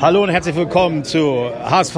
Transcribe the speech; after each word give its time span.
Hallo 0.00 0.22
und 0.22 0.28
herzlich 0.30 0.54
willkommen 0.54 1.04
zu 1.04 1.50
HSV, 1.64 1.96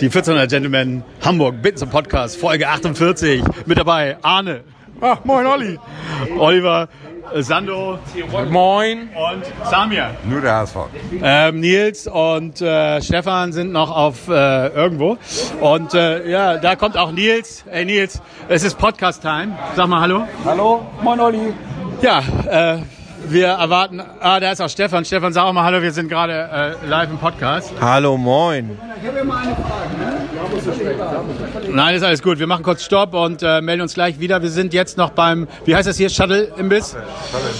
die 0.00 0.06
1400 0.06 0.48
Gentlemen 0.50 1.02
Hamburg, 1.24 1.60
bitten 1.62 1.78
zum 1.78 1.90
Podcast, 1.90 2.36
Folge 2.36 2.68
48. 2.68 3.42
Mit 3.66 3.78
dabei 3.78 4.16
Arne. 4.22 4.62
Ach, 5.00 5.24
moin 5.24 5.46
Olli. 5.46 5.78
Oliver, 6.38 6.88
Sando. 7.34 7.98
Moin. 8.50 9.10
Und 9.10 9.44
Samir. 9.70 10.10
Nur 10.28 10.40
der 10.40 10.54
HSV. 10.56 10.76
Ähm, 11.22 11.60
Nils 11.60 12.06
und 12.06 12.60
äh, 12.60 13.00
Stefan 13.02 13.52
sind 13.52 13.72
noch 13.72 13.90
auf 13.90 14.28
äh, 14.28 14.68
irgendwo. 14.68 15.18
Und 15.60 15.94
äh, 15.94 16.28
ja, 16.28 16.56
da 16.56 16.76
kommt 16.76 16.96
auch 16.96 17.12
Nils. 17.12 17.64
Hey 17.68 17.84
Nils, 17.84 18.20
es 18.48 18.64
ist 18.64 18.78
Podcast-Time. 18.78 19.56
Sag 19.76 19.86
mal 19.88 20.00
Hallo. 20.00 20.26
Hallo, 20.44 20.86
moin 21.02 21.20
Olli. 21.20 21.52
Ja, 22.00 22.22
äh, 22.48 22.78
wir 23.26 23.46
erwarten. 23.48 24.00
Ah, 24.20 24.40
da 24.40 24.52
ist 24.52 24.60
auch 24.60 24.68
Stefan. 24.68 25.04
Stefan, 25.04 25.32
sag 25.32 25.44
auch 25.44 25.52
mal 25.52 25.64
Hallo. 25.64 25.82
Wir 25.82 25.92
sind 25.92 26.08
gerade 26.08 26.76
äh, 26.82 26.86
live 26.86 27.10
im 27.10 27.18
Podcast. 27.18 27.72
Hallo, 27.80 28.16
moin. 28.16 28.78
Nein, 31.70 31.94
ist 31.94 32.02
alles 32.02 32.22
gut. 32.22 32.38
Wir 32.38 32.46
machen 32.46 32.62
kurz 32.62 32.84
Stopp 32.84 33.14
und 33.14 33.42
äh, 33.42 33.60
melden 33.60 33.82
uns 33.82 33.94
gleich 33.94 34.18
wieder. 34.20 34.42
Wir 34.42 34.50
sind 34.50 34.72
jetzt 34.72 34.96
noch 34.96 35.10
beim, 35.10 35.48
wie 35.64 35.74
heißt 35.74 35.88
das 35.88 35.96
hier, 35.96 36.08
Shuttle-Imbiss? 36.10 36.96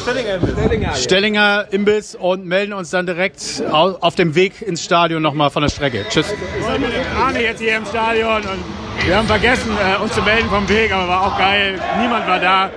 Stellinger. 0.03 0.95
Stellinger 0.95 1.67
Imbiss 1.71 2.15
und 2.15 2.47
melden 2.47 2.73
uns 2.73 2.91
dann 2.91 3.07
direkt 3.07 3.63
au 3.71 3.97
auf 4.01 4.15
dem 4.15 4.35
Weg 4.35 4.63
ins 4.63 4.85
Stadion 4.85 5.23
nochmal 5.23 5.51
von 5.51 5.63
der 5.63 5.71
Strecke. 5.71 6.05
Tschüss. 6.09 6.27
Wir 6.57 6.65
sind 6.65 6.81
mit 6.81 6.91
dem 6.91 7.17
Arne 7.21 7.43
jetzt 7.43 7.61
hier 7.61 7.77
im 7.77 7.87
Stadion 7.87 8.43
und 8.43 9.07
wir 9.07 9.17
haben 9.17 9.27
vergessen, 9.27 9.71
äh, 9.71 10.03
uns 10.03 10.13
zu 10.13 10.23
melden 10.23 10.49
vom 10.49 10.69
Weg, 10.69 10.93
aber 10.93 11.09
war 11.09 11.27
auch 11.27 11.39
geil. 11.39 11.79
Niemand 12.01 12.27
war 12.27 12.41
da. 12.41 12.71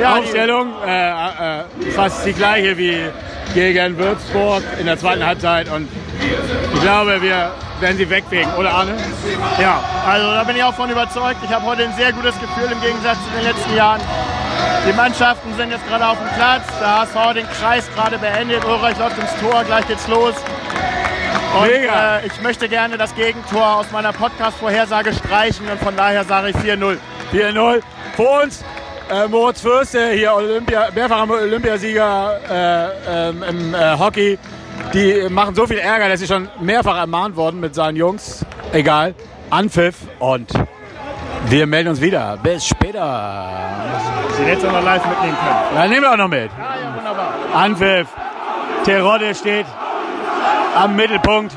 Ja, 0.00 0.16
Aufstellung 0.16 0.72
äh, 0.86 1.10
äh, 1.10 1.62
fast 1.94 2.26
die 2.26 2.32
gleiche 2.32 2.76
wie 2.76 3.00
gegen 3.54 3.96
Würzburg 3.96 4.62
in 4.78 4.86
der 4.86 4.98
zweiten 4.98 5.24
Halbzeit 5.24 5.70
und 5.70 5.88
ich 6.74 6.80
glaube, 6.80 7.22
wir 7.22 7.52
werden 7.80 7.96
sie 7.96 8.08
wegwegen, 8.08 8.52
oder 8.54 8.72
Arne? 8.72 8.92
Ja, 9.60 9.80
also 10.06 10.26
da 10.32 10.44
bin 10.44 10.56
ich 10.56 10.64
auch 10.64 10.74
von 10.74 10.90
überzeugt. 10.90 11.36
Ich 11.44 11.50
habe 11.52 11.64
heute 11.64 11.84
ein 11.84 11.94
sehr 11.94 12.12
gutes 12.12 12.34
Gefühl 12.40 12.70
im 12.70 12.80
Gegensatz 12.80 13.18
zu 13.24 13.30
den 13.36 13.44
letzten 13.44 13.76
Jahren. 13.76 14.00
Die 14.88 14.92
Mannschaften 14.92 15.54
sind 15.56 15.70
jetzt 15.70 15.86
gerade 15.88 16.06
auf 16.06 16.18
dem 16.18 16.28
Platz. 16.36 16.64
Der 16.80 17.00
HSV 17.00 17.14
hat 17.14 17.36
den 17.36 17.48
Kreis 17.48 17.88
gerade 17.94 18.18
beendet. 18.18 18.64
Ulreich 18.64 18.98
läuft 18.98 19.18
ins 19.18 19.34
Tor, 19.40 19.64
gleich 19.64 19.86
geht's 19.88 20.06
los. 20.08 20.34
Und 21.58 21.68
Mega. 21.68 22.18
äh, 22.18 22.26
ich 22.26 22.40
möchte 22.42 22.68
gerne 22.68 22.98
das 22.98 23.14
Gegentor 23.14 23.76
aus 23.76 23.86
meiner 23.92 24.12
Podcast-Vorhersage 24.12 25.12
streichen 25.12 25.68
und 25.68 25.80
von 25.80 25.96
daher 25.96 26.24
sage 26.24 26.50
ich 26.50 26.56
4-0. 26.56 26.98
4-0 27.32 27.80
für 28.16 28.22
uns. 28.42 28.64
Äh, 29.14 29.28
Moritz 29.28 29.60
Fürste, 29.60 30.10
hier 30.10 30.34
Olympia, 30.34 30.88
mehrfacher 30.92 31.30
Olympiasieger 31.30 32.40
äh, 32.50 33.28
ähm, 33.28 33.44
im 33.48 33.74
äh, 33.74 33.96
Hockey. 33.96 34.36
Die 34.92 35.28
machen 35.28 35.54
so 35.54 35.68
viel 35.68 35.78
Ärger, 35.78 36.08
dass 36.08 36.18
sie 36.18 36.26
schon 36.26 36.48
mehrfach 36.60 36.96
ermahnt 36.96 37.36
worden 37.36 37.60
mit 37.60 37.76
seinen 37.76 37.94
Jungs. 37.94 38.44
Egal. 38.72 39.14
Anpfiff 39.50 39.94
und 40.18 40.50
wir 41.46 41.66
melden 41.68 41.90
uns 41.90 42.00
wieder. 42.00 42.38
Bis 42.42 42.66
später. 42.66 43.50
Sie 44.36 44.42
jetzt 44.42 44.64
noch 44.64 44.82
live 44.82 45.06
mitnehmen 45.06 45.36
können. 45.36 45.76
Ja, 45.76 45.86
nehmen 45.86 46.02
wir 46.02 46.12
auch 46.12 46.16
noch 46.16 46.28
mit. 46.28 46.50
Ja, 46.50 46.96
wunderbar. 46.96 47.34
Anpfiff. 47.54 48.08
Terodde 48.84 49.32
steht 49.36 49.66
am 50.74 50.96
Mittelpunkt. 50.96 51.54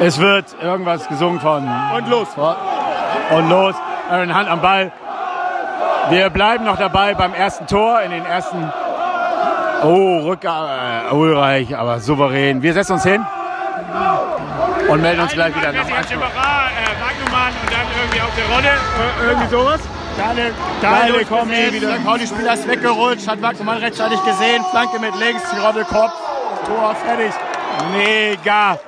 Es 0.00 0.18
wird 0.18 0.44
irgendwas 0.62 1.08
gesungen 1.08 1.40
von. 1.40 1.66
Und 1.96 2.10
los. 2.10 2.28
Und 3.30 3.48
los. 3.48 3.74
Eine 4.10 4.34
Hand 4.34 4.50
am 4.50 4.60
Ball. 4.60 4.92
Wir 6.10 6.30
bleiben 6.30 6.64
noch 6.64 6.78
dabei 6.78 7.14
beim 7.14 7.34
ersten 7.34 7.66
Tor 7.66 8.00
in 8.02 8.10
den 8.10 8.24
ersten. 8.24 8.72
Oh, 9.82 10.20
Rücker, 10.28 11.08
äh, 11.10 11.14
Ulreich, 11.14 11.76
aber 11.76 12.00
souverän. 12.00 12.62
Wir 12.62 12.72
setzen 12.72 12.94
uns 12.94 13.02
hin 13.04 13.24
und 14.88 15.02
melden 15.02 15.20
uns 15.20 15.32
gleich 15.32 15.54
wieder 15.54 15.72
nach. 15.72 15.84
Wagnumann 15.84 17.52
und 17.62 17.72
dann 17.72 17.86
irgendwie 18.00 18.20
auf 18.20 18.34
der 18.36 18.54
Rolle. 18.54 18.72
irgendwie 19.28 19.48
sowas. 19.48 19.80
Geile 20.16 20.52
geile 20.80 21.24
Kombi 21.24 21.54
Kombi. 21.54 21.72
wieder. 21.72 21.88
Der 21.92 22.00
Pauli-Spieler 22.00 22.54
ist 22.54 22.66
weggerutscht, 22.68 23.28
hat 23.28 23.42
Wagnumann 23.42 23.78
rechtzeitig 23.78 24.22
gesehen. 24.24 24.64
Flanke 24.70 24.98
mit 24.98 25.14
links, 25.16 25.42
die 25.50 25.58
Rolle 25.58 25.84
Kopf. 25.84 26.12
Tor 26.66 26.94
fertig. 26.94 27.32
Mega. 27.92 28.78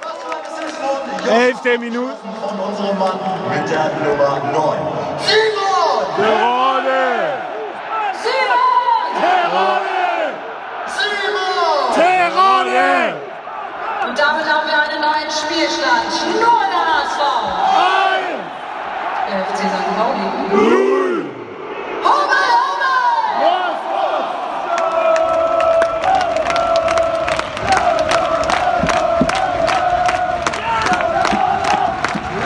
Elfte 1.28 1.78
Minute. 1.78 2.14
Und 2.14 2.60
unsere 2.60 2.94
Mann 2.94 3.18
mit 3.50 3.70
der 3.70 3.90
Nummer 4.02 4.40
9. 4.52 4.78
Simon! 5.18 6.16
Terodde. 6.16 6.98
Simon! 8.22 8.68
Terodde. 12.68 13.14
Und 14.08 14.18
damit 14.18 14.44
haben 14.46 14.66
wir 14.66 14.80
einen 14.80 15.00
neuen 15.00 15.30
Spielstand. 15.30 16.10
Nur 16.40 16.60
der 16.70 16.84
HSV. 16.88 17.20
Der 19.28 19.38
FC 19.44 19.58
St. 19.58 19.88
Pauli. 19.96 20.24
Home, 22.04 22.14
home! 22.14 22.38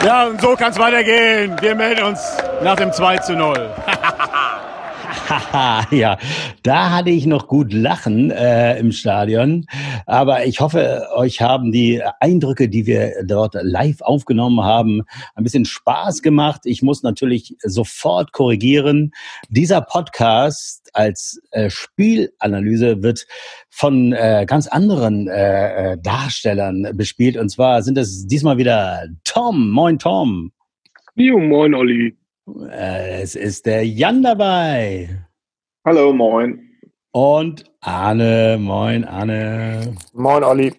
Ja, 0.05 0.25
und 0.25 0.41
so 0.41 0.55
kann 0.57 0.71
es 0.71 0.79
weitergehen. 0.79 1.55
Wir 1.61 1.75
melden 1.75 2.03
uns 2.03 2.19
nach 2.61 2.75
dem 2.75 2.91
2 2.91 3.17
zu 3.19 3.33
0. 3.35 3.69
Ja, 5.91 6.17
da 6.63 6.91
hatte 6.91 7.09
ich 7.09 7.25
noch 7.25 7.47
gut 7.47 7.73
Lachen 7.73 8.31
äh, 8.31 8.77
im 8.79 8.91
Stadion. 8.91 9.65
Aber 10.05 10.45
ich 10.45 10.59
hoffe, 10.59 11.07
euch 11.15 11.41
haben 11.41 11.71
die 11.71 12.01
Eindrücke, 12.19 12.69
die 12.69 12.85
wir 12.85 13.23
dort 13.25 13.55
live 13.61 14.01
aufgenommen 14.01 14.63
haben, 14.63 15.03
ein 15.35 15.43
bisschen 15.43 15.65
Spaß 15.65 16.21
gemacht. 16.21 16.61
Ich 16.65 16.81
muss 16.81 17.03
natürlich 17.03 17.55
sofort 17.63 18.31
korrigieren. 18.31 19.11
Dieser 19.49 19.81
Podcast 19.81 20.89
als 20.93 21.41
äh, 21.51 21.69
Spielanalyse 21.69 23.01
wird 23.03 23.25
von 23.69 24.13
äh, 24.13 24.45
ganz 24.47 24.67
anderen 24.67 25.27
äh, 25.27 25.93
äh, 25.93 25.97
Darstellern 26.01 26.89
bespielt. 26.95 27.37
Und 27.37 27.49
zwar 27.49 27.81
sind 27.81 27.97
es 27.97 28.27
diesmal 28.27 28.57
wieder 28.57 29.07
Tom. 29.23 29.69
Moin, 29.69 29.99
Tom. 29.99 30.51
Jo, 31.15 31.39
moin 31.39 31.73
Olli. 31.75 32.17
Es 32.45 33.35
ist 33.35 33.65
der 33.65 33.87
Jan 33.87 34.21
dabei. 34.21 35.25
Hallo, 35.85 36.11
moin. 36.11 36.59
Und 37.11 37.63
Arne, 37.79 38.57
moin 38.59 39.05
Arne. 39.05 39.95
Moin 40.13 40.43
Olli. 40.43 40.73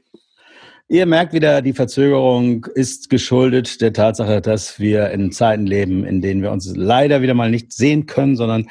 Ihr 0.89 1.07
merkt 1.07 1.33
wieder, 1.33 1.63
die 1.63 1.73
Verzögerung 1.73 2.67
ist 2.75 3.09
geschuldet 3.09 3.81
der 3.81 3.95
Tatsache, 3.95 4.43
dass 4.43 4.79
wir 4.79 5.11
in 5.11 5.33
Zeiten 5.33 5.67
leben, 5.67 6.05
in 6.05 6.21
denen 6.21 6.43
wir 6.43 6.53
uns 6.53 6.71
leider 6.77 7.23
wieder 7.23 7.33
mal 7.33 7.51
nicht 7.51 7.73
sehen 7.73 8.05
können, 8.05 8.37
sondern 8.37 8.69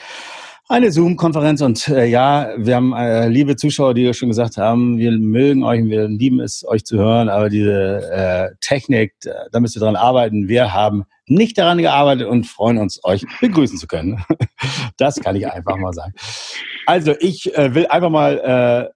eine 0.70 0.92
Zoom-Konferenz. 0.92 1.62
Und 1.62 1.88
äh, 1.88 2.06
ja, 2.06 2.53
wir 2.58 2.76
haben 2.76 2.94
äh, 2.94 3.28
liebe 3.28 3.56
Zuschauer, 3.56 3.96
die 3.96 4.14
schon 4.14 4.30
gesagt 4.30 4.58
haben, 4.58 5.00
wir 5.00 5.12
mögen 5.14 5.64
euch 5.64 5.82
und 5.82 5.90
wir 5.90 6.08
lieben 6.08 6.40
es, 6.40 6.64
euch 6.68 6.86
zu 6.86 7.00
hören, 7.00 7.28
aber 7.28 7.50
diese 7.50 8.12
äh, 8.12 8.56
Technik, 8.62 9.16
da 9.52 9.59
müsst 9.59 9.76
ihr 9.76 9.80
dran 9.80 9.96
arbeiten. 9.96 10.48
Wir 10.48 10.76
haben 10.76 11.06
nicht 11.28 11.57
daran 11.57 11.78
gearbeitet 11.78 12.28
und 12.28 12.45
freuen 12.45 12.78
uns, 12.78 13.03
euch 13.03 13.25
begrüßen 13.41 13.78
zu 13.78 13.88
können. 13.88 14.23
Das 14.97 15.16
kann 15.19 15.35
ich 15.35 15.45
einfach 15.50 15.75
mal 15.78 15.91
sagen. 15.91 16.13
Also 16.85 17.16
ich 17.19 17.53
äh, 17.57 17.73
will 17.73 17.88
einfach 17.88 18.09
mal 18.09 18.39
äh, 18.39 18.94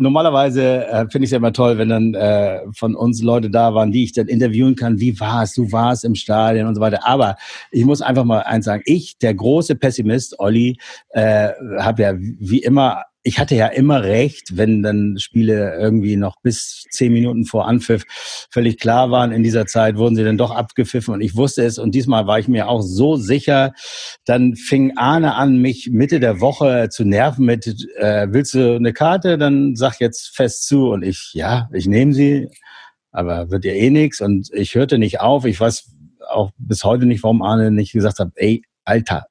normalerweise 0.00 0.86
äh, 0.86 1.06
finde 1.10 1.24
ich 1.24 1.24
es 1.24 1.30
ja 1.30 1.38
immer 1.38 1.52
toll, 1.52 1.78
wenn 1.78 1.88
dann 1.88 2.14
äh, 2.14 2.60
von 2.72 2.94
uns 2.94 3.22
Leute 3.22 3.50
da 3.50 3.74
waren, 3.74 3.92
die 3.92 4.04
ich 4.04 4.12
dann 4.12 4.26
interviewen 4.26 4.74
kann. 4.74 4.98
Wie 4.98 5.18
war 5.20 5.42
es? 5.42 5.52
Du 5.52 5.70
warst 5.70 6.04
im 6.04 6.14
Stadion 6.14 6.66
und 6.66 6.74
so 6.74 6.80
weiter. 6.80 7.06
Aber 7.06 7.36
ich 7.70 7.84
muss 7.84 8.02
einfach 8.02 8.24
mal 8.24 8.40
eins 8.40 8.64
sagen. 8.64 8.82
Ich, 8.86 9.18
der 9.18 9.34
große 9.34 9.76
Pessimist, 9.76 10.38
Olli, 10.40 10.78
äh, 11.10 11.50
habe 11.78 12.02
ja 12.02 12.14
wie 12.16 12.60
immer 12.60 13.04
ich 13.22 13.38
hatte 13.38 13.54
ja 13.54 13.66
immer 13.66 14.02
recht, 14.02 14.56
wenn 14.56 14.82
dann 14.82 15.18
Spiele 15.18 15.76
irgendwie 15.78 16.16
noch 16.16 16.36
bis 16.42 16.84
zehn 16.90 17.12
Minuten 17.12 17.44
vor 17.44 17.68
Anpfiff 17.68 18.04
völlig 18.50 18.78
klar 18.78 19.10
waren. 19.10 19.30
In 19.30 19.42
dieser 19.42 19.66
Zeit 19.66 19.96
wurden 19.96 20.16
sie 20.16 20.24
dann 20.24 20.38
doch 20.38 20.50
abgepfiffen 20.50 21.12
und 21.12 21.20
ich 21.20 21.36
wusste 21.36 21.62
es. 21.62 21.78
Und 21.78 21.94
diesmal 21.94 22.26
war 22.26 22.38
ich 22.38 22.48
mir 22.48 22.68
auch 22.68 22.80
so 22.80 23.16
sicher. 23.16 23.72
Dann 24.24 24.56
fing 24.56 24.96
Arne 24.96 25.34
an, 25.34 25.58
mich 25.58 25.90
Mitte 25.92 26.18
der 26.18 26.40
Woche 26.40 26.88
zu 26.90 27.04
nerven 27.04 27.44
mit, 27.44 27.66
äh, 27.98 28.26
willst 28.30 28.54
du 28.54 28.76
eine 28.76 28.94
Karte? 28.94 29.36
Dann 29.36 29.76
sag 29.76 30.00
jetzt 30.00 30.34
fest 30.34 30.66
zu. 30.66 30.88
Und 30.88 31.02
ich, 31.02 31.32
ja, 31.34 31.68
ich 31.74 31.86
nehme 31.86 32.14
sie, 32.14 32.48
aber 33.12 33.50
wird 33.50 33.66
ja 33.66 33.72
eh 33.72 33.90
nix. 33.90 34.22
Und 34.22 34.48
ich 34.54 34.74
hörte 34.74 34.96
nicht 34.96 35.20
auf. 35.20 35.44
Ich 35.44 35.60
weiß 35.60 35.92
auch 36.26 36.52
bis 36.56 36.84
heute 36.84 37.04
nicht, 37.04 37.22
warum 37.22 37.42
Arne 37.42 37.70
nicht 37.70 37.92
gesagt 37.92 38.18
hat, 38.18 38.30
ey, 38.36 38.62
Alter, 38.84 39.26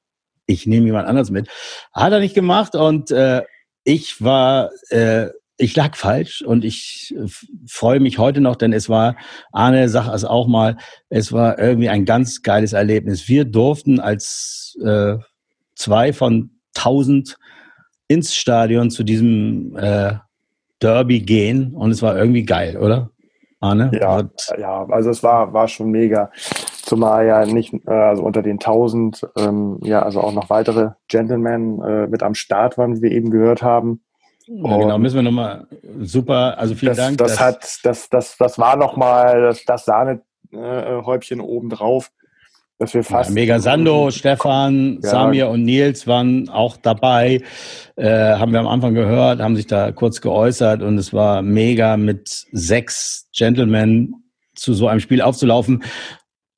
ich 0.46 0.68
nehme 0.68 0.86
jemand 0.86 1.08
anders 1.08 1.32
mit. 1.32 1.48
Hat 1.92 2.12
er 2.12 2.20
nicht 2.20 2.36
gemacht 2.36 2.76
und 2.76 3.10
äh, 3.10 3.42
ich 3.84 4.22
war, 4.22 4.72
äh, 4.90 5.28
ich 5.58 5.76
lag 5.76 5.96
falsch 5.96 6.42
und 6.42 6.64
ich 6.64 7.14
äh, 7.18 7.28
freue 7.68 8.00
mich 8.00 8.18
heute 8.18 8.42
noch, 8.42 8.56
denn 8.56 8.74
es 8.74 8.90
war, 8.90 9.16
Arne 9.52 9.90
sagt 9.90 10.14
es 10.14 10.24
auch 10.24 10.48
mal, 10.48 10.78
es 11.10 11.32
war 11.32 11.60
irgendwie 11.60 11.90
ein 11.90 12.06
ganz 12.06 12.42
geiles 12.42 12.74
Erlebnis. 12.74 13.28
Wir 13.28 13.46
durften 13.46 14.00
als 14.00 14.78
äh, 14.84 15.18
zwei 15.76 16.14
von 16.14 16.52
tausend 16.74 17.38
ins 18.08 18.36
Stadion 18.36 18.90
zu 18.90 19.04
diesem 19.04 19.76
äh, 19.78 20.14
Derby 20.80 21.20
gehen 21.20 21.74
und 21.76 21.92
es 21.92 22.02
war 22.02 22.18
irgendwie 22.18 22.44
geil, 22.44 22.78
oder? 22.78 23.12
Arne? 23.60 23.92
Ja, 23.94 24.24
ja 24.58 24.86
also 24.90 25.10
es 25.10 25.24
war, 25.24 25.54
war 25.54 25.68
schon 25.68 25.92
mega. 25.92 26.32
Zumal 26.84 27.28
ja 27.28 27.46
nicht, 27.46 27.74
äh, 27.86 27.92
also 27.92 28.24
unter 28.24 28.42
den 28.42 28.56
1000, 28.56 29.28
ähm, 29.38 29.80
ja, 29.84 30.02
also 30.02 30.22
auch 30.22 30.34
noch 30.34 30.50
weitere 30.50 30.92
Gentlemen 31.08 31.82
äh, 31.82 32.08
mit 32.08 32.24
am 32.24 32.34
Start 32.34 32.78
waren, 32.78 32.98
wie 32.98 33.02
wir 33.04 33.12
eben 33.12 33.30
gehört 33.30 33.62
haben. 33.62 34.02
Ja, 34.48 34.78
genau, 34.78 34.98
müssen 34.98 35.18
wir 35.18 35.22
nochmal, 35.22 35.68
super, 36.00 36.58
also 36.58 36.74
vielen 36.74 36.96
das, 36.96 36.98
Dank. 36.98 37.18
Das 37.20 37.40
hat, 37.40 37.80
das, 37.84 38.10
das, 38.10 38.36
das 38.38 38.58
war 38.58 38.76
nochmal 38.78 39.42
das, 39.42 39.64
das 39.66 39.86
Sahnehäubchen 39.86 41.40
obendrauf 41.40 42.12
dass 42.80 42.94
wir 42.94 43.04
fast. 43.04 43.30
Ja, 43.30 43.34
Mega 43.34 43.60
Sando, 43.60 44.10
Stefan, 44.12 45.00
ja. 45.04 45.10
Samir 45.10 45.50
und 45.50 45.64
Nils 45.64 46.08
waren 46.08 46.50
auch 46.50 46.78
dabei. 46.78 47.44
Äh, 47.96 48.10
haben 48.10 48.54
wir 48.54 48.60
am 48.62 48.68
Anfang 48.68 48.96
gehört, 48.96 49.42
haben 49.42 49.56
sich 49.56 49.68
da 49.68 49.92
kurz 49.92 50.22
geäußert 50.22 50.82
und 50.82 50.98
es 50.98 51.14
war 51.14 51.42
mega 51.42 51.98
mit 51.98 52.46
sechs 52.52 53.28
Gentlemen 53.38 54.16
zu 54.56 54.74
so 54.74 54.88
einem 54.88 55.02
Spiel 55.02 55.22
aufzulaufen, 55.22 55.84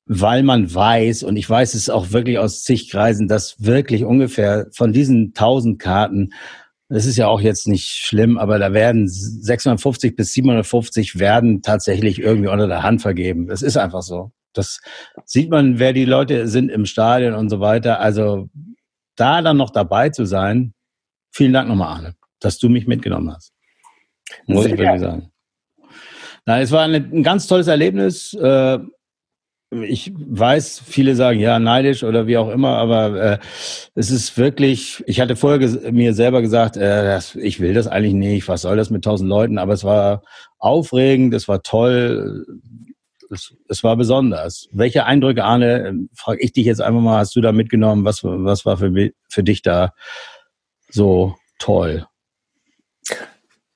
weil 0.06 0.42
man 0.42 0.72
weiß, 0.72 1.24
und 1.24 1.36
ich 1.36 1.48
weiß 1.48 1.74
es 1.74 1.90
auch 1.90 2.12
wirklich 2.12 2.38
aus 2.38 2.62
zig 2.62 2.90
Kreisen, 2.90 3.28
dass 3.28 3.64
wirklich 3.64 4.04
ungefähr 4.04 4.66
von 4.74 4.92
diesen 4.92 5.34
tausend 5.34 5.78
Karten 5.78 6.30
das 6.88 7.06
ist 7.06 7.16
ja 7.16 7.26
auch 7.26 7.40
jetzt 7.40 7.68
nicht 7.68 7.86
schlimm, 7.86 8.36
aber 8.36 8.58
da 8.58 8.74
werden 8.74 9.08
650 9.08 10.14
bis 10.14 10.34
750 10.34 11.18
werden 11.18 11.62
tatsächlich 11.62 12.20
irgendwie 12.20 12.50
unter 12.50 12.68
der 12.68 12.82
Hand 12.82 13.00
vergeben. 13.00 13.46
Das 13.46 13.62
ist 13.62 13.78
einfach 13.78 14.02
so. 14.02 14.30
Das 14.52 14.80
sieht 15.24 15.50
man, 15.50 15.78
wer 15.78 15.92
die 15.92 16.04
Leute 16.04 16.48
sind 16.48 16.70
im 16.70 16.86
Stadion 16.86 17.34
und 17.34 17.48
so 17.48 17.60
weiter. 17.60 18.00
Also 18.00 18.48
da 19.16 19.42
dann 19.42 19.56
noch 19.56 19.70
dabei 19.70 20.08
zu 20.10 20.24
sein, 20.24 20.74
vielen 21.30 21.52
Dank 21.52 21.68
nochmal, 21.68 21.96
Arne, 21.96 22.14
dass 22.40 22.58
du 22.58 22.68
mich 22.68 22.86
mitgenommen 22.86 23.32
hast. 23.32 23.52
Muss 24.46 24.64
Sehr 24.64 24.74
ich 24.74 24.78
wirklich 24.78 25.00
sagen. 25.00 25.30
Na, 26.44 26.60
es 26.60 26.70
war 26.70 26.82
eine, 26.82 26.96
ein 26.96 27.22
ganz 27.22 27.46
tolles 27.46 27.68
Erlebnis. 27.68 28.34
Äh, 28.34 28.78
ich 29.70 30.12
weiß, 30.14 30.82
viele 30.84 31.14
sagen 31.14 31.40
ja 31.40 31.58
neidisch 31.58 32.04
oder 32.04 32.26
wie 32.26 32.36
auch 32.36 32.50
immer, 32.50 32.76
aber 32.76 33.22
äh, 33.22 33.38
es 33.94 34.10
ist 34.10 34.36
wirklich. 34.36 35.02
Ich 35.06 35.20
hatte 35.20 35.36
vorher 35.36 35.92
mir 35.92 36.12
selber 36.14 36.42
gesagt, 36.42 36.76
äh, 36.76 37.04
das, 37.04 37.36
ich 37.36 37.60
will 37.60 37.72
das 37.72 37.86
eigentlich 37.86 38.14
nicht. 38.14 38.48
Was 38.48 38.62
soll 38.62 38.76
das 38.76 38.90
mit 38.90 39.04
tausend 39.04 39.30
Leuten? 39.30 39.58
Aber 39.58 39.72
es 39.72 39.84
war 39.84 40.22
aufregend, 40.58 41.32
es 41.32 41.48
war 41.48 41.62
toll 41.62 42.44
es, 43.32 43.54
es 43.68 43.82
war 43.82 43.96
besonders. 43.96 44.68
Welche 44.72 45.04
Eindrücke, 45.04 45.44
Arne, 45.44 45.88
ähm, 45.88 46.10
frage 46.14 46.40
ich 46.40 46.52
dich 46.52 46.66
jetzt 46.66 46.80
einfach 46.80 47.00
mal, 47.00 47.18
hast 47.18 47.34
du 47.34 47.40
da 47.40 47.52
mitgenommen? 47.52 48.04
Was, 48.04 48.22
was 48.22 48.64
war 48.66 48.76
für, 48.76 49.10
für 49.28 49.42
dich 49.42 49.62
da 49.62 49.92
so 50.88 51.34
toll? 51.58 52.06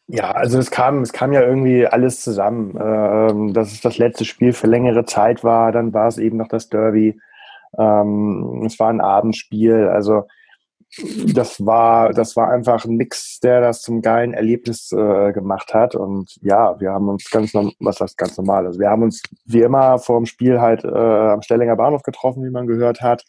Ja, 0.08 0.31
also 0.31 0.58
es 0.58 0.70
kam, 0.70 1.03
es 1.03 1.12
kam 1.12 1.32
ja 1.32 1.41
irgendwie 1.43 1.87
alles 1.87 2.23
zusammen. 2.23 2.79
Ähm, 2.81 3.53
dass 3.55 3.73
es 3.73 3.81
das 3.81 3.99
letzte 3.99 4.25
Spiel 4.25 4.53
für 4.53 4.69
längere 4.69 5.05
Zeit 5.05 5.43
war, 5.43 5.73
dann 5.73 5.93
war 5.93 6.06
es 6.06 6.19
eben 6.19 6.37
noch 6.37 6.49
das 6.49 6.69
Derby. 6.69 7.19
Ähm, 7.76 8.62
es 8.64 8.79
war 8.79 8.91
ein 8.91 9.00
Abendspiel. 9.00 9.88
Also 9.88 10.29
das 11.35 11.65
war, 11.65 12.11
das 12.13 12.37
war 12.37 12.51
einfach 12.51 12.85
ein 12.85 12.97
Mix, 12.97 13.41
der 13.41 13.61
das 13.61 13.83
zum 13.83 14.03
geilen 14.03 14.33
Erlebnis 14.33 14.91
äh, 14.93 15.33
gemacht 15.33 15.75
hat. 15.75 15.95
Und 15.95 16.37
ja, 16.43 16.79
wir 16.81 16.91
haben 16.91 17.09
uns 17.09 17.31
ganz, 17.31 17.53
was 17.55 18.01
heißt 18.01 18.17
ganz 18.17 18.37
normal? 18.39 18.67
Also 18.67 18.81
wir 18.81 18.89
haben 18.89 19.03
uns 19.03 19.23
wie 19.45 19.61
immer 19.61 19.99
vor 19.99 20.19
dem 20.19 20.27
Spiel 20.27 20.61
halt 20.61 20.85
äh, 20.85 20.89
am 20.89 21.43
Stellinger 21.43 21.77
Bahnhof 21.77 22.03
getroffen, 22.03 22.45
wie 22.45 22.51
man 22.51 22.67
gehört 22.67 23.03
hat. 23.03 23.25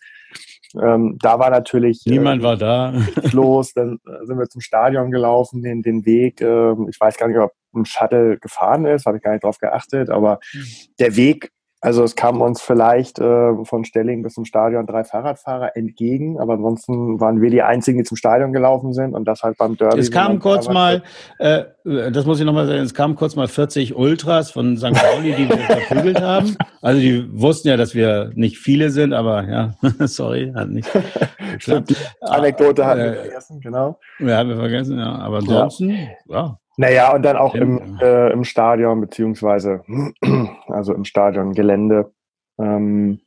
Ähm, 0.82 1.18
da 1.22 1.40
war 1.40 1.50
natürlich 1.50 2.06
äh, 2.06 2.12
niemand 2.12 2.42
äh, 2.42 2.46
war 2.46 2.58
da 2.58 2.94
los. 3.32 3.74
Dann 3.74 4.00
äh, 4.06 4.26
sind 4.26 4.38
wir 4.38 4.48
zum 4.48 4.62
Stadion 4.62 5.12
gelaufen, 5.12 5.62
den, 5.62 5.82
den 5.82 6.06
Weg. 6.06 6.42
Äh, 6.42 6.74
ich 6.90 7.00
weiß 7.00 7.18
gar 7.18 7.28
nicht, 7.28 7.38
ob 7.38 7.52
ein 7.76 7.86
Shuttle 7.86 8.38
gefahren 8.38 8.86
ist, 8.86 9.06
habe 9.06 9.18
ich 9.18 9.24
gar 9.24 9.32
nicht 9.32 9.44
drauf 9.44 9.58
geachtet. 9.60 10.10
Aber 10.10 10.40
mhm. 10.54 10.66
der 11.00 11.16
Weg 11.16 11.52
also 11.80 12.04
es 12.04 12.16
kamen 12.16 12.42
uns 12.42 12.62
vielleicht 12.62 13.20
äh, 13.20 13.54
von 13.64 13.86
Stelling 13.86 14.24
bis 14.24 14.34
zum 14.34 14.46
Stadion 14.46 14.88
drei 14.88 15.04
Fahrradfahrer 15.04 15.78
entgegen, 15.78 16.40
aber 16.40 16.54
ansonsten 16.54 17.20
waren 17.20 17.40
wir 17.40 17.52
die 17.52 17.62
Einzigen, 17.62 18.00
die 18.00 18.04
zum 18.04 18.18
Stadion 18.18 18.52
gelaufen 18.52 18.94
sind 18.94 19.14
und 19.14 19.26
das 19.26 19.44
halt 19.44 19.58
beim 19.58 19.78
Derby. 19.78 20.00
Es 20.00 20.10
kamen 20.10 20.40
kurz 20.40 20.68
mal, 20.68 21.04
äh, 21.38 21.66
das 21.84 22.26
muss 22.26 22.40
ich 22.40 22.46
nochmal 22.46 22.66
sagen, 22.66 22.80
es 22.80 22.96
kamen 22.96 23.16
kurz 23.16 23.36
mal 23.36 23.48
40 23.48 23.96
Ultras 23.96 24.50
von 24.50 24.76
St. 24.78 24.94
Pauli, 24.94 25.34
die 25.34 25.50
wir 25.50 25.58
verprügelt 25.58 26.20
haben. 26.20 26.58
Also 26.82 27.00
die 27.00 27.28
wussten 27.32 27.68
ja, 27.68 27.78
dass 27.78 27.94
wir 27.94 28.32
nicht 28.34 28.58
viele 28.58 28.90
sind, 28.90 29.14
aber 29.14 29.48
ja, 29.48 29.74
sorry, 30.08 30.52
hat 30.56 30.70
nicht. 30.70 30.90
Stimmt, 31.60 31.92
die 31.92 31.96
Anekdote 32.22 32.86
hatten 32.86 33.02
wir 33.02 33.12
äh, 33.12 33.16
vergessen, 33.16 33.60
genau. 33.62 34.00
Ja, 34.20 34.38
haben 34.38 34.50
wir 34.50 34.58
vergessen, 34.58 34.98
ja. 34.98 35.16
Aber 35.20 35.38
ansonsten, 35.38 35.90
ja. 35.92 36.08
ja 36.28 36.60
naja, 36.78 37.14
und 37.14 37.24
dann 37.24 37.38
auch 37.38 37.56
im, 37.56 37.98
äh, 38.00 38.32
im 38.32 38.44
Stadion, 38.44 39.02
beziehungsweise 39.02 39.84
also 40.68 40.94
im 40.94 41.06
Stadion 41.06 41.54
Gelände. 41.54 42.14
Ähm, 42.60 43.20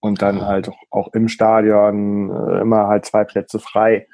und 0.00 0.20
dann 0.20 0.42
halt 0.42 0.72
auch 0.90 1.14
im 1.14 1.28
Stadion 1.28 2.30
äh, 2.30 2.60
immer 2.60 2.88
halt 2.88 3.06
zwei 3.06 3.22
Plätze 3.24 3.60
frei. 3.60 4.08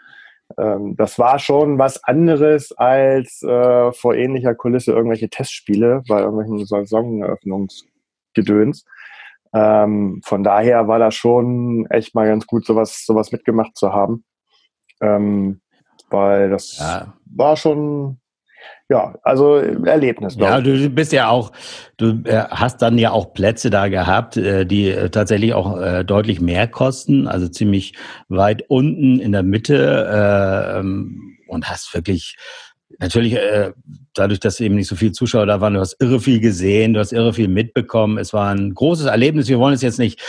Ähm, 0.58 0.94
das 0.96 1.18
war 1.18 1.38
schon 1.38 1.78
was 1.78 2.04
anderes 2.04 2.72
als 2.72 3.42
äh, 3.42 3.92
vor 3.92 4.14
ähnlicher 4.14 4.54
Kulisse 4.54 4.92
irgendwelche 4.92 5.30
Testspiele 5.30 6.02
bei 6.06 6.20
irgendwelchen 6.20 6.66
Saisoneröffnungsgedöns. 6.66 8.84
Ähm, 9.52 10.20
von 10.24 10.44
daher 10.44 10.86
war 10.86 10.98
das 10.98 11.14
schon 11.14 11.86
echt 11.90 12.14
mal 12.14 12.28
ganz 12.28 12.46
gut, 12.46 12.64
sowas, 12.66 13.04
sowas 13.04 13.32
mitgemacht 13.32 13.76
zu 13.76 13.92
haben. 13.92 14.24
Ähm, 15.00 15.60
weil 16.10 16.50
das 16.50 16.78
ja. 16.78 17.14
war 17.24 17.56
schon 17.56 18.19
ja, 18.90 19.14
also 19.22 19.56
Erlebnis. 19.56 20.34
Ja, 20.37 20.60
du 20.60 20.90
bist 20.90 21.12
ja 21.12 21.28
auch, 21.28 21.52
du 21.96 22.22
äh, 22.25 22.44
hast 22.50 22.82
dann 22.82 22.98
ja 22.98 23.12
auch 23.12 23.32
Plätze 23.32 23.70
da 23.70 23.87
gehabt, 23.87 24.37
äh, 24.37 24.66
die 24.66 24.88
äh, 24.88 25.10
tatsächlich 25.10 25.54
auch 25.54 26.02
deutlich 26.04 26.40
mehr 26.40 26.66
kosten, 26.66 27.28
also 27.28 27.46
ziemlich 27.46 27.94
weit 28.28 28.64
unten 28.69 29.20
in 29.20 29.31
der 29.31 29.44
Mitte 29.44 30.76
ähm, 30.78 31.37
und 31.46 31.70
hast 31.70 31.94
wirklich 31.94 32.37
natürlich 32.98 33.38
dadurch, 34.14 34.40
dass 34.40 34.60
eben 34.60 34.75
nicht 34.75 34.88
so 34.88 34.96
viele 34.96 35.12
Zuschauer 35.12 35.46
da 35.46 35.60
waren, 35.60 35.75
du 35.75 35.81
hast 35.81 35.96
irre 36.00 36.20
viel 36.20 36.40
gesehen, 36.40 36.92
du 36.92 37.00
hast 37.00 37.12
irre 37.12 37.32
viel 37.32 37.48
mitbekommen. 37.48 38.19
Es 38.19 38.32
war 38.32 38.50
ein 38.52 38.75
großes 38.75 39.06
Erlebnis. 39.06 39.48
Wir 39.48 39.58
wollen 39.58 39.75
es 39.75 39.82
jetzt 39.82 39.98
nicht 39.98 40.20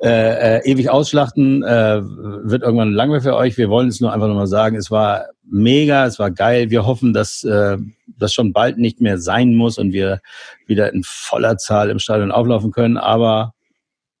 äh, 0.00 0.58
äh, 0.58 0.70
ewig 0.70 0.90
ausschlachten, 0.90 1.64
äh, 1.64 2.00
wird 2.02 2.62
irgendwann 2.62 2.92
langweilig 2.92 3.24
für 3.24 3.34
euch. 3.34 3.58
Wir 3.58 3.68
wollen 3.68 3.88
es 3.88 4.00
nur 4.00 4.12
einfach 4.12 4.28
nochmal 4.28 4.46
sagen, 4.46 4.76
es 4.76 4.92
war 4.92 5.26
mega, 5.42 6.06
es 6.06 6.20
war 6.20 6.30
geil. 6.30 6.70
Wir 6.70 6.86
hoffen, 6.86 7.12
dass 7.12 7.42
äh, 7.42 7.78
das 8.06 8.32
schon 8.32 8.52
bald 8.52 8.78
nicht 8.78 9.00
mehr 9.00 9.18
sein 9.18 9.56
muss 9.56 9.76
und 9.76 9.92
wir 9.92 10.20
wieder 10.66 10.92
in 10.92 11.02
voller 11.04 11.56
Zahl 11.58 11.90
im 11.90 11.98
Stadion 11.98 12.30
auflaufen 12.30 12.70
können. 12.70 12.96
Aber 12.96 13.54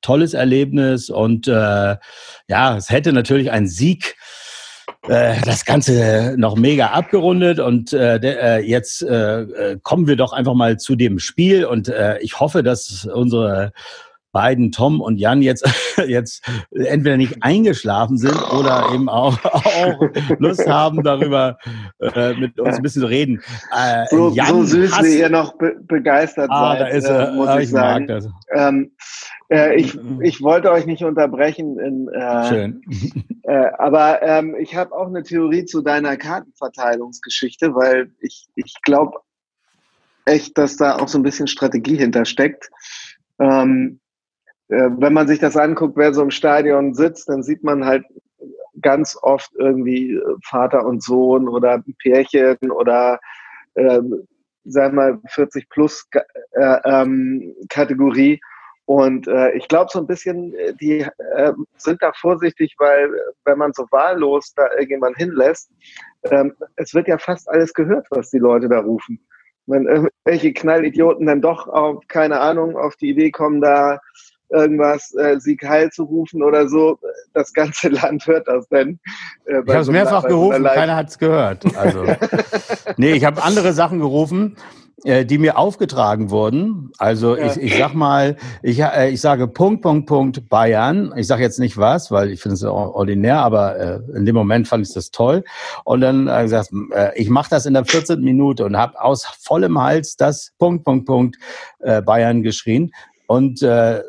tolles 0.00 0.34
Erlebnis 0.34 1.10
und 1.10 1.46
äh, 1.46 1.96
ja, 2.48 2.76
es 2.76 2.90
hätte 2.90 3.12
natürlich 3.12 3.52
ein 3.52 3.68
Sieg 3.68 4.16
äh, 5.06 5.40
das 5.44 5.64
Ganze 5.64 6.34
noch 6.38 6.56
mega 6.56 6.88
abgerundet 6.88 7.60
und 7.60 7.92
äh, 7.92 8.16
äh, 8.16 8.58
jetzt 8.66 9.06
kommen 9.82 10.06
wir 10.06 10.16
doch 10.16 10.32
einfach 10.32 10.54
mal 10.54 10.76
zu 10.76 10.96
dem 10.96 11.18
Spiel 11.20 11.64
und 11.64 11.92
ich 12.20 12.40
hoffe, 12.40 12.64
dass 12.64 13.06
unsere 13.06 13.72
beiden, 14.32 14.72
Tom 14.72 15.00
und 15.00 15.18
Jan, 15.18 15.42
jetzt, 15.42 15.66
jetzt 16.06 16.42
entweder 16.72 17.16
nicht 17.16 17.42
eingeschlafen 17.42 18.18
sind 18.18 18.40
oder 18.52 18.90
eben 18.92 19.08
auch, 19.08 19.42
auch 19.44 20.00
Lust 20.38 20.66
haben, 20.68 21.02
darüber 21.02 21.58
äh, 22.00 22.34
mit 22.34 22.58
uns 22.60 22.76
ein 22.76 22.82
bisschen 22.82 23.02
zu 23.02 23.08
reden. 23.08 23.42
Äh, 23.76 24.06
so, 24.10 24.30
Jan 24.30 24.48
so 24.48 24.62
süß, 24.64 25.02
wie 25.02 25.18
ihr 25.18 25.30
noch 25.30 25.56
be 25.56 25.76
begeistert 25.80 26.50
ah, 26.50 26.76
seid, 26.76 26.80
da 26.80 26.86
ist, 26.88 27.04
äh, 27.04 27.32
muss 27.32 27.50
ich, 27.56 27.62
ich 27.62 27.70
sagen. 27.70 28.06
Mag 28.06 28.20
das. 28.20 28.28
Ähm, 28.54 28.92
äh, 29.50 29.76
ich, 29.76 29.98
ich 30.22 30.42
wollte 30.42 30.70
euch 30.70 30.86
nicht 30.86 31.04
unterbrechen. 31.04 31.78
In, 31.78 32.08
äh, 32.08 32.48
Schön. 32.48 32.82
Aber 33.78 34.20
ähm, 34.20 34.54
ich 34.60 34.76
habe 34.76 34.94
auch 34.94 35.06
eine 35.06 35.22
Theorie 35.22 35.64
zu 35.64 35.80
deiner 35.80 36.18
Kartenverteilungsgeschichte, 36.18 37.74
weil 37.74 38.10
ich, 38.20 38.46
ich 38.56 38.74
glaube 38.82 39.20
echt, 40.28 40.58
dass 40.58 40.76
da 40.76 40.96
auch 40.96 41.08
so 41.08 41.18
ein 41.18 41.22
bisschen 41.22 41.46
Strategie 41.46 41.96
hintersteckt. 41.96 42.70
Ähm, 43.40 44.00
äh, 44.00 44.07
wenn 44.68 45.12
man 45.12 45.26
sich 45.26 45.38
das 45.38 45.56
anguckt, 45.56 45.96
wer 45.96 46.12
so 46.12 46.22
im 46.22 46.30
Stadion 46.30 46.94
sitzt, 46.94 47.28
dann 47.28 47.42
sieht 47.42 47.64
man 47.64 47.86
halt 47.86 48.04
ganz 48.80 49.16
oft 49.20 49.50
irgendwie 49.56 50.14
äh, 50.14 50.22
Vater 50.44 50.84
und 50.84 51.02
Sohn 51.02 51.48
oder 51.48 51.82
Pärchen 52.02 52.70
oder 52.70 53.18
äh, 53.74 54.00
sagen 54.64 54.96
wir 54.96 55.12
mal 55.12 55.20
40 55.28 55.68
plus 55.68 56.06
äh, 56.52 56.76
ähm, 56.84 57.54
Kategorie. 57.68 58.40
Und 58.84 59.28
äh, 59.28 59.52
ich 59.52 59.68
glaube 59.68 59.90
so 59.92 59.98
ein 59.98 60.06
bisschen, 60.06 60.54
äh, 60.54 60.74
die 60.74 61.00
äh, 61.00 61.52
sind 61.76 62.02
da 62.02 62.12
vorsichtig, 62.14 62.74
weil 62.78 63.10
wenn 63.44 63.58
man 63.58 63.72
so 63.74 63.86
wahllos 63.90 64.54
da 64.54 64.70
irgendjemand 64.72 65.16
hinlässt, 65.16 65.70
ähm, 66.24 66.54
es 66.76 66.94
wird 66.94 67.06
ja 67.08 67.18
fast 67.18 67.48
alles 67.50 67.74
gehört, 67.74 68.06
was 68.10 68.30
die 68.30 68.38
Leute 68.38 68.68
da 68.68 68.80
rufen. 68.80 69.20
Wenn 69.66 69.86
irgendwelche 69.86 70.54
Knallidioten 70.54 71.26
dann 71.26 71.42
doch 71.42 71.68
auf, 71.68 72.02
keine 72.08 72.40
Ahnung, 72.40 72.78
auf 72.78 72.96
die 72.96 73.10
Idee 73.10 73.30
kommen, 73.30 73.60
da 73.60 74.00
irgendwas 74.50 75.14
äh, 75.14 75.38
Sieg 75.38 75.66
Heil 75.66 75.90
zu 75.90 76.04
rufen 76.04 76.42
oder 76.42 76.68
so. 76.68 76.98
Das 77.34 77.52
ganze 77.52 77.88
Land 77.88 78.26
hört 78.26 78.48
das 78.48 78.68
denn. 78.68 78.98
Äh, 79.44 79.60
ich 79.66 79.72
habe 79.72 79.80
es 79.80 79.88
mehrfach 79.88 80.24
gerufen, 80.24 80.64
keiner 80.64 80.96
hat 80.96 81.08
es 81.08 81.18
gehört. 81.18 81.64
Also, 81.76 82.04
nee, 82.96 83.12
ich 83.12 83.24
habe 83.24 83.42
andere 83.42 83.72
Sachen 83.72 84.00
gerufen 84.00 84.56
äh, 85.04 85.24
die 85.24 85.38
mir 85.38 85.58
aufgetragen 85.58 86.30
wurden. 86.30 86.90
Also 86.98 87.36
ja. 87.36 87.46
ich, 87.46 87.56
ich 87.58 87.78
sag 87.78 87.94
mal, 87.94 88.36
ich, 88.62 88.80
äh, 88.80 89.10
ich 89.10 89.20
sage 89.20 89.46
Punkt, 89.46 89.82
Punkt, 89.82 90.06
Punkt 90.06 90.48
Bayern. 90.48 91.12
Ich 91.16 91.26
sage 91.26 91.42
jetzt 91.42 91.58
nicht 91.58 91.76
was, 91.76 92.10
weil 92.10 92.30
ich 92.30 92.40
finde 92.40 92.54
es 92.54 92.64
ordinär, 92.64 93.38
aber 93.38 93.76
äh, 93.78 94.00
in 94.16 94.26
dem 94.26 94.34
Moment 94.34 94.66
fand 94.66 94.86
ich 94.86 94.92
das 94.92 95.10
toll. 95.10 95.44
Und 95.84 96.00
dann 96.00 96.26
äh, 96.26 96.42
gesagt, 96.42 96.70
äh, 96.92 97.16
ich 97.16 97.30
mache 97.30 97.50
das 97.50 97.66
in 97.66 97.74
der 97.74 97.84
14. 97.84 98.20
Minute 98.20 98.64
und 98.64 98.76
habe 98.76 99.00
aus 99.00 99.24
vollem 99.40 99.80
Hals 99.80 100.16
das 100.16 100.52
Punkt, 100.58 100.84
Punkt, 100.84 101.06
Punkt 101.06 101.36
äh, 101.78 102.02
Bayern 102.02 102.42
geschrien. 102.42 102.90
Und 103.26 103.62
äh, 103.62 104.02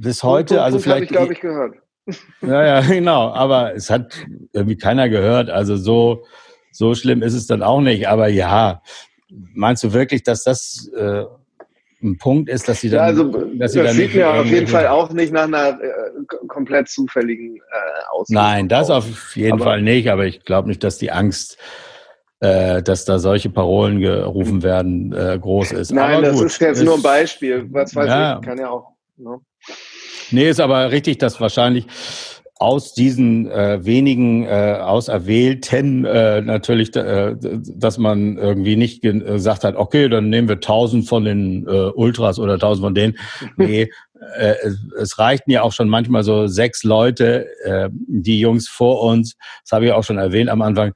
bis 0.00 0.22
heute, 0.22 0.62
also 0.62 0.78
vielleicht. 0.78 1.04
ich, 1.04 1.08
glaube 1.10 1.32
ich, 1.32 1.40
gehört. 1.40 1.74
Ja, 2.42 2.62
ja, 2.66 2.80
genau. 2.80 3.32
Aber 3.32 3.74
es 3.74 3.88
hat 3.88 4.14
irgendwie 4.52 4.76
keiner 4.76 5.08
gehört. 5.08 5.48
Also 5.48 5.76
so, 5.76 6.26
so 6.70 6.94
schlimm 6.94 7.22
ist 7.22 7.32
es 7.32 7.46
dann 7.46 7.62
auch 7.62 7.80
nicht. 7.80 8.08
Aber 8.08 8.28
ja, 8.28 8.82
meinst 9.54 9.82
du 9.84 9.94
wirklich, 9.94 10.22
dass 10.22 10.44
das 10.44 10.90
äh, 10.94 11.24
ein 12.02 12.18
Punkt 12.18 12.50
ist, 12.50 12.68
dass 12.68 12.82
sie 12.82 12.90
dann. 12.90 12.98
Ja, 12.98 13.04
also, 13.06 13.24
dass 13.54 13.72
sie 13.72 13.78
das 13.78 13.88
dann 13.88 13.96
sieht 13.96 14.14
mir 14.14 14.28
auf 14.28 14.46
jeden 14.46 14.66
Fall 14.66 14.86
auch 14.88 15.10
nicht 15.12 15.32
nach 15.32 15.44
einer 15.44 15.80
äh, 15.80 16.46
komplett 16.46 16.88
zufälligen 16.88 17.56
äh, 17.56 17.60
Ausgabe. 18.10 18.44
Nein, 18.44 18.68
das 18.68 18.90
auf 18.90 19.34
jeden 19.34 19.54
aber, 19.54 19.64
Fall 19.64 19.82
nicht, 19.82 20.10
aber 20.10 20.26
ich 20.26 20.44
glaube 20.44 20.68
nicht, 20.68 20.84
dass 20.84 20.98
die 20.98 21.10
Angst, 21.10 21.56
äh, 22.40 22.82
dass 22.82 23.06
da 23.06 23.18
solche 23.18 23.48
Parolen 23.48 24.00
gerufen 24.00 24.62
werden, 24.62 25.12
äh, 25.12 25.38
groß 25.40 25.72
ist. 25.72 25.92
Nein, 25.92 26.22
das 26.22 26.40
ist 26.40 26.60
jetzt 26.60 26.78
ist, 26.78 26.84
nur 26.84 26.96
ein 26.96 27.02
Beispiel. 27.02 27.66
Was 27.70 27.96
weiß 27.96 28.06
ja, 28.06 28.38
ich, 28.38 28.46
kann 28.46 28.58
ja 28.58 28.68
auch. 28.68 28.92
Ne? 29.16 29.38
Nee, 30.30 30.48
ist 30.48 30.60
aber 30.60 30.90
richtig, 30.90 31.18
dass 31.18 31.40
wahrscheinlich 31.40 31.86
aus 32.56 32.94
diesen 32.94 33.50
äh, 33.50 33.84
wenigen 33.84 34.46
äh, 34.46 34.78
Auserwählten 34.80 36.04
äh, 36.04 36.40
natürlich, 36.40 36.94
äh, 36.94 37.34
dass 37.40 37.98
man 37.98 38.38
irgendwie 38.38 38.76
nicht 38.76 39.02
gesagt 39.02 39.64
hat, 39.64 39.76
okay, 39.76 40.08
dann 40.08 40.30
nehmen 40.30 40.48
wir 40.48 40.60
tausend 40.60 41.08
von 41.08 41.24
den 41.24 41.66
äh, 41.66 41.90
Ultras 41.94 42.38
oder 42.38 42.58
tausend 42.58 42.84
von 42.84 42.94
denen. 42.94 43.18
Nee, 43.56 43.90
äh, 44.38 44.54
es 44.98 45.18
reichten 45.18 45.50
ja 45.50 45.62
auch 45.62 45.72
schon 45.72 45.88
manchmal 45.88 46.22
so 46.22 46.46
sechs 46.46 46.84
Leute, 46.84 47.46
äh, 47.64 47.88
die 47.92 48.40
Jungs 48.40 48.68
vor 48.68 49.02
uns, 49.02 49.36
das 49.62 49.72
habe 49.72 49.86
ich 49.86 49.92
auch 49.92 50.04
schon 50.04 50.18
erwähnt 50.18 50.48
am 50.48 50.62
Anfang, 50.62 50.92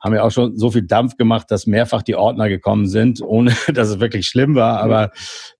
haben 0.00 0.14
ja 0.14 0.22
auch 0.22 0.30
schon 0.30 0.56
so 0.56 0.70
viel 0.70 0.82
Dampf 0.82 1.16
gemacht, 1.16 1.50
dass 1.50 1.66
mehrfach 1.66 2.02
die 2.02 2.16
Ordner 2.16 2.48
gekommen 2.48 2.86
sind, 2.86 3.20
ohne 3.22 3.52
dass 3.74 3.88
es 3.88 4.00
wirklich 4.00 4.26
schlimm 4.26 4.54
war. 4.54 4.80
Aber 4.80 5.10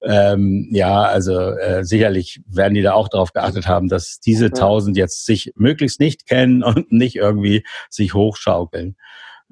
ähm, 0.03 0.69
ja, 0.73 1.03
also 1.03 1.39
äh, 1.39 1.85
sicherlich 1.85 2.41
werden 2.47 2.75
die 2.75 2.83
da 2.83 2.95
auch 2.95 3.09
darauf 3.09 3.33
geachtet 3.33 3.69
haben, 3.69 3.89
dass 3.89 4.21
diese 4.21 4.51
tausend 4.51 4.97
jetzt 4.97 5.27
sich 5.27 5.53
möglichst 5.57 6.01
nicht 6.01 6.27
kennen 6.27 6.63
und 6.65 6.91
nicht 6.91 7.17
irgendwie 7.17 7.65
sich 7.89 8.15
hochschaukeln. 8.15 8.97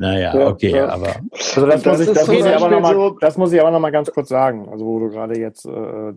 Naja, 0.01 0.33
ja, 0.33 0.47
okay, 0.47 0.71
ja. 0.71 0.89
aber. 0.91 1.17
Also 1.33 1.67
das, 1.67 1.83
das, 1.83 1.99
muss 1.99 2.09
ich, 2.09 2.15
das, 2.15 2.29
muss 2.29 2.37
ich 2.37 2.55
aber 2.55 2.69
noch 2.71 2.81
mal, 2.81 2.95
so 2.95 3.11
das 3.21 3.37
muss 3.37 3.53
ich 3.53 3.61
aber 3.61 3.73
noch 3.73 3.81
mal 3.81 3.91
ganz 3.91 4.09
kurz 4.13 4.29
sagen. 4.29 4.69
Also 4.69 4.87
wo 4.87 5.01
du 5.01 5.09
gerade 5.09 5.37
jetzt 5.37 5.67
äh, 5.67 6.13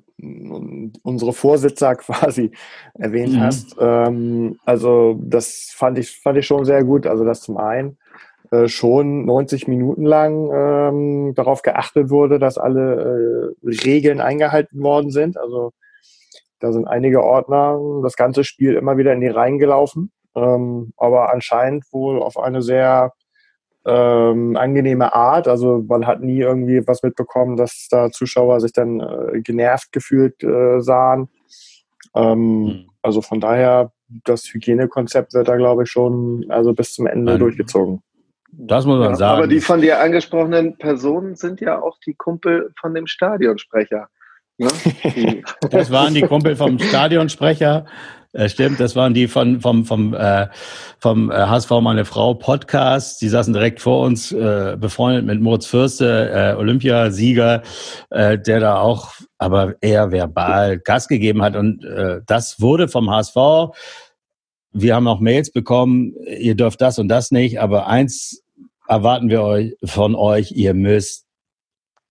unsere 1.01 1.33
Vorsitzer 1.33 1.95
quasi 1.95 2.51
erwähnt 2.93 3.33
mhm. 3.33 3.41
hast. 3.41 3.75
Ähm, 3.79 4.59
also 4.65 5.19
das 5.19 5.73
fand 5.75 5.97
ich, 5.97 6.11
fand 6.11 6.37
ich 6.37 6.45
schon 6.45 6.63
sehr 6.63 6.83
gut. 6.83 7.07
Also 7.07 7.25
das 7.25 7.41
zum 7.41 7.57
einen. 7.57 7.97
Äh, 8.51 8.67
schon 8.67 9.23
90 9.25 9.69
Minuten 9.69 10.03
lang 10.03 10.51
ähm, 10.53 11.33
darauf 11.35 11.61
geachtet 11.61 12.09
wurde, 12.09 12.37
dass 12.37 12.57
alle 12.57 13.55
äh, 13.63 13.67
Regeln 13.85 14.19
eingehalten 14.19 14.83
worden 14.83 15.09
sind. 15.09 15.37
Also 15.37 15.71
da 16.59 16.73
sind 16.73 16.85
einige 16.85 17.23
Ordner 17.23 17.79
das 18.03 18.17
ganze 18.17 18.43
Spiel 18.43 18.75
immer 18.75 18.97
wieder 18.97 19.13
in 19.13 19.21
die 19.21 19.27
Reihen 19.27 19.57
gelaufen, 19.57 20.11
ähm, 20.35 20.91
aber 20.97 21.31
anscheinend 21.31 21.85
wohl 21.93 22.21
auf 22.21 22.37
eine 22.37 22.61
sehr 22.61 23.13
ähm, 23.85 24.57
angenehme 24.57 25.15
Art. 25.15 25.47
Also 25.47 25.85
man 25.87 26.05
hat 26.05 26.19
nie 26.19 26.39
irgendwie 26.39 26.85
was 26.85 27.03
mitbekommen, 27.03 27.55
dass 27.55 27.87
da 27.89 28.11
Zuschauer 28.11 28.59
sich 28.59 28.73
dann 28.73 28.99
äh, 28.99 29.39
genervt 29.41 29.93
gefühlt 29.93 30.43
äh, 30.43 30.81
sahen. 30.81 31.29
Ähm, 32.13 32.63
mhm. 32.63 32.89
Also 33.01 33.21
von 33.21 33.39
daher, 33.39 33.93
das 34.25 34.43
Hygienekonzept 34.53 35.33
wird 35.33 35.47
da, 35.47 35.55
glaube 35.55 35.83
ich, 35.83 35.89
schon 35.89 36.45
also 36.49 36.73
bis 36.73 36.93
zum 36.93 37.07
Ende 37.07 37.39
durchgezogen. 37.39 38.03
Das 38.53 38.85
muss 38.85 38.99
man 38.99 39.11
ja, 39.11 39.15
sagen. 39.15 39.37
Aber 39.37 39.47
die 39.47 39.61
von 39.61 39.81
dir 39.81 39.99
angesprochenen 39.99 40.77
Personen 40.77 41.35
sind 41.35 41.61
ja 41.61 41.81
auch 41.81 41.97
die 42.05 42.13
Kumpel 42.13 42.71
von 42.79 42.93
dem 42.93 43.07
Stadionsprecher. 43.07 44.09
Ne? 44.57 44.67
das 45.71 45.91
waren 45.91 46.13
die 46.13 46.21
Kumpel 46.21 46.55
vom 46.55 46.77
Stadionsprecher. 46.77 47.85
Äh, 48.33 48.47
stimmt, 48.47 48.79
das 48.79 48.95
waren 48.95 49.13
die 49.13 49.27
von, 49.27 49.59
vom, 49.59 49.85
vom, 49.85 50.13
äh, 50.13 50.47
vom 50.99 51.31
HSV 51.31 51.71
äh, 51.71 51.81
Meine 51.81 52.05
Frau 52.05 52.33
Podcast. 52.33 53.21
Die 53.21 53.29
saßen 53.29 53.53
direkt 53.53 53.81
vor 53.81 54.05
uns, 54.05 54.31
äh, 54.31 54.77
befreundet 54.79 55.25
mit 55.25 55.41
Moritz 55.41 55.65
Fürste, 55.65 56.29
äh, 56.31 56.55
Olympiasieger, 56.55 57.63
äh, 58.09 58.37
der 58.37 58.59
da 58.59 58.79
auch 58.79 59.13
aber 59.37 59.75
eher 59.81 60.11
verbal 60.11 60.77
Gas 60.77 61.07
gegeben 61.07 61.41
hat. 61.41 61.55
Und 61.55 61.83
äh, 61.83 62.21
das 62.25 62.61
wurde 62.61 62.87
vom 62.87 63.09
HSV 63.09 63.71
wir 64.73 64.95
haben 64.95 65.07
auch 65.07 65.19
Mails 65.19 65.51
bekommen, 65.51 66.15
ihr 66.25 66.55
dürft 66.55 66.81
das 66.81 66.97
und 66.97 67.09
das 67.09 67.31
nicht, 67.31 67.59
aber 67.59 67.87
eins 67.87 68.40
erwarten 68.91 69.29
wir 69.29 69.41
euch 69.41 69.75
von 69.85 70.15
euch, 70.15 70.51
ihr 70.51 70.73
müsst 70.73 71.25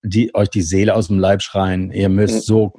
die, 0.03 0.35
euch 0.35 0.49
die 0.49 0.63
Seele 0.63 0.95
aus 0.95 1.09
dem 1.09 1.19
Leib 1.19 1.43
schreien. 1.43 1.93
Ihr 1.93 2.09
müsst 2.09 2.47
so 2.47 2.73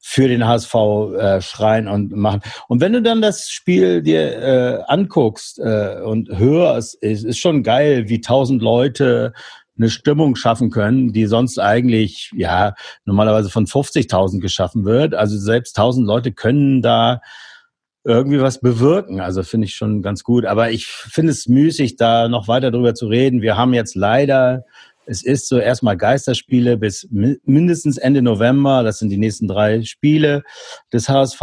für 0.00 0.28
den 0.28 0.46
HSV 0.46 0.74
äh, 1.16 1.40
schreien 1.40 1.88
und 1.88 2.12
machen. 2.12 2.42
Und 2.68 2.82
wenn 2.82 2.92
du 2.92 3.00
dann 3.00 3.22
das 3.22 3.48
Spiel 3.48 4.02
dir 4.02 4.42
äh, 4.42 4.82
anguckst 4.86 5.58
äh, 5.60 6.00
und 6.04 6.28
hörst, 6.38 6.94
ist, 6.96 7.24
ist 7.24 7.38
schon 7.38 7.62
geil, 7.62 8.10
wie 8.10 8.20
tausend 8.20 8.60
Leute 8.60 9.32
eine 9.78 9.88
Stimmung 9.88 10.36
schaffen 10.36 10.70
können, 10.70 11.14
die 11.14 11.24
sonst 11.24 11.58
eigentlich 11.58 12.30
ja 12.36 12.74
normalerweise 13.06 13.48
von 13.48 13.64
50.000 13.64 14.40
geschaffen 14.40 14.84
wird. 14.84 15.14
Also 15.14 15.38
selbst 15.38 15.78
1000 15.78 16.06
Leute 16.06 16.32
können 16.32 16.82
da 16.82 17.22
irgendwie 18.04 18.40
was 18.40 18.60
bewirken. 18.60 19.20
Also 19.20 19.42
finde 19.42 19.66
ich 19.66 19.74
schon 19.74 20.02
ganz 20.02 20.22
gut. 20.22 20.44
Aber 20.44 20.70
ich 20.70 20.86
finde 20.86 21.32
es 21.32 21.46
müßig, 21.46 21.96
da 21.96 22.28
noch 22.28 22.48
weiter 22.48 22.70
drüber 22.70 22.94
zu 22.94 23.06
reden. 23.06 23.42
Wir 23.42 23.56
haben 23.56 23.74
jetzt 23.74 23.94
leider, 23.94 24.64
es 25.06 25.22
ist 25.22 25.48
so 25.48 25.58
erstmal 25.58 25.96
Geisterspiele 25.96 26.76
bis 26.76 27.08
mindestens 27.10 27.98
Ende 27.98 28.22
November. 28.22 28.82
Das 28.82 28.98
sind 28.98 29.10
die 29.10 29.18
nächsten 29.18 29.48
drei 29.48 29.82
Spiele 29.82 30.42
des 30.92 31.08
HSV. 31.08 31.40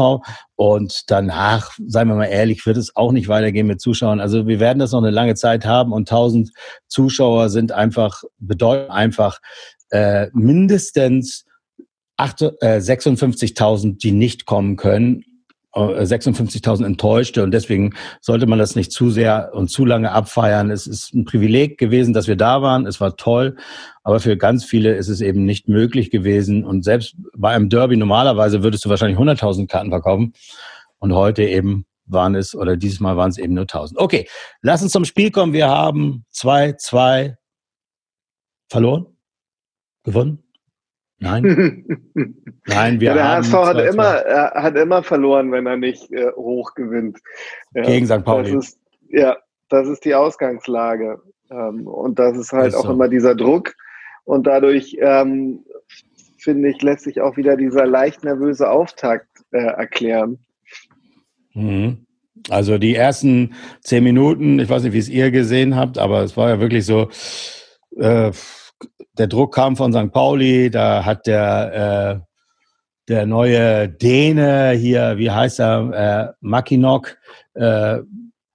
Und 0.56 1.04
danach, 1.08 1.72
seien 1.86 2.08
wir 2.08 2.16
mal 2.16 2.26
ehrlich, 2.26 2.66
wird 2.66 2.78
es 2.78 2.96
auch 2.96 3.12
nicht 3.12 3.28
weitergehen 3.28 3.68
mit 3.68 3.82
Zuschauern. 3.82 4.20
Also 4.20 4.48
wir 4.48 4.60
werden 4.60 4.80
das 4.80 4.92
noch 4.92 5.02
eine 5.02 5.12
lange 5.12 5.36
Zeit 5.36 5.66
haben 5.66 5.92
und 5.92 6.10
1000 6.10 6.52
Zuschauer 6.88 7.50
sind 7.50 7.74
einfach, 7.74 8.24
bedeuten 8.40 8.92
einfach 8.92 9.40
äh, 9.90 10.28
mindestens 10.34 11.46
äh, 12.18 12.24
56.000, 12.24 13.98
die 13.98 14.12
nicht 14.14 14.46
kommen 14.46 14.78
können 14.78 15.26
56.000 15.76 16.84
äh, 16.84 16.86
Enttäuschte 16.86 17.44
und 17.44 17.52
deswegen 17.52 17.94
sollte 18.22 18.48
man 18.48 18.60
das 18.60 18.76
nicht 18.76 18.92
zu 18.92 19.10
sehr 19.10 19.52
und 19.54 19.70
zu 19.70 19.86
lange 19.86 20.12
abfeiern. 20.12 20.72
Es 20.72 20.88
ist 20.88 21.14
ein 21.14 21.26
Privileg 21.26 21.78
gewesen, 21.78 22.14
dass 22.14 22.28
wir 22.28 22.38
da 22.38 22.62
waren. 22.62 22.88
Es 22.88 23.02
war 23.02 23.18
toll, 23.18 23.58
aber 24.04 24.20
für 24.20 24.38
ganz 24.38 24.64
viele 24.64 24.96
ist 24.96 25.10
es 25.10 25.20
eben 25.20 25.46
nicht 25.46 25.68
möglich 25.68 26.12
gewesen. 26.12 26.64
Und 26.64 26.84
selbst 26.84 27.16
bei 27.36 27.54
einem 27.54 27.70
Derby 27.70 27.98
normalerweise 27.98 28.64
würdest 28.64 28.86
du 28.86 28.90
wahrscheinlich 28.90 29.20
100.000 29.20 29.68
Karten 29.68 29.90
verkaufen 29.90 30.34
und 31.00 31.14
heute 31.14 31.44
eben 31.44 31.86
waren 32.06 32.36
es 32.36 32.56
oder 32.56 32.78
dieses 32.78 33.00
Mal 33.00 33.18
waren 33.18 33.32
es 33.32 33.38
eben 33.38 33.54
nur 33.54 33.64
1000. 33.64 34.00
Okay, 34.00 34.28
lass 34.62 34.82
uns 34.82 34.92
zum 34.92 35.06
Spiel 35.06 35.32
kommen. 35.32 35.54
Wir 35.54 35.68
haben 35.68 36.26
2-2 36.34 37.36
verloren, 38.70 39.08
gewonnen. 40.04 40.45
Nein. 41.20 41.86
Nein, 42.66 43.00
wir 43.00 43.08
ja, 43.10 43.14
der 43.14 43.28
haben 43.28 43.44
HSV 43.44 43.54
hat 43.54 43.94
immer, 43.94 44.04
er 44.04 44.64
hat 44.64 44.76
immer 44.76 45.04
verloren, 45.04 45.52
wenn 45.52 45.66
er 45.66 45.78
nicht 45.78 46.12
äh, 46.12 46.32
hoch 46.36 46.74
gewinnt. 46.76 47.20
Ja, 47.74 47.84
Gegen 47.84 48.06
St. 48.06 48.24
Pauli. 48.24 48.52
Das 48.52 48.70
ist, 48.70 48.80
ja, 49.10 49.38
das 49.70 49.88
ist 49.88 50.04
die 50.06 50.16
Ausgangslage. 50.16 51.22
Ähm, 51.50 51.88
und 51.88 52.20
das 52.20 52.38
ist 52.38 52.52
halt 52.52 52.70
ist 52.70 52.76
auch 52.76 52.86
so. 52.86 52.94
immer 52.94 53.08
dieser 53.08 53.36
Druck. 53.36 53.74
Und 54.26 54.48
dadurch, 54.48 54.98
ähm, 55.00 55.64
finde 56.38 56.70
ich, 56.70 56.82
lässt 56.82 57.04
sich 57.04 57.22
auch 57.22 57.38
wieder 57.38 57.56
dieser 57.56 57.86
leicht 57.86 58.24
nervöse 58.24 58.70
Auftakt 58.70 59.30
äh, 59.52 59.60
erklären. 59.60 60.40
Mhm. 61.54 62.06
Also 62.50 62.78
die 62.78 62.96
ersten 62.96 63.56
zehn 63.82 64.04
Minuten, 64.04 64.60
ich 64.60 64.70
weiß 64.70 64.84
nicht, 64.84 64.94
wie 64.94 65.00
es 65.00 65.10
ihr 65.10 65.32
gesehen 65.32 65.76
habt, 65.76 65.98
aber 65.98 66.22
es 66.22 66.36
war 66.36 66.50
ja 66.50 66.60
wirklich 66.60 66.86
so, 66.86 67.10
äh, 67.98 68.32
der 69.18 69.28
Druck 69.28 69.54
kam 69.54 69.76
von 69.76 69.94
St. 69.94 70.12
Pauli, 70.12 70.70
da 70.70 71.06
hat 71.06 71.28
der, 71.28 72.20
äh, 72.20 72.26
der 73.08 73.26
neue 73.26 73.90
Däne 73.90 74.72
hier, 74.72 75.18
wie 75.18 75.32
heißt 75.32 75.60
er, 75.60 75.92
äh, 75.94 76.34
Makinok, 76.42 77.18
äh, 77.54 78.00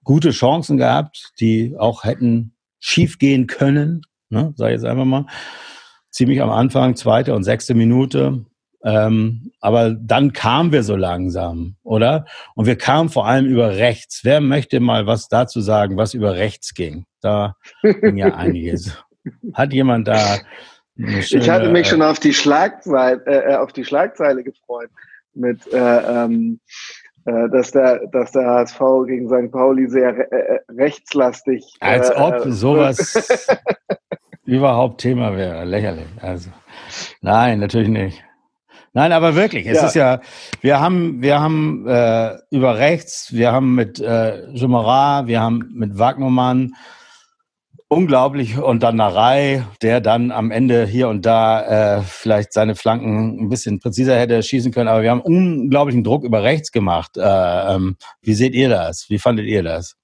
gute 0.03 0.31
Chancen 0.31 0.77
gehabt, 0.77 1.31
die 1.39 1.75
auch 1.77 2.03
hätten 2.03 2.53
schief 2.79 3.17
gehen 3.19 3.47
können, 3.47 4.01
ne, 4.29 4.53
sag 4.55 4.67
ich 4.67 4.73
jetzt 4.73 4.85
einfach 4.85 5.05
mal. 5.05 5.25
Ziemlich 6.09 6.41
am 6.41 6.49
Anfang, 6.49 6.95
zweite 6.95 7.33
und 7.33 7.43
sechste 7.43 7.73
Minute. 7.73 8.45
Ähm, 8.83 9.51
aber 9.61 9.91
dann 9.91 10.33
kamen 10.33 10.71
wir 10.71 10.83
so 10.83 10.95
langsam, 10.95 11.75
oder? 11.83 12.25
Und 12.55 12.65
wir 12.65 12.77
kamen 12.77 13.09
vor 13.09 13.27
allem 13.27 13.45
über 13.45 13.77
rechts. 13.77 14.21
Wer 14.23 14.41
möchte 14.41 14.79
mal 14.79 15.05
was 15.05 15.27
dazu 15.29 15.61
sagen, 15.61 15.97
was 15.97 16.13
über 16.13 16.35
rechts 16.35 16.73
ging? 16.73 17.05
Da 17.21 17.55
ging 17.83 18.17
ja 18.17 18.33
einiges. 18.35 18.97
Hat 19.53 19.73
jemand 19.73 20.07
da? 20.07 20.37
Schöne, 20.97 21.43
ich 21.43 21.49
hatte 21.49 21.69
mich 21.69 21.87
schon 21.87 22.01
auf 22.01 22.19
die 22.19 22.33
Schlagzeile, 22.33 23.21
äh, 23.25 23.55
auf 23.55 23.73
die 23.73 23.85
Schlagzeile 23.85 24.43
gefreut 24.43 24.89
mit, 25.33 25.65
äh, 25.71 25.77
ähm, 25.77 26.59
äh, 27.25 27.49
dass 27.49 27.71
der, 27.71 28.07
dass 28.11 28.31
der 28.31 28.45
HSV 28.45 28.79
gegen 29.07 29.27
St. 29.27 29.51
Pauli 29.51 29.87
sehr 29.89 30.31
äh, 30.31 30.59
rechtslastig. 30.69 31.63
Als 31.79 32.09
äh, 32.09 32.13
ob 32.13 32.41
sowas 32.45 33.47
überhaupt 34.45 35.01
Thema 35.01 35.35
wäre. 35.35 35.63
Lächerlich. 35.65 36.07
Also, 36.21 36.49
nein, 37.21 37.59
natürlich 37.59 37.89
nicht. 37.89 38.23
Nein, 38.93 39.13
aber 39.13 39.35
wirklich, 39.35 39.65
es 39.67 39.77
ja. 39.77 39.87
ist 39.87 39.95
ja, 39.95 40.21
wir 40.59 40.81
haben, 40.81 41.21
wir 41.21 41.39
haben 41.39 41.87
äh, 41.87 42.35
über 42.49 42.77
rechts, 42.77 43.31
wir 43.31 43.53
haben 43.53 43.73
mit 43.73 44.01
äh, 44.01 44.49
Jumerat, 44.49 45.27
wir 45.27 45.39
haben 45.39 45.71
mit 45.73 45.97
Wagnermann 45.97 46.73
unglaublich 47.91 48.57
und 48.57 48.83
dann 48.83 48.95
Narei, 48.95 49.65
der 49.81 49.99
dann 49.99 50.31
am 50.31 50.49
Ende 50.49 50.85
hier 50.85 51.09
und 51.09 51.25
da 51.25 51.97
äh, 51.97 52.01
vielleicht 52.01 52.53
seine 52.53 52.75
Flanken 52.75 53.37
ein 53.37 53.49
bisschen 53.49 53.79
präziser 53.79 54.17
hätte 54.17 54.41
schießen 54.41 54.71
können, 54.71 54.87
aber 54.87 55.03
wir 55.03 55.11
haben 55.11 55.19
unglaublichen 55.19 56.03
Druck 56.03 56.23
über 56.23 56.41
rechts 56.41 56.71
gemacht. 56.71 57.17
Äh, 57.17 57.21
ähm, 57.21 57.97
wie 58.21 58.33
seht 58.33 58.55
ihr 58.55 58.69
das? 58.69 59.09
Wie 59.09 59.19
fandet 59.19 59.45
ihr 59.45 59.61
das? 59.61 59.97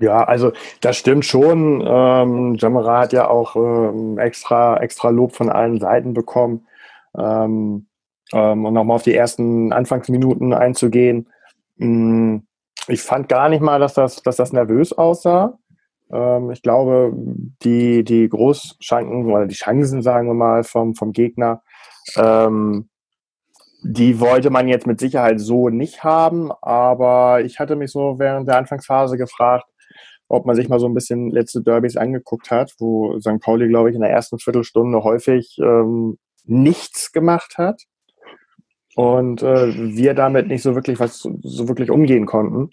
Ja, 0.00 0.24
also 0.24 0.50
das 0.80 0.96
stimmt 0.96 1.24
schon. 1.24 1.84
Ähm, 1.86 2.56
Jamara 2.58 3.02
hat 3.02 3.12
ja 3.12 3.28
auch 3.28 3.54
ähm, 3.54 4.18
extra, 4.18 4.78
extra 4.78 5.10
Lob 5.10 5.36
von 5.36 5.50
allen 5.50 5.78
Seiten 5.78 6.14
bekommen. 6.14 6.66
Ähm, 7.16 7.86
ähm, 8.32 8.64
und 8.64 8.74
nochmal 8.74 8.96
auf 8.96 9.04
die 9.04 9.14
ersten 9.14 9.72
Anfangsminuten 9.72 10.52
einzugehen. 10.52 11.28
Mm, 11.76 12.38
ich 12.88 13.02
fand 13.02 13.28
gar 13.28 13.48
nicht 13.48 13.62
mal, 13.62 13.78
dass 13.78 13.94
das, 13.94 14.20
dass 14.20 14.34
das 14.34 14.52
nervös 14.52 14.92
aussah. 14.92 15.58
Ähm, 16.12 16.50
ich 16.50 16.62
glaube, 16.62 17.12
die, 17.62 18.04
die 18.04 18.28
Großschanken 18.28 19.26
oder 19.26 19.46
die 19.46 19.54
Chancen, 19.54 20.02
sagen 20.02 20.28
wir 20.28 20.34
mal, 20.34 20.64
vom, 20.64 20.94
vom 20.94 21.12
Gegner, 21.12 21.62
ähm, 22.16 22.88
die 23.82 24.18
wollte 24.18 24.50
man 24.50 24.66
jetzt 24.68 24.86
mit 24.86 24.98
Sicherheit 24.98 25.40
so 25.40 25.68
nicht 25.68 26.04
haben, 26.04 26.50
aber 26.62 27.42
ich 27.44 27.58
hatte 27.58 27.76
mich 27.76 27.92
so 27.92 28.18
während 28.18 28.48
der 28.48 28.56
Anfangsphase 28.56 29.18
gefragt, 29.18 29.66
ob 30.28 30.46
man 30.46 30.56
sich 30.56 30.68
mal 30.70 30.80
so 30.80 30.86
ein 30.86 30.94
bisschen 30.94 31.30
letzte 31.30 31.62
Derbys 31.62 31.96
angeguckt 31.96 32.50
hat, 32.50 32.72
wo 32.78 33.18
St. 33.20 33.40
Pauli, 33.40 33.68
glaube 33.68 33.90
ich, 33.90 33.94
in 33.94 34.00
der 34.00 34.10
ersten 34.10 34.38
Viertelstunde 34.38 35.04
häufig 35.04 35.58
ähm, 35.60 36.18
nichts 36.44 37.12
gemacht 37.12 37.58
hat 37.58 37.82
und 38.96 39.42
äh, 39.42 39.74
wir 39.96 40.14
damit 40.14 40.48
nicht 40.48 40.62
so 40.62 40.74
wirklich 40.74 40.98
was 40.98 41.18
so 41.18 41.68
wirklich 41.68 41.90
umgehen 41.90 42.26
konnten. 42.26 42.70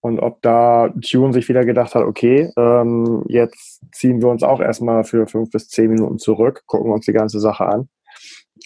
Und 0.00 0.20
ob 0.20 0.40
da 0.42 0.90
Tune 1.02 1.32
sich 1.32 1.48
wieder 1.48 1.64
gedacht 1.64 1.94
hat, 1.94 2.04
okay, 2.04 2.50
ähm, 2.56 3.24
jetzt 3.28 3.82
ziehen 3.92 4.22
wir 4.22 4.28
uns 4.28 4.42
auch 4.42 4.60
erstmal 4.60 5.04
für 5.04 5.26
fünf 5.26 5.50
bis 5.50 5.68
zehn 5.68 5.90
Minuten 5.90 6.18
zurück, 6.18 6.62
gucken 6.66 6.92
uns 6.92 7.04
die 7.06 7.12
ganze 7.12 7.40
Sache 7.40 7.66
an. 7.66 7.88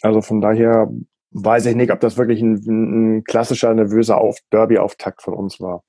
Also 0.02 0.20
von 0.20 0.40
daher 0.40 0.90
weiß 1.30 1.66
ich 1.66 1.76
nicht, 1.76 1.90
ob 1.90 2.00
das 2.00 2.18
wirklich 2.18 2.42
ein, 2.42 2.56
ein 2.66 3.24
klassischer 3.24 3.72
nervöser 3.72 4.18
Auf 4.20 4.38
Derby-Auftakt 4.50 5.22
von 5.22 5.34
uns 5.34 5.60
war. 5.60 5.82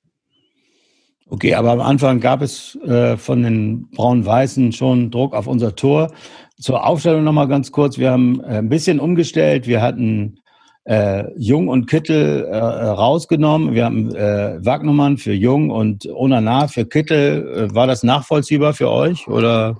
Okay, 1.26 1.54
aber 1.54 1.72
am 1.72 1.80
Anfang 1.80 2.20
gab 2.20 2.42
es 2.42 2.76
äh, 2.84 3.16
von 3.16 3.42
den 3.42 3.88
Braun-Weißen 3.90 4.72
schon 4.72 5.10
Druck 5.10 5.34
auf 5.34 5.46
unser 5.46 5.74
Tor. 5.74 6.12
Zur 6.58 6.86
Aufstellung 6.86 7.24
nochmal 7.24 7.48
ganz 7.48 7.72
kurz. 7.72 7.98
Wir 7.98 8.10
haben 8.10 8.40
äh, 8.40 8.58
ein 8.58 8.68
bisschen 8.68 9.00
umgestellt. 9.00 9.66
Wir 9.66 9.80
hatten 9.80 10.38
äh, 10.84 11.24
Jung 11.36 11.68
und 11.68 11.86
Kittel 11.86 12.44
äh, 12.44 12.56
rausgenommen. 12.56 13.74
Wir 13.74 13.86
haben 13.86 14.14
äh, 14.14 14.64
Wagnermann 14.64 15.16
für 15.16 15.32
Jung 15.32 15.70
und 15.70 16.06
Onana 16.06 16.68
für 16.68 16.84
Kittel. 16.84 17.70
Äh, 17.70 17.74
war 17.74 17.86
das 17.86 18.02
nachvollziehbar 18.02 18.74
für 18.74 18.90
euch 18.90 19.26
oder 19.26 19.76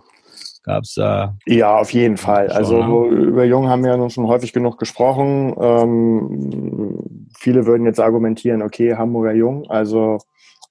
gab 0.64 0.84
es 0.84 0.94
da? 0.94 1.36
Ja, 1.46 1.76
auf 1.78 1.92
jeden 1.92 2.16
Fall. 2.16 2.48
Also 2.48 2.82
ne? 2.82 3.16
über 3.16 3.44
Jung 3.44 3.68
haben 3.68 3.84
wir 3.84 3.94
ja 3.96 4.10
schon 4.10 4.26
häufig 4.26 4.52
genug 4.52 4.78
gesprochen. 4.78 5.54
Ähm, 5.60 7.28
viele 7.38 7.66
würden 7.66 7.84
jetzt 7.84 8.00
argumentieren, 8.00 8.62
okay, 8.62 8.96
Hamburger 8.96 9.34
Jung, 9.34 9.68
also 9.68 10.18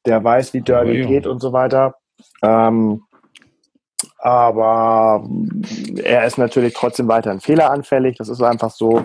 der 0.06 0.24
weiß, 0.24 0.54
wie 0.54 0.62
Derby 0.62 1.06
geht 1.06 1.28
und 1.28 1.40
so 1.40 1.54
weiter. 1.54 1.96
Ähm, 2.42 3.04
aber 4.18 5.28
er 6.04 6.26
ist 6.26 6.38
natürlich 6.38 6.74
trotzdem 6.74 7.08
weiterhin 7.08 7.40
fehleranfällig. 7.40 8.18
Das 8.18 8.30
ist 8.30 8.42
einfach 8.42 8.72
so. 8.72 9.04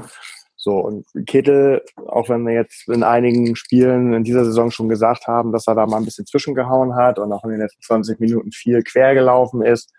So, 0.60 0.80
und 0.80 1.06
Kittel, 1.26 1.84
auch 2.08 2.28
wenn 2.28 2.44
wir 2.44 2.52
jetzt 2.52 2.88
in 2.88 3.04
einigen 3.04 3.54
Spielen 3.54 4.12
in 4.12 4.24
dieser 4.24 4.44
Saison 4.44 4.72
schon 4.72 4.88
gesagt 4.88 5.28
haben, 5.28 5.52
dass 5.52 5.68
er 5.68 5.76
da 5.76 5.86
mal 5.86 5.98
ein 5.98 6.04
bisschen 6.04 6.26
zwischengehauen 6.26 6.96
hat 6.96 7.20
und 7.20 7.32
auch 7.32 7.44
in 7.44 7.50
den 7.50 7.60
letzten 7.60 7.80
20 7.80 8.18
Minuten 8.18 8.50
viel 8.50 8.82
quer 8.82 9.14
gelaufen 9.14 9.62
ist, 9.62 9.92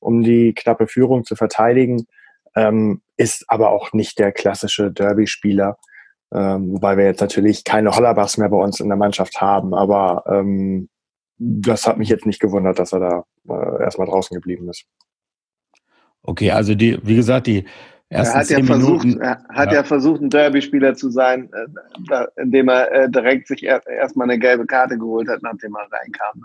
um 0.00 0.22
die 0.22 0.54
knappe 0.54 0.86
Führung 0.86 1.24
zu 1.24 1.36
verteidigen, 1.36 2.06
ähm, 2.56 3.02
ist 3.18 3.44
aber 3.48 3.72
auch 3.72 3.92
nicht 3.92 4.18
der 4.18 4.32
klassische 4.32 4.90
Derby-Spieler. 4.90 5.76
Ähm, 6.32 6.72
wobei 6.72 6.96
wir 6.96 7.04
jetzt 7.04 7.20
natürlich 7.20 7.64
keine 7.64 7.90
Hollerbachs 7.90 8.38
mehr 8.38 8.48
bei 8.48 8.56
uns 8.56 8.80
in 8.80 8.88
der 8.88 8.96
Mannschaft 8.96 9.42
haben, 9.42 9.74
aber 9.74 10.24
ähm, 10.26 10.88
das 11.36 11.86
hat 11.86 11.98
mich 11.98 12.08
jetzt 12.08 12.24
nicht 12.24 12.40
gewundert, 12.40 12.78
dass 12.78 12.94
er 12.94 13.00
da 13.00 13.24
äh, 13.50 13.82
erstmal 13.82 14.06
draußen 14.06 14.34
geblieben 14.34 14.70
ist. 14.70 14.86
Okay, 16.22 16.52
also 16.52 16.74
die, 16.74 16.98
wie 17.02 17.16
gesagt, 17.16 17.46
die 17.46 17.66
er 18.10 18.34
hat, 18.34 18.50
ja 18.50 18.62
versucht, 18.64 19.06
er 19.20 19.44
hat 19.48 19.70
ja. 19.70 19.78
ja. 19.78 19.84
versucht, 19.84 20.20
ein 20.20 20.30
Derby-Spieler 20.30 20.94
zu 20.94 21.10
sein, 21.10 21.48
äh, 21.52 22.26
indem 22.42 22.68
er 22.68 22.90
äh, 22.92 23.10
direkt 23.10 23.46
sich 23.48 23.62
erstmal 23.62 24.28
eine 24.28 24.38
gelbe 24.38 24.66
Karte 24.66 24.98
geholt 24.98 25.28
hat, 25.28 25.42
nachdem 25.42 25.76
er 25.76 25.86
reinkam. 25.90 26.44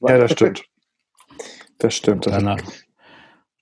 Ja, 0.00 0.18
das 0.18 0.32
stimmt. 0.32 0.64
Das 1.78 1.94
stimmt. 1.94 2.26
danach 2.26 2.58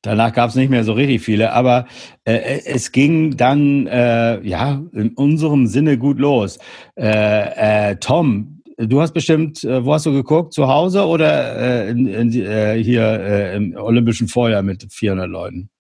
danach 0.05 0.33
gab 0.33 0.51
es 0.51 0.57
nicht 0.57 0.71
mehr 0.71 0.85
so 0.85 0.93
richtig 0.93 1.23
viele, 1.23 1.53
aber 1.53 1.87
äh, 2.25 2.35
äh, 2.35 2.63
es 2.67 2.93
ging 2.93 3.37
dann 3.37 3.87
äh, 3.87 4.41
ja 4.47 4.83
in 4.93 5.15
unserem 5.15 5.67
Sinne 5.67 5.99
gut 5.99 6.19
los. 6.19 6.59
Äh, 6.95 7.97
Tom, 7.97 8.63
du 8.77 9.01
hast 9.01 9.13
bestimmt, 9.13 9.63
wo 9.65 9.95
hast 9.95 10.07
du 10.07 10.13
geguckt? 10.13 10.53
Zu 10.53 10.69
Hause 10.69 11.07
oder 11.07 11.89
in, 11.89 12.07
in, 12.07 12.31
hier 12.31 13.53
im 13.55 13.77
Olympischen 13.77 14.29
Feuer 14.29 14.63
mit 14.63 14.93
400 14.93 15.29
Leuten? 15.29 15.71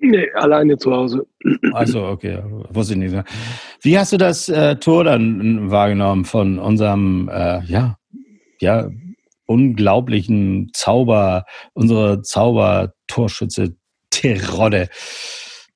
Nee, 0.00 0.30
alleine 0.34 0.76
zu 0.76 0.92
Hause. 0.92 1.26
Achso, 1.72 2.08
okay, 2.08 2.38
wusste 2.70 2.94
ich 2.94 2.98
nicht. 3.00 3.16
Wie 3.82 3.98
hast 3.98 4.12
du 4.12 4.16
das 4.16 4.48
äh, 4.48 4.76
Tor 4.76 5.04
dann 5.04 5.70
wahrgenommen 5.70 6.24
von 6.24 6.58
unserem, 6.58 7.28
äh, 7.32 7.62
ja, 7.64 7.96
ja, 8.60 8.88
unglaublichen 9.46 10.70
Zauber, 10.72 11.46
unsere 11.74 12.22
Zauber-Torschütze 12.22 13.76
Terodde? 14.10 14.88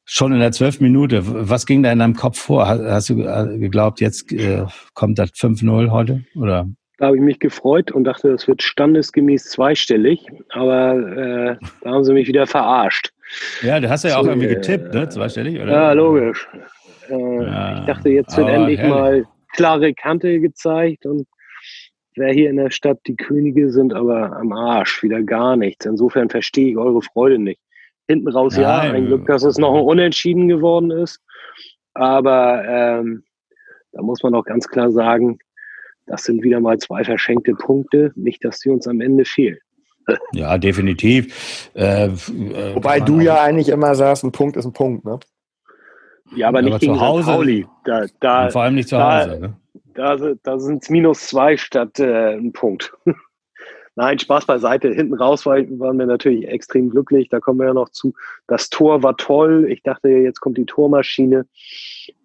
Schon 0.04 0.32
in 0.32 0.40
der 0.40 0.52
zwölften 0.52 0.84
Minute. 0.84 1.22
Was 1.24 1.66
ging 1.66 1.82
da 1.82 1.90
in 1.90 1.98
deinem 1.98 2.14
Kopf 2.14 2.38
vor? 2.38 2.66
Hast 2.68 3.08
du 3.08 3.22
äh, 3.22 3.58
geglaubt, 3.58 4.00
jetzt 4.00 4.30
äh, 4.32 4.64
kommt 4.94 5.18
das 5.18 5.30
5-0 5.30 5.90
heute? 5.90 6.24
Oder? 6.36 6.68
Da 6.98 7.06
habe 7.06 7.16
ich 7.16 7.22
mich 7.22 7.40
gefreut 7.40 7.90
und 7.90 8.04
dachte, 8.04 8.30
das 8.30 8.46
wird 8.46 8.62
standesgemäß 8.62 9.46
zweistellig, 9.46 10.24
aber 10.50 10.94
äh, 10.94 11.56
da 11.80 11.90
haben 11.90 12.04
sie 12.04 12.12
mich 12.12 12.28
wieder 12.28 12.46
verarscht. 12.46 13.12
Ja, 13.62 13.80
du 13.80 13.88
hast 13.88 14.04
ja 14.04 14.16
auch 14.16 14.24
so, 14.24 14.30
irgendwie 14.30 14.48
getippt, 14.48 14.94
ne? 14.94 15.08
Zweistellig, 15.08 15.60
oder? 15.60 15.72
Ja, 15.72 15.92
logisch. 15.92 16.48
Äh, 17.08 17.44
ja, 17.44 17.80
ich 17.80 17.86
dachte, 17.86 18.08
jetzt 18.10 18.36
wird 18.36 18.48
endlich 18.48 18.78
herrlich. 18.78 18.94
mal 18.94 19.26
klare 19.54 19.94
Kante 19.94 20.40
gezeigt 20.40 21.06
und 21.06 21.26
wer 22.16 22.32
hier 22.32 22.50
in 22.50 22.56
der 22.56 22.70
Stadt 22.70 22.98
die 23.06 23.16
Könige 23.16 23.70
sind, 23.70 23.94
aber 23.94 24.36
am 24.36 24.52
Arsch, 24.52 25.02
wieder 25.02 25.22
gar 25.22 25.56
nichts. 25.56 25.86
Insofern 25.86 26.28
verstehe 26.28 26.70
ich 26.70 26.76
eure 26.76 27.02
Freude 27.02 27.38
nicht. 27.38 27.60
Hinten 28.08 28.28
raus, 28.28 28.54
Nein. 28.54 28.62
ja, 28.62 28.80
ein 28.80 29.06
Glück, 29.06 29.26
dass 29.26 29.44
es 29.44 29.58
noch 29.58 29.74
ein 29.74 29.84
Unentschieden 29.84 30.48
geworden 30.48 30.90
ist. 30.90 31.20
Aber 31.94 32.64
ähm, 32.66 33.22
da 33.92 34.02
muss 34.02 34.22
man 34.22 34.34
auch 34.34 34.44
ganz 34.44 34.66
klar 34.68 34.90
sagen, 34.90 35.38
das 36.06 36.24
sind 36.24 36.42
wieder 36.42 36.60
mal 36.60 36.78
zwei 36.78 37.04
verschenkte 37.04 37.54
Punkte. 37.54 38.12
Nicht, 38.16 38.44
dass 38.44 38.60
sie 38.60 38.70
uns 38.70 38.86
am 38.86 39.00
Ende 39.00 39.24
fehlen. 39.24 39.58
Ja, 40.32 40.58
definitiv. 40.58 41.70
Äh, 41.74 42.06
äh, 42.06 42.10
Wobei 42.74 43.00
du 43.00 43.20
ja 43.20 43.42
eigentlich 43.42 43.68
immer 43.68 43.94
sagst, 43.94 44.24
ein 44.24 44.32
Punkt 44.32 44.56
ist 44.56 44.64
ein 44.64 44.72
Punkt, 44.72 45.04
ne? 45.04 45.20
Ja, 46.34 46.48
aber 46.48 46.62
nicht 46.62 46.72
aber 46.72 46.78
gegen 46.80 46.94
zu 46.94 47.00
Hause, 47.00 47.30
Pauli. 47.30 47.66
Da, 47.84 48.06
da, 48.20 48.50
vor 48.50 48.62
allem 48.62 48.74
nicht 48.74 48.88
zu 48.88 48.96
da, 48.96 49.20
Hause. 49.20 49.40
Ne? 49.40 49.56
Da, 49.94 50.16
da 50.42 50.58
sind 50.58 50.82
es 50.82 50.90
minus 50.90 51.26
zwei 51.26 51.56
statt 51.56 52.00
äh, 52.00 52.34
ein 52.34 52.52
Punkt. 52.52 52.94
Nein, 53.94 54.18
Spaß 54.18 54.46
beiseite. 54.46 54.88
Hinten 54.88 55.14
raus 55.14 55.44
war, 55.44 55.58
waren 55.78 55.98
wir 55.98 56.06
natürlich 56.06 56.48
extrem 56.48 56.88
glücklich. 56.88 57.28
Da 57.28 57.40
kommen 57.40 57.58
wir 57.58 57.66
ja 57.66 57.74
noch 57.74 57.90
zu. 57.90 58.14
Das 58.46 58.70
Tor 58.70 59.02
war 59.02 59.18
toll. 59.18 59.66
Ich 59.68 59.82
dachte, 59.82 60.08
jetzt 60.08 60.40
kommt 60.40 60.56
die 60.56 60.64
Tormaschine. 60.64 61.46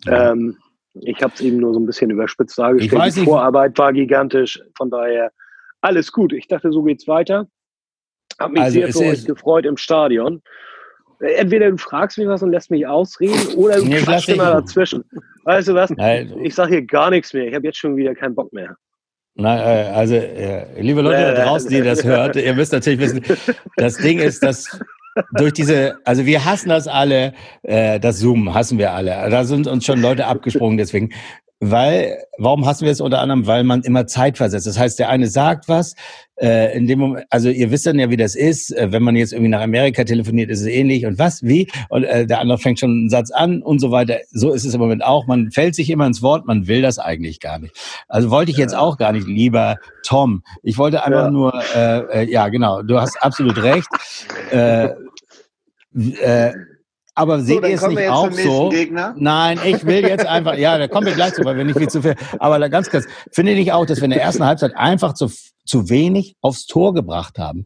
Ja. 0.05 0.31
Ähm, 0.31 0.57
ich 1.01 1.21
habe 1.21 1.33
es 1.35 1.41
eben 1.41 1.57
nur 1.57 1.73
so 1.73 1.79
ein 1.79 1.85
bisschen 1.85 2.09
überspitzt 2.09 2.57
dargestellt. 2.57 3.15
Die 3.17 3.25
Vorarbeit 3.25 3.77
war 3.77 3.91
gigantisch. 3.91 4.61
Von 4.77 4.89
daher 4.89 5.31
alles 5.81 6.11
gut. 6.13 6.31
Ich 6.31 6.47
dachte, 6.47 6.71
so 6.71 6.83
geht's 6.83 7.07
weiter. 7.07 7.47
Hab 8.39 8.51
mich 8.51 8.61
also 8.61 8.79
sehr 8.79 8.93
für 8.93 8.99
euch 8.99 9.25
gefreut 9.25 9.65
im 9.65 9.77
Stadion. 9.77 10.41
entweder 11.19 11.71
du 11.71 11.77
fragst 11.77 12.17
mich 12.17 12.27
was 12.27 12.43
und 12.43 12.51
lässt 12.51 12.69
mich 12.71 12.85
ausreden 12.85 13.55
oder 13.55 13.77
du 13.77 13.85
nee, 13.85 13.97
quatschst 13.97 14.29
immer 14.29 14.51
dazwischen. 14.51 15.03
Weißt 15.43 15.67
du 15.69 15.73
was? 15.73 15.89
Nein. 15.91 16.33
Ich 16.43 16.55
sage 16.55 16.75
hier 16.75 16.85
gar 16.85 17.09
nichts 17.09 17.33
mehr. 17.33 17.47
Ich 17.47 17.55
habe 17.55 17.65
jetzt 17.65 17.77
schon 17.77 17.95
wieder 17.95 18.13
keinen 18.13 18.35
Bock 18.35 18.53
mehr. 18.53 18.75
Na, 19.39 19.55
äh, 19.57 19.89
also, 19.89 20.15
äh, 20.15 20.81
liebe 20.81 21.01
Leute 21.01 21.35
da 21.35 21.45
draußen, 21.45 21.69
die 21.69 21.81
das 21.81 22.03
hört, 22.03 22.35
ihr 22.35 22.55
müsst 22.55 22.73
natürlich 22.73 22.99
wissen, 22.99 23.21
das 23.75 23.95
Ding 23.97 24.17
ist, 24.17 24.41
dass 24.41 24.79
durch 25.33 25.53
diese, 25.53 25.97
also 26.05 26.25
wir 26.25 26.43
hassen 26.43 26.69
das 26.69 26.87
alle, 26.87 27.33
äh, 27.61 27.99
das 27.99 28.19
Zoom 28.19 28.53
hassen 28.53 28.79
wir 28.79 28.91
alle. 28.93 29.11
Da 29.29 29.43
sind 29.43 29.67
uns 29.67 29.85
schon 29.85 30.01
Leute 30.01 30.25
abgesprungen, 30.25 30.77
deswegen 30.77 31.11
weil, 31.59 32.19
warum 32.37 32.65
hassen 32.65 32.85
wir 32.85 32.91
es 32.91 33.01
unter 33.01 33.19
anderem? 33.19 33.47
Weil 33.47 33.63
man 33.63 33.81
immer 33.81 34.05
Zeit 34.05 34.37
versetzt. 34.37 34.67
Das 34.67 34.77
heißt, 34.77 34.99
der 34.99 35.09
eine 35.09 35.27
sagt 35.27 35.67
was, 35.67 35.95
äh, 36.39 36.77
in 36.77 36.85
dem 36.85 36.99
Moment, 36.99 37.25
also 37.31 37.49
ihr 37.49 37.71
wisst 37.71 37.87
dann 37.87 37.97
ja, 37.97 38.11
wie 38.11 38.17
das 38.17 38.35
ist, 38.35 38.75
äh, 38.75 38.91
wenn 38.91 39.01
man 39.01 39.15
jetzt 39.15 39.33
irgendwie 39.33 39.49
nach 39.49 39.61
Amerika 39.61 40.03
telefoniert, 40.03 40.51
ist 40.51 40.61
es 40.61 40.67
ähnlich 40.67 41.07
und 41.07 41.17
was, 41.17 41.41
wie, 41.41 41.67
und 41.89 42.03
äh, 42.03 42.27
der 42.27 42.41
andere 42.41 42.59
fängt 42.59 42.79
schon 42.79 42.91
einen 42.91 43.09
Satz 43.09 43.31
an 43.31 43.63
und 43.63 43.79
so 43.79 43.89
weiter. 43.89 44.19
So 44.29 44.53
ist 44.53 44.65
es 44.65 44.73
im 44.75 44.79
Moment 44.79 45.03
auch. 45.03 45.25
Man 45.25 45.49
fällt 45.49 45.73
sich 45.73 45.89
immer 45.89 46.05
ins 46.05 46.21
Wort, 46.21 46.45
man 46.45 46.67
will 46.67 46.83
das 46.83 46.99
eigentlich 46.99 47.39
gar 47.39 47.57
nicht. 47.57 47.75
Also 48.07 48.29
wollte 48.29 48.51
ich 48.51 48.57
jetzt 48.57 48.75
auch 48.75 48.97
gar 48.97 49.11
nicht, 49.11 49.27
lieber 49.27 49.77
Tom. 50.03 50.43
Ich 50.61 50.77
wollte 50.77 51.03
einfach 51.03 51.25
ja. 51.25 51.31
nur, 51.31 51.53
äh, 51.75 52.23
äh, 52.23 52.31
ja 52.31 52.49
genau, 52.49 52.83
du 52.83 53.01
hast 53.01 53.21
absolut 53.23 53.61
recht. 53.63 53.87
Äh, 54.51 54.89
äh, 56.21 56.53
aber 57.17 57.39
seht 57.41 57.63
ihr 57.63 57.73
es 57.73 57.87
nicht 57.87 58.09
auch 58.09 58.31
so? 58.31 58.69
Gegner. 58.69 59.15
Nein, 59.17 59.59
ich 59.65 59.83
will 59.87 60.01
jetzt 60.01 60.25
einfach, 60.27 60.55
ja, 60.55 60.77
da 60.77 60.87
kommen 60.87 61.07
wir 61.07 61.15
gleich 61.15 61.33
zu, 61.33 61.43
weil 61.43 61.57
wir 61.57 61.65
nicht 61.65 61.77
viel 61.77 61.89
zu 61.89 62.03
viel. 62.03 62.13
Aber 62.37 62.69
ganz 62.69 62.91
kurz, 62.91 63.05
finde 63.31 63.53
ich 63.53 63.71
auch, 63.71 63.87
dass 63.87 63.97
wir 63.97 64.05
in 64.05 64.11
der 64.11 64.21
ersten 64.21 64.45
Halbzeit 64.45 64.77
einfach 64.77 65.13
zu, 65.13 65.31
zu 65.65 65.89
wenig 65.89 66.35
aufs 66.41 66.67
Tor 66.67 66.93
gebracht 66.93 67.39
haben. 67.39 67.65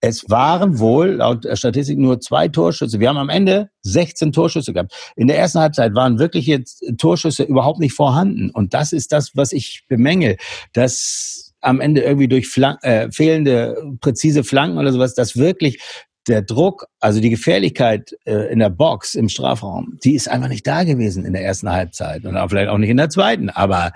Es 0.00 0.30
waren 0.30 0.78
wohl 0.78 1.08
laut 1.08 1.44
Statistik 1.54 1.98
nur 1.98 2.20
zwei 2.20 2.46
Torschüsse. 2.46 3.00
Wir 3.00 3.08
haben 3.08 3.16
am 3.16 3.30
Ende 3.30 3.70
16 3.82 4.32
Torschüsse 4.32 4.72
gehabt. 4.72 4.94
In 5.16 5.26
der 5.26 5.38
ersten 5.38 5.58
Halbzeit 5.58 5.96
waren 5.96 6.20
wirklich 6.20 6.46
jetzt 6.46 6.84
Torschüsse 6.96 7.42
überhaupt 7.42 7.80
nicht 7.80 7.94
vorhanden. 7.94 8.50
Und 8.50 8.74
das 8.74 8.92
ist 8.92 9.10
das, 9.10 9.32
was 9.34 9.50
ich 9.50 9.86
bemängel, 9.88 10.36
dass 10.72 11.52
am 11.62 11.80
Ende 11.80 12.02
irgendwie 12.02 12.28
durch 12.28 12.46
Flank, 12.46 12.78
äh, 12.82 13.10
fehlende 13.10 13.76
präzise 14.00 14.44
Flanken 14.44 14.78
oder 14.78 14.92
sowas, 14.92 15.14
dass 15.14 15.36
wirklich 15.36 15.80
der 16.28 16.42
Druck, 16.42 16.86
also 17.00 17.20
die 17.20 17.30
Gefährlichkeit 17.30 18.16
äh, 18.24 18.50
in 18.52 18.58
der 18.58 18.70
Box, 18.70 19.14
im 19.14 19.28
Strafraum, 19.28 19.98
die 20.04 20.14
ist 20.14 20.28
einfach 20.28 20.48
nicht 20.48 20.66
da 20.66 20.84
gewesen 20.84 21.24
in 21.24 21.32
der 21.32 21.44
ersten 21.44 21.70
Halbzeit 21.70 22.24
und 22.24 22.36
auch 22.36 22.48
vielleicht 22.48 22.68
auch 22.68 22.78
nicht 22.78 22.90
in 22.90 22.96
der 22.96 23.10
zweiten. 23.10 23.50
Aber 23.50 23.92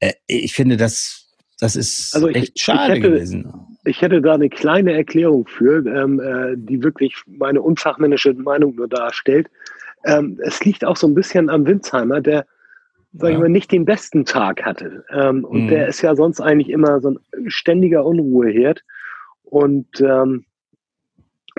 äh, 0.00 0.12
ich 0.26 0.52
finde, 0.52 0.76
das, 0.76 1.28
das 1.58 1.76
ist 1.76 2.14
also 2.14 2.28
ich, 2.28 2.36
echt 2.36 2.60
schade 2.60 2.82
ich 2.82 2.88
hätte, 2.90 3.00
gewesen. 3.00 3.52
Ich 3.84 4.02
hätte 4.02 4.20
da 4.20 4.34
eine 4.34 4.48
kleine 4.48 4.92
Erklärung 4.92 5.46
für, 5.46 5.84
ähm, 5.86 6.20
äh, 6.20 6.54
die 6.56 6.82
wirklich 6.82 7.14
meine 7.26 7.62
unfachmännische 7.62 8.34
Meinung 8.34 8.74
nur 8.74 8.88
darstellt. 8.88 9.48
Ähm, 10.04 10.38
es 10.42 10.64
liegt 10.64 10.84
auch 10.84 10.96
so 10.96 11.06
ein 11.06 11.14
bisschen 11.14 11.48
am 11.48 11.66
Winsheimer, 11.66 12.20
der 12.20 12.44
sag 13.14 13.32
ich 13.32 13.38
mal, 13.38 13.48
nicht 13.48 13.70
den 13.72 13.84
besten 13.84 14.24
Tag 14.24 14.64
hatte. 14.64 15.04
Ähm, 15.10 15.44
und 15.44 15.64
mhm. 15.64 15.68
der 15.68 15.88
ist 15.88 16.02
ja 16.02 16.14
sonst 16.16 16.40
eigentlich 16.40 16.70
immer 16.70 17.00
so 17.00 17.10
ein 17.10 17.50
ständiger 17.50 18.04
Unruheherd. 18.04 18.82
Und 19.44 20.00
ähm, 20.00 20.46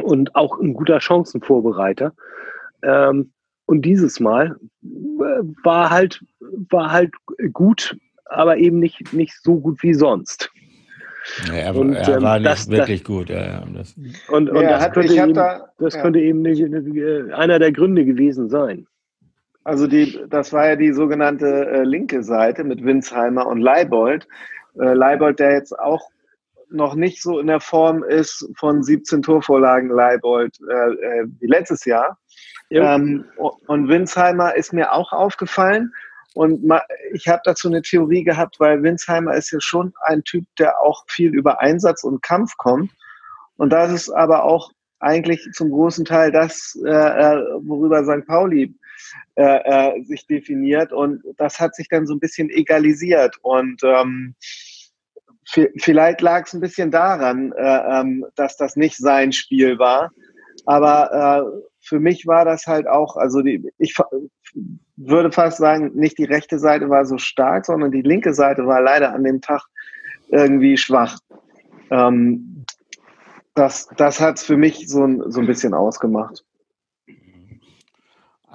und 0.01 0.35
auch 0.35 0.59
ein 0.59 0.73
guter 0.73 0.99
Chancenvorbereiter. 0.99 2.13
Ähm, 2.83 3.31
und 3.65 3.83
dieses 3.83 4.19
Mal 4.19 4.57
äh, 4.83 5.43
war 5.63 5.89
halt, 5.89 6.23
war 6.69 6.91
halt 6.91 7.13
gut, 7.53 7.95
aber 8.25 8.57
eben 8.57 8.79
nicht, 8.79 9.13
nicht 9.13 9.33
so 9.41 9.59
gut 9.59 9.81
wie 9.83 9.93
sonst. 9.93 10.51
Ja, 11.47 11.53
er, 11.53 11.75
und, 11.75 11.93
er 11.93 12.17
ähm, 12.17 12.23
war 12.23 12.39
nicht 12.39 12.51
das, 12.51 12.69
wirklich 12.69 13.03
das, 13.03 13.07
gut. 13.07 13.29
Ja, 13.29 13.63
das. 13.73 13.95
Und, 14.27 14.49
und 14.49 14.61
ja, 14.61 14.77
das, 14.77 14.91
könnte 14.91 15.13
eben, 15.13 15.33
da, 15.33 15.69
das 15.79 15.97
könnte 15.99 16.19
eben 16.19 16.41
nicht, 16.41 16.61
einer 17.33 17.59
der 17.59 17.71
Gründe 17.71 18.03
gewesen 18.03 18.49
sein. 18.49 18.87
Also 19.63 19.87
die, 19.87 20.19
das 20.29 20.51
war 20.51 20.67
ja 20.67 20.75
die 20.75 20.91
sogenannte 20.91 21.47
äh, 21.67 21.83
linke 21.83 22.23
Seite 22.23 22.65
mit 22.65 22.83
Winsheimer 22.83 23.47
und 23.47 23.61
Leibold. 23.61 24.27
Äh, 24.77 24.93
Leibold, 24.93 25.39
der 25.39 25.53
jetzt 25.53 25.77
auch 25.79 26.09
noch 26.73 26.95
nicht 26.95 27.21
so 27.21 27.39
in 27.39 27.47
der 27.47 27.59
Form 27.59 28.03
ist 28.03 28.49
von 28.57 28.83
17 28.83 29.21
Torvorlagen 29.21 29.89
Leibold 29.89 30.57
äh, 30.69 30.73
äh, 30.73 31.27
wie 31.39 31.47
letztes 31.47 31.85
Jahr. 31.85 32.17
Ja. 32.69 32.95
Ähm, 32.95 33.25
und 33.37 33.87
Winsheimer 33.87 34.55
ist 34.55 34.73
mir 34.73 34.91
auch 34.91 35.13
aufgefallen. 35.13 35.93
Und 36.33 36.67
ich 37.13 37.27
habe 37.27 37.41
dazu 37.45 37.67
eine 37.67 37.83
Theorie 37.83 38.23
gehabt, 38.23 38.59
weil 38.59 38.81
Winsheimer 38.81 39.35
ist 39.35 39.51
ja 39.51 39.61
schon 39.61 39.93
ein 40.01 40.23
Typ, 40.23 40.45
der 40.57 40.81
auch 40.81 41.03
viel 41.07 41.31
über 41.33 41.61
Einsatz 41.61 42.03
und 42.03 42.23
Kampf 42.23 42.57
kommt. 42.57 42.91
Und 43.57 43.69
das 43.69 43.91
ist 43.91 44.09
aber 44.09 44.43
auch 44.43 44.71
eigentlich 44.99 45.47
zum 45.53 45.69
großen 45.69 46.05
Teil 46.05 46.31
das, 46.31 46.75
äh, 46.83 46.89
äh 46.89 47.43
worüber 47.61 48.03
St. 48.03 48.25
Pauli 48.25 48.73
äh, 49.35 49.97
äh, 49.97 50.03
sich 50.03 50.25
definiert. 50.25 50.91
Und 50.91 51.21
das 51.37 51.59
hat 51.59 51.75
sich 51.75 51.87
dann 51.89 52.07
so 52.07 52.15
ein 52.15 52.19
bisschen 52.19 52.49
egalisiert. 52.49 53.37
Und 53.43 53.83
ähm, 53.83 54.33
vielleicht 55.77 56.21
lag 56.21 56.45
es 56.45 56.53
ein 56.53 56.61
bisschen 56.61 56.91
daran, 56.91 57.51
äh, 57.53 57.99
ähm, 58.01 58.25
dass 58.35 58.57
das 58.57 58.75
nicht 58.75 58.97
sein 58.97 59.31
Spiel 59.31 59.79
war. 59.79 60.11
Aber 60.65 61.11
äh, 61.11 61.63
für 61.81 61.99
mich 61.99 62.25
war 62.25 62.45
das 62.45 62.67
halt 62.67 62.87
auch, 62.87 63.17
also 63.17 63.41
die, 63.41 63.71
ich 63.77 63.95
würde 64.95 65.31
fast 65.31 65.57
sagen, 65.57 65.91
nicht 65.95 66.17
die 66.17 66.25
rechte 66.25 66.59
Seite 66.59 66.89
war 66.89 67.05
so 67.05 67.17
stark, 67.17 67.65
sondern 67.65 67.91
die 67.91 68.01
linke 68.01 68.33
Seite 68.33 68.65
war 68.65 68.81
leider 68.81 69.13
an 69.13 69.23
dem 69.23 69.41
Tag 69.41 69.63
irgendwie 70.29 70.77
schwach. 70.77 71.17
Ähm, 71.89 72.65
das 73.55 73.87
das 73.97 74.19
hat 74.19 74.37
es 74.37 74.43
für 74.43 74.57
mich 74.57 74.87
so, 74.89 75.29
so 75.29 75.39
ein 75.39 75.47
bisschen 75.47 75.73
ausgemacht. 75.73 76.43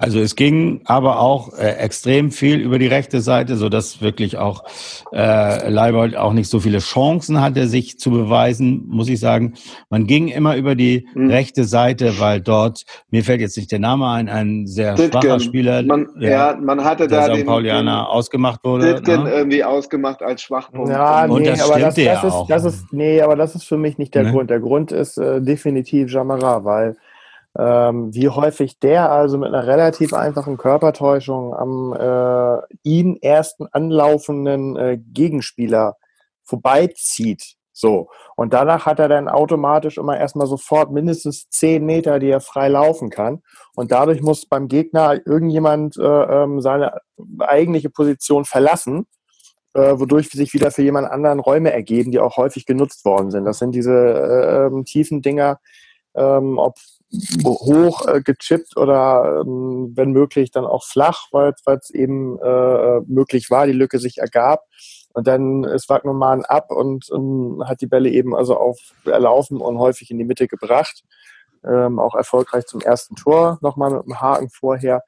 Also 0.01 0.21
es 0.21 0.37
ging 0.37 0.79
aber 0.85 1.19
auch 1.19 1.57
äh, 1.57 1.71
extrem 1.71 2.31
viel 2.31 2.61
über 2.61 2.79
die 2.79 2.87
rechte 2.87 3.19
Seite, 3.19 3.57
so 3.57 3.67
dass 3.67 4.01
wirklich 4.01 4.37
auch 4.37 4.63
äh, 5.11 5.69
Leibold 5.69 6.15
auch 6.15 6.31
nicht 6.31 6.49
so 6.49 6.61
viele 6.61 6.77
Chancen 6.79 7.41
hatte, 7.41 7.67
sich 7.67 7.99
zu 7.99 8.09
beweisen, 8.09 8.85
muss 8.87 9.09
ich 9.09 9.19
sagen. 9.19 9.55
Man 9.89 10.07
ging 10.07 10.29
immer 10.29 10.55
über 10.55 10.75
die 10.75 11.05
mhm. 11.15 11.29
rechte 11.29 11.65
Seite, 11.65 12.17
weil 12.17 12.39
dort, 12.39 12.85
mir 13.11 13.25
fällt 13.25 13.41
jetzt 13.41 13.57
nicht 13.57 13.73
der 13.73 13.79
Name 13.79 14.07
ein, 14.07 14.29
ein 14.29 14.67
sehr 14.67 14.95
Ditgen. 14.95 15.21
schwacher 15.21 15.39
Spieler, 15.41 15.83
man, 15.83 16.07
ja, 16.17 16.57
man 16.61 16.81
hatte 16.81 17.05
der 17.05 17.27
da 17.27 17.35
St. 17.35 17.45
Paulianer 17.45 18.03
den, 18.03 18.05
ausgemacht 18.05 18.63
wurde. 18.63 18.95
Ditgen 18.95 19.23
ne? 19.23 19.31
irgendwie 19.31 19.65
ausgemacht 19.65 20.23
als 20.23 20.43
Schwachpunkt. 20.43 20.89
Ja, 20.89 21.27
nee, 21.27 21.33
Und 21.33 21.45
das 21.45 21.61
aber 21.61 21.77
das, 21.77 21.95
das 21.95 22.05
ja 22.05 22.13
ist, 22.13 22.33
auch. 22.33 22.47
Das 22.47 22.63
ist, 22.63 22.93
nee, 22.93 23.21
aber 23.21 23.35
das 23.35 23.53
ist 23.53 23.65
für 23.65 23.77
mich 23.77 23.97
nicht 23.97 24.15
der 24.15 24.23
ne? 24.23 24.31
Grund. 24.31 24.49
Der 24.49 24.61
Grund 24.61 24.93
ist 24.93 25.17
äh, 25.17 25.41
definitiv 25.41 26.09
Jamara, 26.09 26.63
weil 26.63 26.95
ähm, 27.59 28.13
wie 28.13 28.29
häufig 28.29 28.79
der 28.79 29.11
also 29.11 29.37
mit 29.37 29.49
einer 29.49 29.67
relativ 29.67 30.13
einfachen 30.13 30.57
Körpertäuschung 30.57 31.53
am 31.53 31.93
äh, 31.93 32.61
ihn 32.83 33.17
ersten 33.21 33.67
anlaufenden 33.67 34.77
äh, 34.77 34.97
Gegenspieler 34.97 35.97
vorbeizieht. 36.43 37.55
So. 37.73 38.09
Und 38.35 38.53
danach 38.53 38.85
hat 38.85 38.99
er 38.99 39.09
dann 39.09 39.27
automatisch 39.27 39.97
immer 39.97 40.17
erstmal 40.17 40.47
sofort 40.47 40.91
mindestens 40.91 41.49
zehn 41.49 41.85
Meter, 41.85 42.19
die 42.19 42.29
er 42.29 42.39
frei 42.39 42.69
laufen 42.69 43.09
kann. 43.09 43.41
Und 43.75 43.91
dadurch 43.91 44.21
muss 44.21 44.45
beim 44.45 44.69
Gegner 44.69 45.19
irgendjemand 45.25 45.97
äh, 45.97 46.03
ähm, 46.03 46.61
seine 46.61 46.99
eigentliche 47.39 47.89
Position 47.89 48.45
verlassen, 48.45 49.05
äh, 49.73 49.99
wodurch 49.99 50.29
sich 50.29 50.53
wieder 50.53 50.71
für 50.71 50.81
jemand 50.81 51.09
anderen 51.09 51.39
Räume 51.39 51.73
ergeben, 51.73 52.11
die 52.11 52.19
auch 52.19 52.37
häufig 52.37 52.65
genutzt 52.65 53.03
worden 53.03 53.31
sind. 53.31 53.43
Das 53.43 53.59
sind 53.59 53.73
diese 53.73 53.93
äh, 53.93 54.65
ähm, 54.67 54.85
tiefen 54.85 55.21
Dinger, 55.21 55.59
ähm, 56.15 56.57
ob 56.57 56.75
hoch 57.43 58.05
äh, 58.07 58.21
gechippt 58.21 58.77
oder 58.77 59.41
ähm, 59.41 59.93
wenn 59.95 60.11
möglich 60.11 60.51
dann 60.51 60.65
auch 60.65 60.83
flach, 60.83 61.27
weil 61.31 61.53
es 61.65 61.89
eben 61.89 62.39
äh, 62.39 63.01
möglich 63.07 63.49
war, 63.49 63.65
die 63.65 63.73
Lücke 63.73 63.99
sich 63.99 64.19
ergab. 64.19 64.65
Und 65.13 65.27
dann 65.27 65.63
ist 65.63 65.89
Wagnermann 65.89 66.45
ab 66.45 66.71
und 66.71 67.07
ähm, 67.13 67.63
hat 67.65 67.81
die 67.81 67.87
Bälle 67.87 68.09
eben 68.09 68.35
also 68.35 68.55
auf 68.57 68.77
erlaufen 69.05 69.59
und 69.59 69.79
häufig 69.79 70.11
in 70.11 70.19
die 70.19 70.25
Mitte 70.25 70.47
gebracht. 70.47 71.03
Ähm, 71.65 71.99
auch 71.99 72.15
erfolgreich 72.15 72.67
zum 72.67 72.79
ersten 72.79 73.15
Tor, 73.15 73.57
nochmal 73.61 73.91
mit 73.91 74.05
dem 74.05 74.21
Haken 74.21 74.49
vorher. 74.49 75.03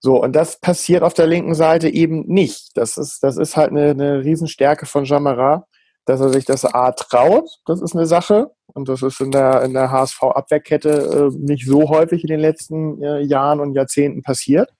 So, 0.00 0.20
und 0.20 0.34
das 0.34 0.58
passiert 0.58 1.04
auf 1.04 1.14
der 1.14 1.28
linken 1.28 1.54
Seite 1.54 1.88
eben 1.88 2.26
nicht. 2.26 2.70
Das 2.74 2.96
ist, 2.96 3.22
das 3.22 3.36
ist 3.36 3.56
halt 3.56 3.70
eine, 3.70 3.90
eine 3.90 4.24
Riesenstärke 4.24 4.86
von 4.86 5.04
Jamara, 5.04 5.66
dass 6.04 6.20
er 6.20 6.30
sich 6.30 6.44
das 6.44 6.64
A 6.64 6.90
traut, 6.90 7.48
das 7.66 7.80
ist 7.80 7.94
eine 7.94 8.06
Sache. 8.06 8.50
Und 8.74 8.88
das 8.88 9.02
ist 9.02 9.20
in 9.20 9.30
der, 9.30 9.62
in 9.62 9.74
der 9.74 9.90
HSV-Abwehrkette 9.90 11.30
äh, 11.32 11.36
nicht 11.38 11.66
so 11.66 11.88
häufig 11.88 12.22
in 12.22 12.28
den 12.28 12.40
letzten 12.40 13.02
äh, 13.02 13.20
Jahren 13.20 13.60
und 13.60 13.74
Jahrzehnten 13.74 14.22
passiert. 14.22 14.70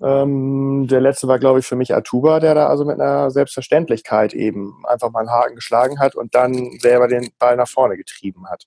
Ähm, 0.00 0.86
der 0.88 1.02
letzte 1.02 1.28
war, 1.28 1.38
glaube 1.38 1.58
ich, 1.58 1.66
für 1.66 1.76
mich 1.76 1.94
Atuba, 1.94 2.40
der 2.40 2.54
da 2.54 2.66
also 2.68 2.84
mit 2.84 2.98
einer 2.98 3.30
Selbstverständlichkeit 3.30 4.32
eben 4.32 4.82
einfach 4.86 5.10
mal 5.10 5.20
einen 5.20 5.30
Haken 5.30 5.56
geschlagen 5.56 6.00
hat 6.00 6.14
und 6.14 6.34
dann 6.34 6.78
selber 6.80 7.08
den 7.08 7.28
Ball 7.38 7.56
nach 7.56 7.68
vorne 7.68 7.96
getrieben 7.96 8.48
hat. 8.48 8.64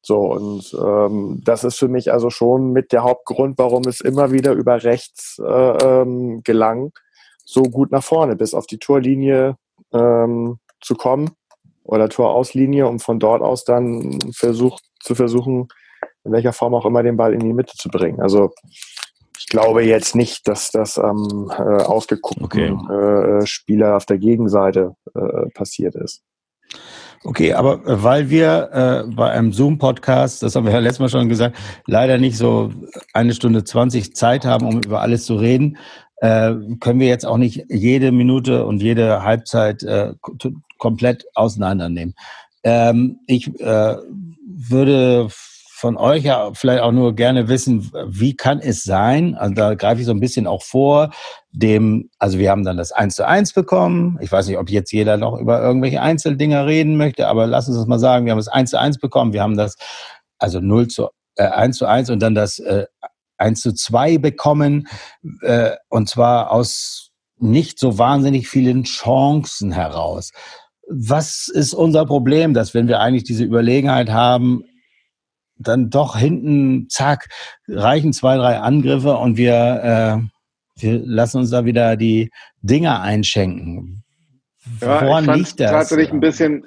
So, 0.00 0.32
und 0.32 0.74
ähm, 0.74 1.42
das 1.44 1.62
ist 1.64 1.78
für 1.78 1.88
mich 1.88 2.12
also 2.12 2.30
schon 2.30 2.72
mit 2.72 2.92
der 2.92 3.04
Hauptgrund, 3.04 3.58
warum 3.58 3.82
es 3.86 4.00
immer 4.00 4.32
wieder 4.32 4.52
über 4.52 4.82
rechts 4.82 5.38
äh, 5.38 5.42
ähm, 5.44 6.42
gelang, 6.42 6.92
so 7.44 7.62
gut 7.64 7.92
nach 7.92 8.02
vorne 8.02 8.34
bis 8.34 8.54
auf 8.54 8.66
die 8.66 8.78
Torlinie 8.78 9.56
ähm, 9.92 10.58
zu 10.80 10.94
kommen 10.96 11.30
oder 11.84 12.08
Torauslinie, 12.08 12.86
um 12.86 12.98
von 12.98 13.18
dort 13.18 13.42
aus 13.42 13.64
dann 13.64 14.18
versucht, 14.34 14.82
zu 15.00 15.14
versuchen, 15.14 15.68
in 16.24 16.32
welcher 16.32 16.52
Form 16.52 16.74
auch 16.74 16.86
immer 16.86 17.02
den 17.02 17.16
Ball 17.16 17.34
in 17.34 17.40
die 17.40 17.52
Mitte 17.52 17.74
zu 17.76 17.88
bringen. 17.88 18.20
Also 18.20 18.52
ich 19.38 19.46
glaube 19.48 19.82
jetzt 19.82 20.14
nicht, 20.14 20.46
dass 20.46 20.70
das 20.70 20.98
am 20.98 21.50
äh, 21.50 21.62
ausgeguckten 21.82 22.44
okay. 22.44 23.40
äh, 23.42 23.46
Spieler 23.46 23.96
auf 23.96 24.06
der 24.06 24.18
Gegenseite 24.18 24.94
äh, 25.14 25.50
passiert 25.54 25.96
ist. 25.96 26.22
Okay, 27.24 27.52
aber 27.52 27.74
äh, 27.86 28.02
weil 28.02 28.30
wir 28.30 28.70
äh, 28.72 29.14
bei 29.14 29.30
einem 29.30 29.52
Zoom-Podcast, 29.52 30.42
das 30.42 30.54
haben 30.54 30.66
wir 30.66 30.72
ja 30.72 30.78
letztes 30.78 31.00
Mal 31.00 31.08
schon 31.08 31.28
gesagt, 31.28 31.56
leider 31.86 32.18
nicht 32.18 32.36
so 32.36 32.70
eine 33.12 33.34
Stunde 33.34 33.64
zwanzig 33.64 34.14
Zeit 34.14 34.44
haben, 34.44 34.66
um 34.66 34.80
über 34.80 35.00
alles 35.00 35.24
zu 35.24 35.34
reden, 35.34 35.76
äh, 36.18 36.54
können 36.80 37.00
wir 37.00 37.08
jetzt 37.08 37.26
auch 37.26 37.36
nicht 37.36 37.64
jede 37.68 38.12
Minute 38.12 38.64
und 38.64 38.80
jede 38.80 39.22
Halbzeit 39.24 39.82
äh, 39.82 40.14
komplett 40.82 41.26
auseinandernehmen. 41.36 42.14
Ähm, 42.64 43.20
ich 43.28 43.46
äh, 43.60 43.96
würde 44.44 45.28
von 45.30 45.96
euch 45.96 46.24
ja 46.24 46.50
vielleicht 46.54 46.82
auch 46.82 46.90
nur 46.90 47.14
gerne 47.14 47.46
wissen, 47.46 47.92
wie 48.08 48.34
kann 48.34 48.58
es 48.58 48.82
sein, 48.82 49.36
also 49.36 49.54
da 49.54 49.74
greife 49.74 50.00
ich 50.00 50.06
so 50.06 50.12
ein 50.12 50.18
bisschen 50.18 50.48
auch 50.48 50.64
vor, 50.64 51.10
dem, 51.52 52.10
also 52.18 52.36
wir 52.40 52.50
haben 52.50 52.64
dann 52.64 52.76
das 52.76 52.90
1 52.90 53.14
zu 53.14 53.24
1 53.24 53.52
bekommen. 53.52 54.18
Ich 54.20 54.32
weiß 54.32 54.48
nicht, 54.48 54.58
ob 54.58 54.70
jetzt 54.70 54.90
jeder 54.90 55.16
noch 55.16 55.38
über 55.38 55.62
irgendwelche 55.62 56.02
Einzeldinger 56.02 56.66
reden 56.66 56.96
möchte, 56.96 57.28
aber 57.28 57.46
lass 57.46 57.68
uns 57.68 57.76
das 57.76 57.86
mal 57.86 58.00
sagen, 58.00 58.24
wir 58.26 58.32
haben 58.32 58.38
das 58.38 58.48
1 58.48 58.70
zu 58.70 58.78
1 58.80 58.98
bekommen, 58.98 59.32
wir 59.32 59.42
haben 59.42 59.56
das, 59.56 59.76
also 60.38 60.58
0 60.58 60.88
zu, 60.88 61.10
äh, 61.36 61.44
1 61.44 61.78
zu 61.78 61.86
1 61.86 62.10
und 62.10 62.20
dann 62.20 62.34
das 62.34 62.58
äh, 62.58 62.86
1 63.36 63.60
zu 63.60 63.72
2 63.72 64.18
bekommen, 64.18 64.88
äh, 65.42 65.76
und 65.88 66.08
zwar 66.08 66.50
aus 66.50 67.12
nicht 67.42 67.78
so 67.78 67.98
wahnsinnig 67.98 68.48
vielen 68.48 68.84
Chancen 68.84 69.72
heraus. 69.72 70.30
Was 70.88 71.48
ist 71.48 71.74
unser 71.74 72.06
Problem, 72.06 72.54
dass 72.54 72.74
wenn 72.74 72.88
wir 72.88 73.00
eigentlich 73.00 73.24
diese 73.24 73.44
Überlegenheit 73.44 74.10
haben, 74.10 74.64
dann 75.56 75.90
doch 75.90 76.16
hinten, 76.16 76.88
zack, 76.88 77.28
reichen 77.68 78.12
zwei, 78.12 78.36
drei 78.36 78.58
Angriffe 78.58 79.16
und 79.16 79.36
wir, 79.36 79.54
äh, 79.54 80.82
wir 80.82 80.98
lassen 81.04 81.38
uns 81.38 81.50
da 81.50 81.64
wieder 81.64 81.96
die 81.96 82.30
Dinger 82.62 83.00
einschenken. 83.00 84.02
Ja, 84.80 85.02
Woran 85.02 85.28
ich 85.30 85.36
liegt 85.36 85.60
das? 85.60 85.70
Tatsächlich 85.70 86.12
ein 86.12 86.20
bisschen, 86.20 86.64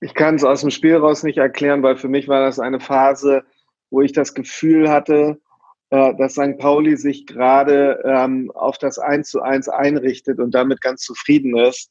ich 0.00 0.14
kann 0.14 0.36
es 0.36 0.44
aus 0.44 0.60
dem 0.60 0.70
Spiel 0.70 0.96
raus 0.96 1.22
nicht 1.22 1.38
erklären, 1.38 1.82
weil 1.82 1.96
für 1.96 2.08
mich 2.08 2.28
war 2.28 2.40
das 2.40 2.58
eine 2.58 2.80
Phase, 2.80 3.44
wo 3.90 4.02
ich 4.02 4.12
das 4.12 4.34
Gefühl 4.34 4.90
hatte, 4.90 5.38
äh, 5.90 6.14
dass 6.16 6.32
St. 6.32 6.58
Pauli 6.58 6.96
sich 6.96 7.26
gerade 7.26 8.02
ähm, 8.04 8.50
auf 8.54 8.78
das 8.78 8.98
1 8.98 9.28
zu 9.28 9.42
1 9.42 9.68
einrichtet 9.68 10.40
und 10.40 10.54
damit 10.54 10.80
ganz 10.80 11.02
zufrieden 11.02 11.56
ist. 11.56 11.90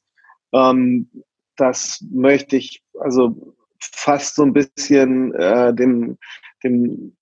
Ähm, 0.53 1.09
das 1.57 2.03
möchte 2.11 2.57
ich, 2.57 2.83
also 2.99 3.55
fast 3.79 4.35
so 4.35 4.43
ein 4.43 4.53
bisschen 4.53 5.33
äh, 5.35 5.73
dem, 5.73 6.17
dem 6.63 7.15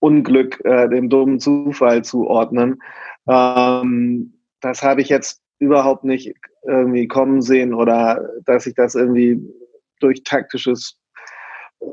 Unglück, 0.00 0.64
äh, 0.64 0.88
dem 0.88 1.08
dummen 1.08 1.40
Zufall 1.40 2.04
zuordnen. 2.04 2.80
Ähm, 3.28 4.34
das 4.60 4.82
habe 4.82 5.00
ich 5.00 5.08
jetzt 5.08 5.42
überhaupt 5.58 6.04
nicht 6.04 6.34
irgendwie 6.66 7.06
kommen 7.08 7.42
sehen 7.42 7.72
oder 7.72 8.28
dass 8.44 8.66
ich 8.66 8.74
das 8.74 8.94
irgendwie 8.94 9.40
durch 10.00 10.22
taktisches 10.24 10.98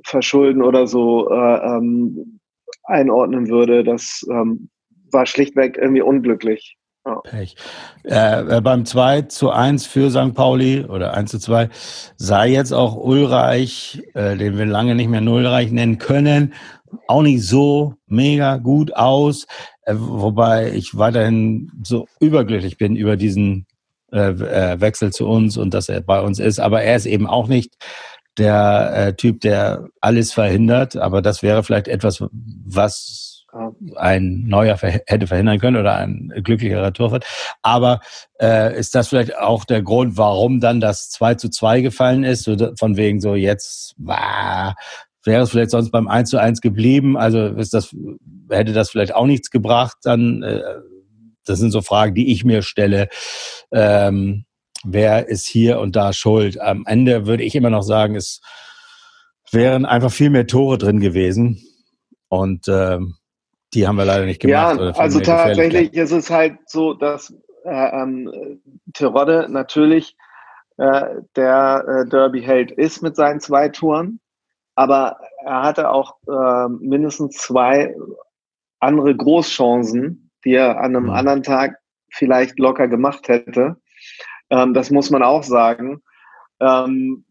Verschulden 0.06 0.62
oder 0.62 0.88
so 0.88 1.30
äh, 1.30 1.78
ähm, 1.78 2.40
einordnen 2.84 3.48
würde. 3.50 3.84
Das 3.84 4.26
ähm, 4.30 4.70
war 5.12 5.26
schlichtweg 5.26 5.78
irgendwie 5.78 6.02
unglücklich. 6.02 6.78
Pech. 7.24 7.56
Äh, 8.04 8.62
beim 8.62 8.86
2 8.86 9.24
zu 9.24 9.52
1 9.52 9.86
für 9.86 10.10
St. 10.10 10.34
Pauli 10.34 10.86
oder 10.86 11.14
1 11.14 11.32
zu 11.32 11.40
2 11.40 11.70
sah 12.16 12.46
jetzt 12.46 12.72
auch 12.72 12.96
Ulreich, 12.96 14.02
äh, 14.14 14.38
den 14.38 14.58
wir 14.58 14.66
lange 14.66 14.96
nicht 14.96 15.10
mehr 15.10 15.22
Nullreich 15.22 15.72
nennen 15.72 15.98
können, 15.98 16.54
auch 17.08 17.22
nicht 17.22 17.44
so 17.44 17.96
mega 18.08 18.58
gut 18.58 18.96
aus. 18.96 19.48
Äh, 19.84 19.96
wobei 19.98 20.72
ich 20.72 20.98
weiterhin 20.98 21.72
so 21.84 22.08
überglücklich 22.20 22.78
bin 22.78 22.96
über 22.96 23.18
diesen 23.18 23.66
äh, 24.12 24.30
äh, 24.30 24.80
Wechsel 24.80 25.12
zu 25.12 25.28
uns 25.28 25.58
und 25.58 25.74
dass 25.74 25.90
er 25.90 26.02
bei 26.02 26.22
uns 26.22 26.40
ist. 26.40 26.60
Aber 26.60 26.84
er 26.84 26.96
ist 26.96 27.06
eben 27.06 27.28
auch 27.28 27.48
nicht 27.48 27.76
der 28.38 28.94
äh, 28.96 29.14
Typ, 29.16 29.42
der 29.42 29.88
alles 30.02 30.32
verhindert. 30.32 30.96
Aber 30.96 31.22
das 31.22 31.44
wäre 31.44 31.64
vielleicht 31.64 31.88
etwas, 31.88 32.24
was 32.32 33.33
ein 33.96 34.44
neuer 34.48 34.78
hätte 34.78 35.28
verhindern 35.28 35.60
können 35.60 35.78
oder 35.78 35.96
ein 35.98 36.32
glücklicherer 36.44 36.94
Torwart. 36.94 37.26
Aber 37.62 38.00
äh, 38.42 38.78
ist 38.78 38.96
das 38.96 39.10
vielleicht 39.10 39.38
auch 39.38 39.66
der 39.66 39.82
Grund, 39.82 40.18
warum 40.18 40.60
dann 40.60 40.80
das 40.80 41.10
2 41.10 41.36
zu 41.36 41.50
2 41.50 41.82
gefallen 41.82 42.24
ist? 42.24 42.44
So, 42.44 42.56
von 42.78 42.98
wegen 42.98 43.20
so 43.20 43.36
jetzt 43.36 43.96
bah, 43.98 44.76
wäre 45.24 45.44
es 45.44 45.52
vielleicht 45.52 45.72
sonst 45.72 45.92
beim 45.92 46.08
1 46.08 46.30
zu 46.30 46.38
1 46.38 46.62
geblieben? 46.62 47.18
Also 47.18 47.48
ist 47.48 47.74
das, 47.74 47.96
hätte 48.50 48.74
das 48.74 48.90
vielleicht 48.90 49.16
auch 49.16 49.26
nichts 49.26 49.50
gebracht? 49.50 49.98
Dann, 50.04 50.44
äh, 50.44 50.62
das 51.46 51.60
sind 51.60 51.72
so 51.72 51.82
Fragen, 51.82 52.16
die 52.16 52.32
ich 52.32 52.44
mir 52.46 52.62
stelle. 52.62 53.10
Ähm, 53.72 54.46
wer 54.84 55.28
ist 55.28 55.46
hier 55.46 55.80
und 55.80 55.96
da 55.96 56.14
schuld? 56.14 56.60
Am 56.60 56.86
Ende 56.86 57.26
würde 57.26 57.44
ich 57.44 57.56
immer 57.56 57.70
noch 57.70 57.84
sagen, 57.84 58.16
es 58.16 58.42
wären 59.52 59.86
einfach 59.86 60.12
viel 60.12 60.30
mehr 60.30 60.48
Tore 60.48 60.78
drin 60.78 61.00
gewesen. 61.00 61.62
Und 62.28 62.68
ähm, 62.68 63.16
die 63.74 63.88
haben 63.88 63.98
wir 63.98 64.06
leider 64.06 64.26
nicht 64.26 64.42
gemacht. 64.42 64.80
Ja, 64.80 64.92
also 64.92 65.20
tatsächlich 65.20 65.94
ist 65.94 66.12
es 66.12 66.30
halt 66.30 66.58
so, 66.66 66.94
dass 66.94 67.34
äh, 67.66 68.02
ähm, 68.02 68.62
Terodde 68.94 69.48
natürlich 69.50 70.16
äh, 70.78 71.22
der 71.36 71.86
äh, 71.88 72.10
Derby-Held 72.10 72.72
ist 72.72 73.02
mit 73.02 73.16
seinen 73.16 73.40
zwei 73.40 73.70
Touren, 73.70 74.20
aber 74.76 75.20
er 75.46 75.64
hatte 75.64 75.90
auch 75.90 76.16
äh, 76.28 76.70
mindestens 76.70 77.38
zwei 77.38 77.96
andere 78.80 79.16
Großchancen, 79.16 80.32
die 80.46 80.56
er 80.56 80.78
an 80.78 80.96
einem 80.96 81.06
mhm. 81.06 81.12
anderen 81.12 81.44
Tag 81.44 81.78
vielleicht 82.12 82.60
locker 82.60 82.88
gemacht 82.88 83.28
hätte. 83.28 83.78
Ähm, 84.50 84.74
das 84.74 84.92
muss 84.92 85.10
man 85.10 85.24
auch 85.24 85.44
sagen. 85.44 86.02
Ähm, 86.60 87.26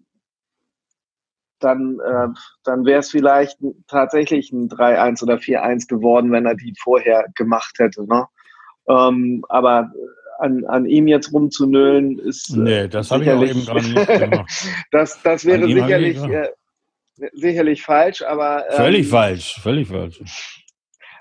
dann, 1.64 1.98
äh, 2.00 2.28
dann 2.64 2.84
wäre 2.84 3.00
es 3.00 3.10
vielleicht 3.10 3.58
tatsächlich 3.88 4.52
ein 4.52 4.68
3-1 4.68 5.22
oder 5.22 5.36
4-1 5.36 5.88
geworden, 5.88 6.32
wenn 6.32 6.46
er 6.46 6.54
die 6.54 6.74
vorher 6.82 7.26
gemacht 7.34 7.78
hätte. 7.78 8.06
Ne? 8.06 8.26
Ähm, 8.88 9.44
aber 9.48 9.92
an, 10.38 10.64
an 10.66 10.86
ihm 10.86 11.06
jetzt 11.06 11.32
rumzunölen 11.32 12.18
ist. 12.18 12.50
Äh, 12.50 12.58
nee, 12.58 12.88
das 12.88 13.10
habe 13.10 13.24
ich 13.24 13.30
auch 13.30 13.42
eben 13.42 13.64
gar 13.64 13.74
nicht 13.74 14.06
gemacht. 14.06 14.50
das, 14.90 15.22
das 15.22 15.44
wäre 15.44 15.66
sicherlich, 15.66 16.22
äh, 16.24 16.48
sicherlich 17.32 17.82
falsch, 17.82 18.22
aber. 18.22 18.64
Ähm, 18.70 18.76
völlig 18.76 19.08
falsch, 19.08 19.60
völlig 19.60 19.88
falsch. 19.88 20.64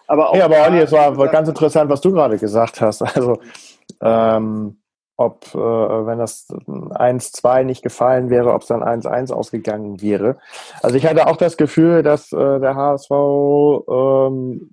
Aber 0.08 0.30
auch. 0.30 0.36
Ja, 0.36 0.46
aber 0.46 0.66
Olli, 0.66 0.80
es 0.80 0.92
war 0.92 1.16
ganz 1.30 1.48
interessant, 1.48 1.90
was 1.90 2.02
du 2.02 2.12
gerade 2.12 2.38
gesagt 2.38 2.82
hast. 2.82 3.02
Also, 3.02 3.40
ähm, 4.02 4.81
ob, 5.26 5.54
äh, 5.54 5.58
wenn 5.58 6.18
das 6.18 6.48
1-2 6.50 7.64
nicht 7.64 7.84
gefallen 7.84 8.30
wäre, 8.30 8.54
ob 8.54 8.62
es 8.62 8.68
dann 8.68 8.84
1-1 8.84 9.32
ausgegangen 9.32 10.02
wäre. 10.02 10.38
Also 10.82 10.96
ich 10.98 11.06
hatte 11.06 11.28
auch 11.28 11.38
das 11.38 11.58
Gefühl, 11.58 12.04
dass 12.04 12.32
äh, 12.32 12.60
der 12.60 12.76
HSV 12.76 13.12
ähm, 13.90 14.72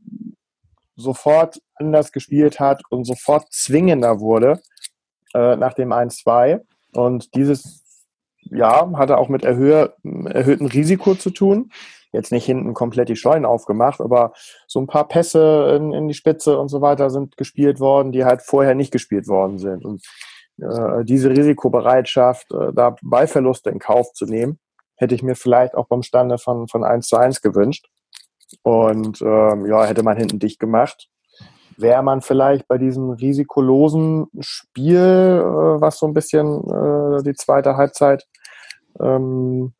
sofort 0.97 1.61
anders 1.77 2.13
gespielt 2.13 2.59
hat 2.59 2.83
und 2.91 3.05
sofort 3.05 3.53
zwingender 3.53 4.21
wurde 4.21 4.61
äh, 5.35 5.57
nach 5.57 5.75
dem 5.75 5.93
1-2. 5.93 6.61
Und 6.95 7.35
dieses, 7.35 7.85
ja, 8.43 8.91
hatte 8.97 9.19
auch 9.19 9.29
mit 9.29 9.45
erhöh 9.45 9.89
erhöhtem 10.25 10.67
Risiko 10.67 11.15
zu 11.15 11.31
tun. 11.31 11.71
Jetzt 12.11 12.33
nicht 12.33 12.47
hinten 12.47 12.73
komplett 12.73 13.11
die 13.11 13.17
Scheunen 13.17 13.45
aufgemacht, 13.45 14.01
aber 14.01 14.33
so 14.67 14.81
ein 14.81 14.87
paar 14.87 15.07
Pässe 15.07 15.77
in, 15.77 15.93
in 15.93 16.09
die 16.09 16.15
Spitze 16.15 16.59
und 16.59 16.69
so 16.69 16.81
weiter 16.81 17.11
sind 17.11 17.37
gespielt 17.37 17.81
worden, 17.81 18.13
die 18.13 18.25
halt 18.25 18.41
vorher 18.41 18.75
nicht 18.75 18.91
gespielt 18.91 19.29
worden 19.29 19.59
sind. 19.59 19.85
Und 19.85 20.03
diese 21.05 21.31
Risikobereitschaft, 21.31 22.53
äh, 22.53 22.73
da 22.73 22.97
Ballverluste 23.03 23.71
in 23.71 23.79
Kauf 23.79 24.13
zu 24.13 24.27
nehmen, 24.27 24.59
hätte 24.97 25.15
ich 25.15 25.23
mir 25.23 25.37
vielleicht 25.37 25.75
auch 25.75 25.87
beim 25.87 26.03
Stande 26.03 26.39
von, 26.39 26.69
von 26.69 26.85
1 26.85 27.07
zu 27.07 27.17
1 27.17 27.41
gewünscht. 27.41 27.87
Und 28.63 29.21
ähm, 29.23 29.67
ja, 29.67 29.85
hätte 29.85 30.03
man 30.03 30.17
hinten 30.17 30.39
dicht 30.39 30.59
gemacht, 30.59 31.09
wäre 31.77 32.03
man 32.03 32.23
vielleicht 32.23 32.67
bei 32.67 32.79
diesem 32.79 33.11
risikolosen 33.11 34.27
Spiel, 34.41 34.97
äh, 34.97 35.81
was 35.81 35.99
so 35.99 36.07
ein 36.07 36.15
bisschen 36.15 36.65
äh, 36.65 37.23
die 37.23 37.35
zweite 37.35 37.77
Halbzeit 37.77 38.27
ähm, 39.01 39.75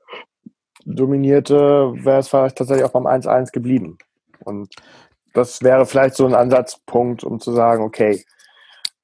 dominierte, 0.85 1.93
wäre 1.97 2.21
es 2.21 2.29
vielleicht 2.29 2.59
tatsächlich 2.59 2.85
auch 2.85 2.93
beim 2.93 3.07
1-1 3.07 3.53
geblieben. 3.53 3.99
Und 4.45 4.73
das 5.35 5.63
wäre 5.63 5.87
vielleicht 5.87 6.15
so 6.15 6.27
ein 6.27 6.35
Ansatzpunkt, 6.35 7.25
um 7.25 7.41
zu 7.41 7.53
sagen, 7.53 7.83
okay, 7.83 8.25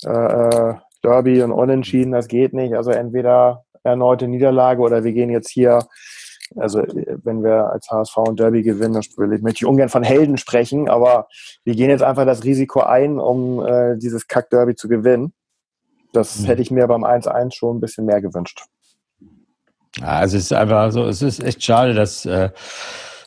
äh, 0.04 0.10
äh 0.10 0.74
Derby 1.04 1.42
und 1.42 1.52
Unentschieden, 1.52 2.12
das 2.12 2.28
geht 2.28 2.54
nicht. 2.54 2.74
Also 2.74 2.90
entweder 2.90 3.64
erneute 3.82 4.26
Niederlage 4.26 4.80
oder 4.80 5.04
wir 5.04 5.12
gehen 5.12 5.30
jetzt 5.30 5.50
hier, 5.50 5.86
also 6.56 6.82
wenn 7.24 7.44
wir 7.44 7.70
als 7.70 7.90
HSV 7.90 8.16
und 8.16 8.40
Derby 8.40 8.62
gewinnen, 8.62 8.94
dann 8.94 9.42
möchte 9.42 9.64
ich 9.64 9.66
ungern 9.66 9.88
von 9.88 10.02
Helden 10.02 10.38
sprechen, 10.38 10.88
aber 10.88 11.28
wir 11.64 11.74
gehen 11.74 11.90
jetzt 11.90 12.02
einfach 12.02 12.24
das 12.24 12.44
Risiko 12.44 12.80
ein, 12.80 13.18
um 13.18 13.64
äh, 13.64 13.96
dieses 13.98 14.26
Kack-Derby 14.26 14.74
zu 14.74 14.88
gewinnen. 14.88 15.32
Das 16.12 16.40
mhm. 16.40 16.44
hätte 16.46 16.62
ich 16.62 16.70
mir 16.70 16.86
beim 16.86 17.04
1-1 17.04 17.54
schon 17.54 17.76
ein 17.76 17.80
bisschen 17.80 18.06
mehr 18.06 18.22
gewünscht. 18.22 18.64
Ja, 19.96 20.24
es 20.24 20.32
ist 20.32 20.52
einfach 20.52 20.90
so, 20.90 21.04
es 21.04 21.22
ist 21.22 21.42
echt 21.42 21.62
schade, 21.62 21.94
dass 21.94 22.24
äh, 22.24 22.50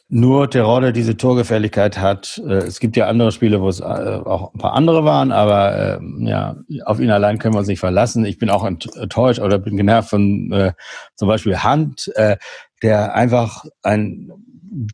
nur 0.10 0.50
Terodde 0.50 0.93
diese 0.93 1.17
Torgefährlichkeit 1.17 1.98
hat. 1.98 2.41
Äh, 2.46 2.58
es 2.65 2.80
gibt 2.80 2.96
ja 2.96 3.08
andere 3.08 3.32
Spiele, 3.32 3.62
wo 3.62 3.67
es 3.67 3.80
äh, 3.80 3.84
auch 3.84 4.54
ein 4.54 4.60
paar 4.60 4.74
andere 4.74 5.04
waren, 5.04 5.32
aber 5.32 6.00
äh, 6.00 6.00
ja, 6.20 6.56
auf 6.86 7.00
ihn 7.00 7.12
allein 7.12 7.39
können 7.39 7.56
wir 7.56 7.60
uns 7.60 7.67
nicht 7.67 7.80
verlassen. 7.80 8.26
Ich 8.26 8.38
bin 8.38 8.50
auch 8.50 8.65
enttäuscht 8.65 9.39
oder 9.39 9.60
bin 9.60 9.76
genervt 9.76 10.10
von 10.10 10.52
äh, 10.52 10.74
zum 11.15 11.28
Beispiel 11.28 11.58
Hand, 11.58 12.12
äh, 12.15 12.38
der 12.82 13.15
einfach 13.15 13.65
ein 13.84 14.32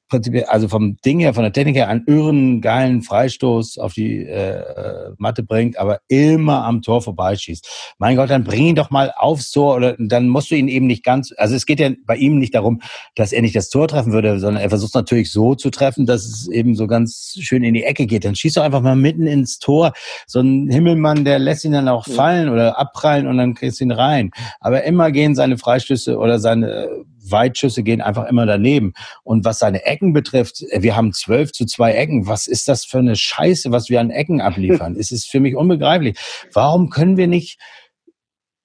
prinzipiell, 0.09 0.45
also 0.45 0.67
vom 0.67 0.97
Ding 1.05 1.19
her, 1.19 1.33
von 1.33 1.43
der 1.43 1.53
Technik 1.53 1.75
her, 1.75 1.87
einen 1.87 2.03
irren, 2.07 2.61
geilen 2.61 3.01
Freistoß 3.01 3.77
auf 3.77 3.93
die 3.93 4.19
äh, 4.19 5.11
Matte 5.17 5.43
bringt, 5.43 5.77
aber 5.77 5.99
immer 6.07 6.63
am 6.65 6.81
Tor 6.81 7.01
vorbeischießt. 7.01 7.95
Mein 7.97 8.15
Gott, 8.15 8.29
dann 8.29 8.43
bring 8.43 8.67
ihn 8.67 8.75
doch 8.75 8.91
mal 8.91 9.13
aufs 9.15 9.51
Tor 9.51 9.75
oder 9.75 9.95
dann 9.97 10.29
musst 10.29 10.51
du 10.51 10.55
ihn 10.55 10.67
eben 10.67 10.87
nicht 10.87 11.03
ganz, 11.03 11.33
also 11.37 11.55
es 11.55 11.65
geht 11.65 11.79
ja 11.79 11.89
bei 12.05 12.15
ihm 12.15 12.39
nicht 12.39 12.55
darum, 12.55 12.81
dass 13.15 13.31
er 13.31 13.41
nicht 13.41 13.55
das 13.55 13.69
Tor 13.69 13.87
treffen 13.87 14.13
würde, 14.13 14.39
sondern 14.39 14.61
er 14.61 14.69
versucht 14.69 14.95
natürlich 14.95 15.31
so 15.31 15.55
zu 15.55 15.69
treffen, 15.69 16.05
dass 16.05 16.25
es 16.25 16.47
eben 16.47 16.75
so 16.75 16.87
ganz 16.87 17.35
schön 17.39 17.63
in 17.63 17.73
die 17.73 17.83
Ecke 17.83 18.05
geht. 18.05 18.25
Dann 18.25 18.35
schießt 18.35 18.57
er 18.57 18.63
einfach 18.63 18.81
mal 18.81 18.95
mitten 18.95 19.27
ins 19.27 19.59
Tor. 19.59 19.93
So 20.27 20.39
ein 20.39 20.69
Himmelmann, 20.69 21.25
der 21.25 21.39
lässt 21.39 21.65
ihn 21.65 21.73
dann 21.73 21.87
auch 21.87 22.07
fallen 22.07 22.49
oder 22.49 22.79
abprallen 22.79 23.27
und 23.27 23.37
dann 23.37 23.53
kriegst 23.53 23.79
du 23.79 23.85
ihn 23.85 23.91
rein. 23.91 24.31
Aber 24.59 24.83
immer 24.83 25.11
gehen 25.11 25.35
seine 25.35 25.57
Freistöße 25.57 26.17
oder 26.17 26.39
seine 26.39 26.89
Weitschüsse 27.29 27.83
gehen 27.83 28.01
einfach 28.01 28.27
immer 28.27 28.45
daneben. 28.45 28.93
Und 29.23 29.45
was 29.45 29.59
seine 29.59 29.85
Ecken 29.85 30.13
betrifft, 30.13 30.63
äh, 30.69 30.81
wir 30.81 30.95
haben 30.95 31.13
zwölf 31.13 31.51
zu 31.51 31.65
zwei 31.65 31.93
Ecken. 31.93 32.27
Was 32.27 32.47
ist 32.47 32.67
das 32.67 32.85
für 32.85 32.99
eine 32.99 33.15
Scheiße, 33.15 33.71
was 33.71 33.89
wir 33.89 33.99
an 33.99 34.09
Ecken 34.09 34.41
abliefern? 34.41 34.95
es 34.99 35.11
ist 35.11 35.29
für 35.29 35.39
mich 35.39 35.55
unbegreiflich. 35.55 36.17
Warum 36.53 36.89
können 36.89 37.17
wir 37.17 37.27
nicht 37.27 37.59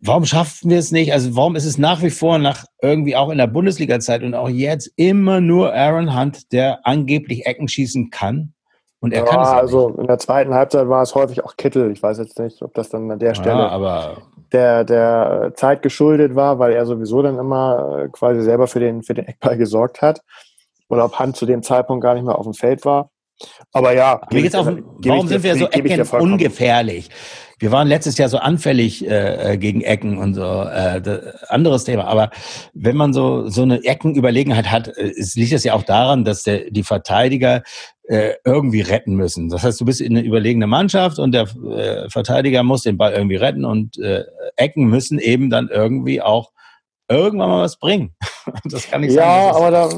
Warum 0.00 0.26
schaffen 0.26 0.70
wir 0.70 0.78
es 0.78 0.92
nicht? 0.92 1.12
Also 1.12 1.34
warum 1.34 1.56
ist 1.56 1.64
es 1.64 1.76
nach 1.76 2.02
wie 2.02 2.10
vor 2.10 2.38
nach 2.38 2.66
irgendwie 2.80 3.16
auch 3.16 3.30
in 3.30 3.38
der 3.38 3.48
Bundesliga-Zeit 3.48 4.22
und 4.22 4.34
auch 4.34 4.48
jetzt 4.48 4.92
immer 4.94 5.40
nur 5.40 5.74
Aaron 5.74 6.16
Hunt, 6.16 6.52
der 6.52 6.86
angeblich 6.86 7.46
Ecken 7.46 7.66
schießen 7.66 8.10
kann? 8.10 8.54
Und 9.00 9.12
er 9.12 9.24
ja, 9.24 9.26
kann 9.26 9.42
es 9.42 9.48
also 9.48 9.90
in 9.90 10.06
der 10.06 10.18
zweiten 10.18 10.52
Halbzeit 10.54 10.88
war 10.88 11.02
es 11.02 11.14
häufig 11.14 11.44
auch 11.44 11.56
Kittel. 11.56 11.92
Ich 11.92 12.02
weiß 12.02 12.18
jetzt 12.18 12.38
nicht, 12.38 12.62
ob 12.62 12.74
das 12.74 12.88
dann 12.88 13.11
an 13.11 13.18
der 13.18 13.34
Stelle 13.34 13.61
ja, 13.61 13.68
aber 13.68 14.22
der, 14.52 14.84
der 14.84 15.52
Zeit 15.54 15.82
geschuldet 15.82 16.34
war, 16.34 16.58
weil 16.58 16.72
er 16.72 16.84
sowieso 16.84 17.22
dann 17.22 17.38
immer 17.38 18.04
äh, 18.04 18.08
quasi 18.08 18.42
selber 18.42 18.66
für 18.66 18.80
den, 18.80 19.02
für 19.02 19.14
den 19.14 19.26
Eckball 19.26 19.56
gesorgt 19.56 20.02
hat. 20.02 20.20
Oder 20.88 21.04
ob 21.04 21.18
Hand 21.18 21.37
zu 21.37 21.46
dem 21.46 21.62
Zeitpunkt 21.62 22.02
gar 22.02 22.14
nicht 22.14 22.24
mehr 22.24 22.38
auf 22.38 22.46
dem 22.46 22.54
Feld 22.54 22.84
war. 22.84 23.11
Aber 23.72 23.92
ja. 23.92 24.20
Mir 24.32 24.42
geht's 24.42 24.54
auf, 24.54 24.66
warum 24.66 25.28
sind 25.28 25.42
wir 25.42 25.54
so 25.54 25.68
Ecken 25.68 26.02
ungefährlich? 26.20 27.08
Wir 27.58 27.72
waren 27.72 27.88
letztes 27.88 28.18
Jahr 28.18 28.28
so 28.28 28.38
anfällig 28.38 29.06
äh, 29.06 29.54
äh, 29.54 29.56
gegen 29.58 29.80
Ecken 29.80 30.18
und 30.18 30.34
so. 30.34 30.42
Äh, 30.42 31.02
anderes 31.48 31.84
Thema. 31.84 32.06
Aber 32.06 32.30
wenn 32.72 32.96
man 32.96 33.12
so 33.12 33.48
so 33.48 33.62
eine 33.62 33.82
Eckenüberlegenheit 33.84 34.70
hat, 34.70 34.88
äh, 34.88 35.12
es 35.18 35.34
liegt 35.34 35.52
es 35.52 35.64
ja 35.64 35.74
auch 35.74 35.82
daran, 35.82 36.24
dass 36.24 36.44
der, 36.44 36.70
die 36.70 36.84
Verteidiger 36.84 37.62
äh, 38.04 38.34
irgendwie 38.44 38.80
retten 38.80 39.14
müssen. 39.14 39.48
Das 39.48 39.62
heißt, 39.62 39.80
du 39.80 39.84
bist 39.84 40.00
in 40.00 40.16
eine 40.16 40.26
überlegene 40.26 40.66
Mannschaft 40.66 41.18
und 41.18 41.32
der 41.32 41.42
äh, 41.42 42.08
Verteidiger 42.08 42.62
muss 42.62 42.82
den 42.82 42.96
Ball 42.96 43.12
irgendwie 43.12 43.36
retten 43.36 43.64
und 43.64 43.98
äh, 43.98 44.24
Ecken 44.56 44.84
müssen 44.84 45.18
eben 45.18 45.50
dann 45.50 45.68
irgendwie 45.68 46.22
auch 46.22 46.52
irgendwann 47.08 47.48
mal 47.48 47.62
was 47.62 47.76
bringen. 47.76 48.14
Das 48.64 48.90
kann 48.90 49.02
ich 49.02 49.12
sagen. 49.12 49.28
Ja, 49.28 49.54
aber 49.54 49.70
da, 49.70 49.88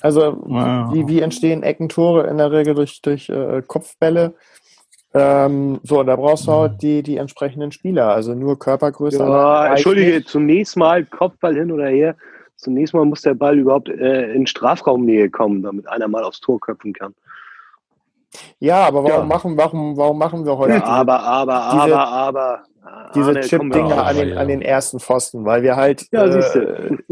also 0.00 0.42
ja. 0.48 0.90
wie, 0.94 1.06
wie 1.06 1.20
entstehen 1.20 1.62
Eckentore 1.62 2.26
in 2.28 2.38
der 2.38 2.50
Regel 2.50 2.74
durch, 2.74 3.02
durch 3.02 3.28
äh, 3.28 3.60
Kopfbälle? 3.66 4.34
Ähm, 5.16 5.78
so, 5.84 6.02
da 6.02 6.16
brauchst 6.16 6.48
du 6.48 6.52
halt 6.52 6.72
mhm. 6.72 6.78
die, 6.78 7.02
die 7.04 7.16
entsprechenden 7.18 7.70
Spieler, 7.70 8.08
also 8.08 8.34
nur 8.34 8.58
Körpergröße. 8.58 9.18
Ja, 9.18 9.68
entschuldige, 9.68 10.24
zunächst 10.24 10.76
mal 10.76 11.04
Kopfball 11.04 11.54
hin 11.54 11.70
oder 11.70 11.86
her. 11.86 12.16
Zunächst 12.56 12.94
mal 12.94 13.04
muss 13.04 13.22
der 13.22 13.34
Ball 13.34 13.58
überhaupt 13.58 13.88
äh, 13.88 14.32
in 14.32 14.46
Strafraumnähe 14.46 15.30
kommen, 15.30 15.62
damit 15.62 15.88
einer 15.88 16.08
mal 16.08 16.24
aufs 16.24 16.40
Tor 16.40 16.58
köpfen 16.60 16.92
kann. 16.92 17.14
Ja, 18.58 18.86
aber 18.86 19.04
warum, 19.04 19.20
ja. 19.20 19.24
Machen, 19.24 19.56
warum, 19.56 19.96
warum 19.96 20.18
machen 20.18 20.44
wir 20.44 20.58
heute? 20.58 20.74
Ja, 20.74 20.84
aber, 20.84 21.20
aber, 21.20 21.70
diese, 21.72 21.98
aber, 21.98 22.08
aber. 22.08 22.62
Diese 23.14 23.40
Chip-Dinger 23.40 24.04
an, 24.04 24.16
den, 24.16 24.36
an 24.36 24.48
den 24.48 24.62
ersten 24.62 24.98
Pfosten, 24.98 25.44
weil 25.44 25.62
wir 25.62 25.76
halt. 25.76 26.06
Ja, 26.10 26.26
äh, 26.26 26.96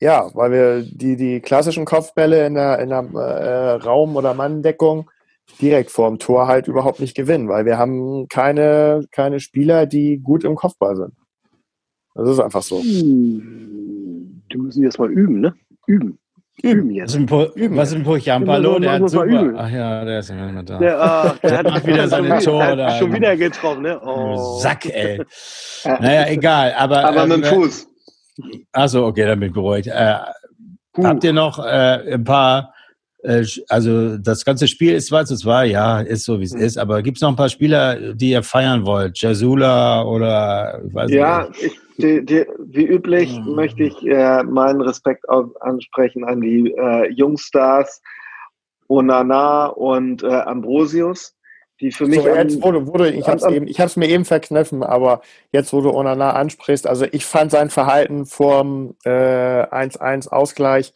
Ja, 0.00 0.30
weil 0.34 0.52
wir 0.52 0.82
die, 0.82 1.16
die 1.16 1.40
klassischen 1.40 1.84
Kopfbälle 1.84 2.46
in 2.46 2.54
der, 2.54 2.78
in 2.78 2.90
der 2.90 3.00
äh, 3.00 3.70
Raum- 3.82 4.16
oder 4.16 4.32
Manndeckung 4.32 5.10
direkt 5.60 5.90
vorm 5.90 6.18
Tor 6.18 6.46
halt 6.46 6.68
überhaupt 6.68 7.00
nicht 7.00 7.16
gewinnen, 7.16 7.48
weil 7.48 7.64
wir 7.64 7.78
haben 7.78 8.28
keine, 8.28 9.06
keine 9.10 9.40
Spieler, 9.40 9.86
die 9.86 10.18
gut 10.18 10.44
im 10.44 10.54
Kopfball 10.54 10.96
sind. 10.96 11.12
Das 12.14 12.28
ist 12.28 12.40
einfach 12.40 12.62
so. 12.62 12.80
Hm. 12.80 14.42
Du 14.48 14.62
müssen 14.62 14.82
jetzt 14.82 14.98
mal 14.98 15.10
üben, 15.10 15.40
ne? 15.40 15.54
Üben. 15.86 16.18
Üben 16.62 16.90
jetzt. 16.90 17.16
Was 17.30 17.54
ist 17.54 17.76
Was 17.76 17.94
mit 17.94 18.24
Giampalo? 18.24 18.78
Der 18.80 18.92
hat 18.92 19.08
super. 19.08 19.54
Ach 19.56 19.70
ja, 19.70 20.04
der 20.04 20.18
ist 20.18 20.30
immer 20.30 20.62
da. 20.64 20.78
Der, 20.78 21.00
ach, 21.00 21.38
der, 21.38 21.62
der 21.62 21.74
hat 21.74 21.86
wieder 21.86 22.08
seine 22.08 22.38
Tor. 22.40 22.74
Da. 22.74 22.98
Schon 22.98 23.12
wieder 23.12 23.36
getroffen, 23.36 23.82
ne? 23.82 24.00
Oh. 24.02 24.58
Sack, 24.58 24.86
ey. 24.86 25.22
naja, 25.84 26.26
egal. 26.28 26.74
Aber, 26.76 27.04
aber 27.04 27.26
mit 27.26 27.36
dem 27.38 27.42
äh, 27.44 27.46
Fuß. 27.46 27.86
Achso, 28.72 29.06
okay, 29.06 29.26
dann 29.26 29.38
bin 29.38 29.50
ich 29.50 29.54
beruhigt. 29.54 29.86
Äh, 29.86 30.14
habt 31.02 31.22
ihr 31.22 31.32
noch 31.32 31.64
äh, 31.64 32.14
ein 32.14 32.24
paar 32.24 32.74
also 33.68 34.16
das 34.16 34.44
ganze 34.44 34.68
Spiel 34.68 34.94
ist 34.94 35.08
2 35.08 35.24
zu 35.24 35.36
2, 35.36 35.66
ja, 35.66 36.00
ist 36.00 36.24
so 36.24 36.38
wie 36.38 36.44
es 36.44 36.54
mhm. 36.54 36.60
ist, 36.60 36.78
aber 36.78 37.02
gibt 37.02 37.18
es 37.18 37.22
noch 37.22 37.30
ein 37.30 37.36
paar 37.36 37.48
Spieler, 37.48 38.14
die 38.14 38.30
ihr 38.30 38.42
feiern 38.42 38.86
wollt? 38.86 39.20
Jasula 39.20 40.04
oder 40.04 40.80
ich 40.86 40.94
weiß 40.94 41.10
ja, 41.10 41.48
nicht. 41.48 41.62
Ich, 41.62 41.80
die, 41.96 42.24
die, 42.24 42.46
wie 42.58 42.86
üblich 42.86 43.40
mhm. 43.40 43.56
möchte 43.56 43.82
ich 43.82 44.06
äh, 44.06 44.44
meinen 44.44 44.80
Respekt 44.80 45.28
auf, 45.28 45.50
ansprechen 45.60 46.24
an 46.24 46.40
die 46.40 46.72
äh, 46.78 47.10
Jungstars 47.10 48.00
Onana 48.88 49.66
und 49.66 50.22
äh, 50.22 50.28
Ambrosius, 50.28 51.34
die 51.80 51.90
für 51.90 52.06
mich. 52.06 52.20
So, 52.20 52.28
jetzt 52.28 52.62
wurde, 52.62 52.86
wurde 52.86 53.10
ich 53.10 53.28
habe 53.28 53.66
es 53.66 53.96
mir 53.96 54.08
eben 54.08 54.24
verkniffen, 54.24 54.84
aber 54.84 55.22
jetzt, 55.50 55.72
wo 55.72 55.80
du 55.80 55.90
Onana 55.90 56.34
ansprichst, 56.34 56.86
also 56.86 57.04
ich 57.10 57.24
fand 57.24 57.50
sein 57.50 57.68
Verhalten 57.68 58.26
vorm 58.26 58.94
1-1 59.04 60.26
äh, 60.26 60.30
Ausgleich 60.30 60.94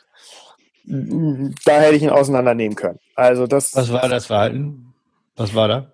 da 0.84 1.80
hätte 1.80 1.96
ich 1.96 2.02
ihn 2.02 2.10
auseinandernehmen 2.10 2.76
können. 2.76 2.98
Also 3.14 3.46
das. 3.46 3.74
Was 3.76 3.92
war 3.92 4.08
das 4.08 4.26
Verhalten? 4.26 4.94
Was 5.36 5.54
war 5.54 5.68
da? 5.68 5.92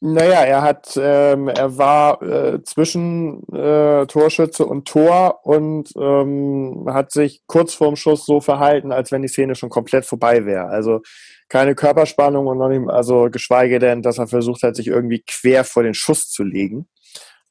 Naja, 0.00 0.44
er 0.44 0.62
hat, 0.62 0.96
ähm, 0.96 1.48
er 1.48 1.76
war 1.76 2.22
äh, 2.22 2.62
zwischen 2.62 3.42
äh, 3.52 4.06
Torschütze 4.06 4.64
und 4.64 4.86
Tor 4.86 5.44
und 5.44 5.92
ähm, 5.96 6.86
hat 6.88 7.10
sich 7.10 7.42
kurz 7.46 7.74
vorm 7.74 7.96
Schuss 7.96 8.24
so 8.24 8.40
verhalten, 8.40 8.92
als 8.92 9.10
wenn 9.10 9.22
die 9.22 9.28
Szene 9.28 9.56
schon 9.56 9.70
komplett 9.70 10.06
vorbei 10.06 10.46
wäre. 10.46 10.66
Also 10.66 11.00
keine 11.48 11.74
Körperspannung 11.74 12.46
und 12.46 12.58
noch 12.58 12.68
nicht, 12.68 12.88
also 12.88 13.28
geschweige 13.28 13.80
denn, 13.80 14.02
dass 14.02 14.18
er 14.18 14.28
versucht 14.28 14.62
hat, 14.62 14.76
sich 14.76 14.86
irgendwie 14.86 15.24
quer 15.26 15.64
vor 15.64 15.82
den 15.82 15.94
Schuss 15.94 16.30
zu 16.30 16.44
legen. 16.44 16.86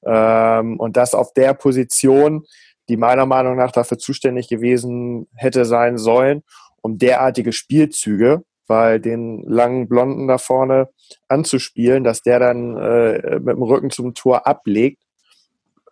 Ähm, 0.05 0.79
und 0.79 0.95
das 0.95 1.13
auf 1.13 1.33
der 1.33 1.53
Position, 1.53 2.45
die 2.87 2.95
meiner 2.95 3.25
Meinung 3.25 3.57
nach 3.57 3.73
dafür 3.73 3.97
zuständig 3.97 4.47
gewesen 4.47 5.27
hätte 5.35 5.65
sein 5.65 5.97
sollen 5.97 6.43
um 6.87 6.97
derartige 6.97 7.51
Spielzüge, 7.51 8.43
weil 8.65 8.99
den 8.99 9.43
langen 9.43 9.87
Blonden 9.89 10.27
da 10.27 10.37
vorne 10.37 10.89
anzuspielen, 11.27 12.03
dass 12.03 12.21
der 12.21 12.39
dann 12.39 12.77
äh, 12.77 13.39
mit 13.39 13.55
dem 13.55 13.63
Rücken 13.63 13.89
zum 13.89 14.13
Tor 14.13 14.47
ablegt, 14.47 15.03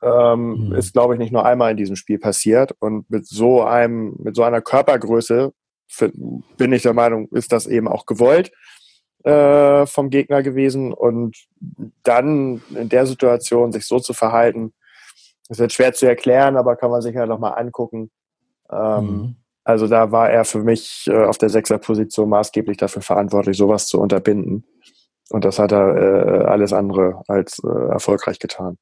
ähm, 0.01 0.67
mhm. 0.67 0.75
ist, 0.75 0.93
glaube 0.93 1.13
ich, 1.13 1.19
nicht 1.19 1.33
nur 1.33 1.45
einmal 1.45 1.71
in 1.71 1.77
diesem 1.77 1.95
Spiel 1.97 2.17
passiert. 2.17 2.73
Und 2.79 3.09
mit 3.09 3.27
so 3.27 3.63
einem, 3.63 4.15
mit 4.19 4.35
so 4.35 4.43
einer 4.43 4.61
Körpergröße 4.61 5.51
für, 5.87 6.11
bin 6.57 6.73
ich 6.73 6.83
der 6.83 6.93
Meinung, 6.93 7.27
ist 7.29 7.51
das 7.51 7.67
eben 7.67 7.87
auch 7.87 8.05
gewollt 8.05 8.51
äh, 9.23 9.85
vom 9.85 10.09
Gegner 10.09 10.43
gewesen. 10.43 10.93
Und 10.93 11.35
dann 12.03 12.61
in 12.73 12.89
der 12.89 13.05
Situation 13.05 13.73
sich 13.73 13.85
so 13.85 13.99
zu 13.99 14.13
verhalten, 14.13 14.73
ist 15.49 15.59
jetzt 15.59 15.73
schwer 15.73 15.93
zu 15.93 16.07
erklären, 16.07 16.55
aber 16.55 16.75
kann 16.75 16.91
man 16.91 17.01
sich 17.01 17.15
ja 17.15 17.25
noch 17.25 17.39
mal 17.39 17.51
angucken. 17.51 18.11
Ähm, 18.71 19.05
mhm. 19.05 19.35
Also 19.65 19.87
da 19.87 20.11
war 20.11 20.29
er 20.29 20.45
für 20.45 20.59
mich 20.59 21.05
äh, 21.07 21.25
auf 21.25 21.39
der 21.39 21.49
Sechserposition 21.49 22.29
maßgeblich 22.29 22.77
dafür 22.77 23.01
verantwortlich, 23.01 23.57
sowas 23.57 23.87
zu 23.87 23.99
unterbinden. 23.99 24.63
Und 25.31 25.43
das 25.43 25.57
hat 25.57 25.71
er 25.71 25.95
äh, 25.95 26.45
alles 26.45 26.71
andere 26.71 27.23
als 27.27 27.59
äh, 27.63 27.91
erfolgreich 27.91 28.37
getan. 28.37 28.77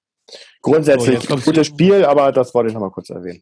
Grundsätzlich 0.62 1.30
oh, 1.32 1.38
gutes 1.38 1.68
Spiel, 1.68 2.04
aber 2.04 2.34
das 2.34 2.54
wollte 2.54 2.68
ich 2.68 2.74
nochmal 2.74 2.92
kurz 2.92 3.10
erwähnen. 3.10 3.42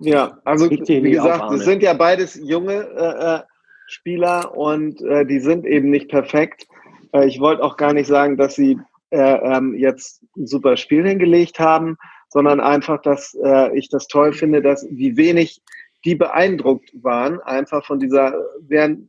Ja, 0.00 0.38
also 0.44 0.70
wie 0.70 1.10
gesagt, 1.10 1.52
es 1.52 1.64
sind 1.64 1.82
ja 1.82 1.92
beides 1.92 2.40
junge 2.42 2.88
äh, 2.96 3.36
äh, 3.36 3.40
Spieler 3.86 4.56
und 4.56 5.02
äh, 5.02 5.26
die 5.26 5.40
sind 5.40 5.66
eben 5.66 5.90
nicht 5.90 6.08
perfekt. 6.08 6.66
Äh, 7.12 7.26
ich 7.26 7.40
wollte 7.40 7.62
auch 7.62 7.76
gar 7.76 7.92
nicht 7.92 8.06
sagen, 8.06 8.38
dass 8.38 8.54
sie 8.54 8.78
äh, 9.10 9.18
ähm, 9.18 9.74
jetzt 9.74 10.22
ein 10.36 10.46
super 10.46 10.76
Spiel 10.76 11.06
hingelegt 11.06 11.58
haben, 11.58 11.96
sondern 12.28 12.60
einfach, 12.60 13.02
dass 13.02 13.36
äh, 13.44 13.76
ich 13.76 13.88
das 13.88 14.06
toll 14.06 14.32
finde, 14.32 14.62
dass 14.62 14.86
wie 14.90 15.16
wenig 15.16 15.60
die 16.04 16.14
beeindruckt 16.14 16.90
waren, 17.02 17.40
einfach 17.40 17.84
von 17.84 17.98
dieser, 17.98 18.34
während 18.60 19.08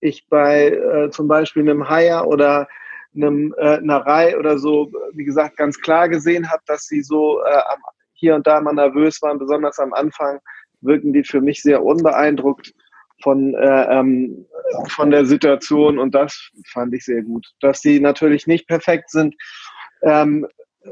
ich 0.00 0.28
bei 0.28 0.68
äh, 0.68 1.10
zum 1.10 1.28
Beispiel 1.28 1.62
einem 1.62 1.88
Haier 1.88 2.26
oder 2.26 2.68
einem 3.14 3.54
äh, 3.58 3.80
Narei 3.80 4.36
oder 4.38 4.58
so, 4.58 4.92
wie 5.14 5.24
gesagt, 5.24 5.56
ganz 5.56 5.80
klar 5.80 6.08
gesehen 6.08 6.50
habe, 6.50 6.62
dass 6.66 6.86
sie 6.86 7.02
so 7.02 7.42
äh, 7.42 7.62
hier 8.12 8.34
und 8.34 8.46
da 8.46 8.60
mal 8.60 8.74
nervös 8.74 9.20
waren, 9.22 9.38
besonders 9.38 9.78
am 9.78 9.94
Anfang 9.94 10.38
wirken 10.82 11.12
die 11.12 11.24
für 11.24 11.40
mich 11.40 11.62
sehr 11.62 11.82
unbeeindruckt. 11.82 12.72
von, 13.22 13.54
äh, 13.54 13.98
ähm, 13.98 14.46
von 14.88 15.10
der 15.10 15.24
Situation 15.24 15.98
und 15.98 16.14
das 16.14 16.50
fand 16.70 16.94
ich 16.94 17.04
sehr 17.06 17.22
gut. 17.22 17.46
Dass 17.60 17.80
sie 17.80 17.98
natürlich 17.98 18.46
nicht 18.46 18.68
perfekt 18.68 19.10
sind, 19.10 19.34
ähm, 20.02 20.46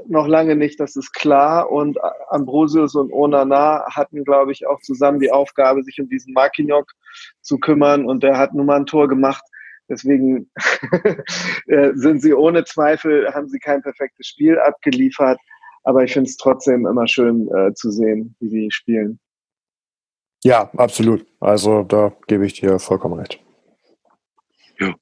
noch 0.07 0.27
lange 0.27 0.57
nicht, 0.57 0.81
das 0.81 0.97
ist 0.97 1.13
klar. 1.13 1.71
Und 1.71 1.99
Ambrosius 2.29 2.95
und 2.95 3.13
Onana 3.13 3.85
hatten, 3.91 4.25
glaube 4.25 4.53
ich, 4.53 4.67
auch 4.67 4.81
zusammen 4.81 5.21
die 5.21 5.33
Aufgabe, 5.33 5.83
sich 5.83 5.99
um 6.01 6.09
diesen 6.09 6.33
Marquinhos 6.33 6.87
zu 7.41 7.59
kümmern. 7.59 8.07
Und 8.07 8.23
der 8.23 8.39
hat 8.39 8.55
nun 8.55 8.67
mal 8.67 8.77
ein 8.77 8.87
Tor 8.87 9.09
gemacht. 9.09 9.45
Deswegen 9.89 10.51
äh, 11.67 11.93
sind 11.95 12.23
sie 12.23 12.35
ohne 12.35 12.65
Zweifel, 12.65 13.33
haben 13.35 13.49
sie 13.49 13.59
kein 13.59 13.83
perfektes 13.83 14.27
Spiel 14.27 14.59
abgeliefert. 14.59 15.39
Aber 15.83 16.03
ich 16.05 16.13
finde 16.13 16.29
es 16.29 16.37
trotzdem 16.37 16.87
immer 16.87 17.07
schön 17.07 17.49
äh, 17.55 17.75
zu 17.75 17.91
sehen, 17.91 18.35
wie 18.41 18.49
sie 18.49 18.71
spielen. 18.71 19.21
Ja, 20.43 20.71
absolut. 20.77 21.27
Also 21.41 21.85
da 21.85 22.13
gebe 22.27 22.47
ich 22.47 22.55
dir 22.55 22.79
vollkommen 22.79 23.19
recht. 23.19 23.41
Ja. 24.79 24.95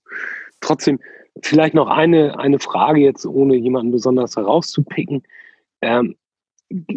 Trotzdem, 0.60 1.00
vielleicht 1.40 1.74
noch 1.74 1.88
eine, 1.88 2.38
eine 2.38 2.58
Frage 2.58 3.00
jetzt, 3.00 3.26
ohne 3.26 3.56
jemanden 3.56 3.92
besonders 3.92 4.36
herauszupicken. 4.36 5.22
Ähm, 5.80 6.16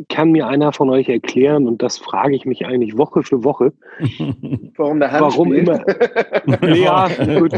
kann 0.10 0.32
mir 0.32 0.48
einer 0.48 0.72
von 0.72 0.90
euch 0.90 1.10
erklären, 1.10 1.68
und 1.68 1.82
das 1.82 1.98
frage 1.98 2.36
ich 2.36 2.46
mich 2.46 2.66
eigentlich 2.66 2.98
Woche 2.98 3.24
für 3.24 3.44
Woche, 3.44 3.74
warum 4.78 5.00
der 5.00 5.12
Hand 5.12 5.22
Warum 5.22 5.54
immer? 5.54 5.84
ja, 6.76 7.10
gut, 7.40 7.54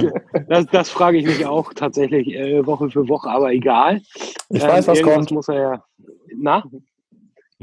das, 0.48 0.66
das, 0.68 0.90
frage 0.90 1.18
ich 1.18 1.26
mich 1.26 1.46
auch 1.46 1.74
tatsächlich 1.74 2.34
äh, 2.34 2.66
Woche 2.66 2.90
für 2.90 3.08
Woche, 3.08 3.30
aber 3.30 3.52
egal. 3.52 4.02
Ich 4.50 4.64
ähm, 4.64 4.70
weiß, 4.70 4.88
was 4.88 5.02
kommt. 5.02 5.32
muss 5.32 5.48
er 5.50 5.62
ja. 5.62 5.84
Na? 6.36 6.64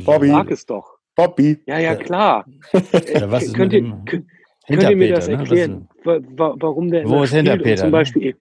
Bobby. 0.04 0.28
Sag 0.28 0.50
es 0.50 0.66
doch. 0.66 0.98
Bobby. 1.16 1.60
Ja, 1.66 1.78
ja, 1.78 1.94
klar. 1.94 2.46
Ja, 2.72 3.30
was 3.30 3.52
könnt, 3.52 3.72
ihr, 3.72 3.82
könnt, 4.04 4.26
könnt 4.66 4.82
ihr 4.82 4.96
mir 4.96 5.14
das 5.14 5.28
ne? 5.28 5.34
erklären, 5.34 5.88
ne? 6.04 6.22
warum 6.36 6.90
der 6.90 7.08
Wo 7.08 7.22
ist 7.22 7.32
hinter 7.32 7.56
Peter? 7.56 7.82
Zum 7.82 7.90
Beispiel 7.92 8.36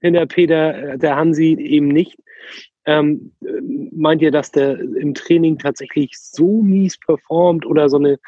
hinter 0.00 0.26
Peter, 0.26 0.96
der 0.96 1.16
Hansi 1.16 1.56
eben 1.58 1.88
nicht. 1.88 2.18
Ähm, 2.88 3.32
meint 3.92 4.22
ihr, 4.22 4.30
dass 4.30 4.50
der 4.50 4.78
im 4.80 5.12
Training 5.12 5.58
tatsächlich 5.58 6.12
so 6.16 6.62
mies 6.62 6.96
performt 6.98 7.66
oder 7.66 7.90
so 7.90 7.98
eine 7.98 8.18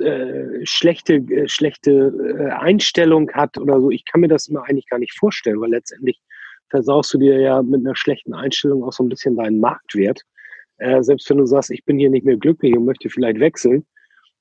äh, 0.00 0.64
schlechte, 0.64 1.14
äh, 1.14 1.48
schlechte 1.48 2.12
äh, 2.38 2.50
Einstellung 2.50 3.30
hat 3.32 3.56
oder 3.56 3.80
so? 3.80 3.90
Ich 3.90 4.04
kann 4.04 4.20
mir 4.20 4.28
das 4.28 4.48
immer 4.48 4.64
eigentlich 4.64 4.88
gar 4.88 4.98
nicht 4.98 5.16
vorstellen, 5.18 5.60
weil 5.62 5.70
letztendlich 5.70 6.20
versaust 6.68 7.14
du 7.14 7.18
dir 7.18 7.40
ja 7.40 7.62
mit 7.62 7.80
einer 7.80 7.96
schlechten 7.96 8.34
Einstellung 8.34 8.84
auch 8.84 8.92
so 8.92 9.04
ein 9.04 9.08
bisschen 9.08 9.36
deinen 9.36 9.58
Marktwert. 9.58 10.20
Äh, 10.76 11.02
selbst 11.02 11.30
wenn 11.30 11.38
du 11.38 11.46
sagst, 11.46 11.70
ich 11.70 11.84
bin 11.86 11.98
hier 11.98 12.10
nicht 12.10 12.26
mehr 12.26 12.36
glücklich 12.36 12.76
und 12.76 12.84
möchte 12.84 13.08
vielleicht 13.08 13.40
wechseln, 13.40 13.86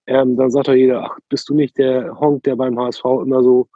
ähm, 0.07 0.35
dann 0.35 0.51
sagt 0.51 0.67
doch 0.67 0.73
jeder, 0.73 1.03
ach, 1.03 1.17
bist 1.29 1.47
du 1.47 1.55
nicht 1.55 1.77
der 1.77 2.19
Honk, 2.19 2.43
der 2.43 2.57
beim 2.57 2.77
HSV 2.77 3.05
immer 3.23 3.41
so 3.43 3.69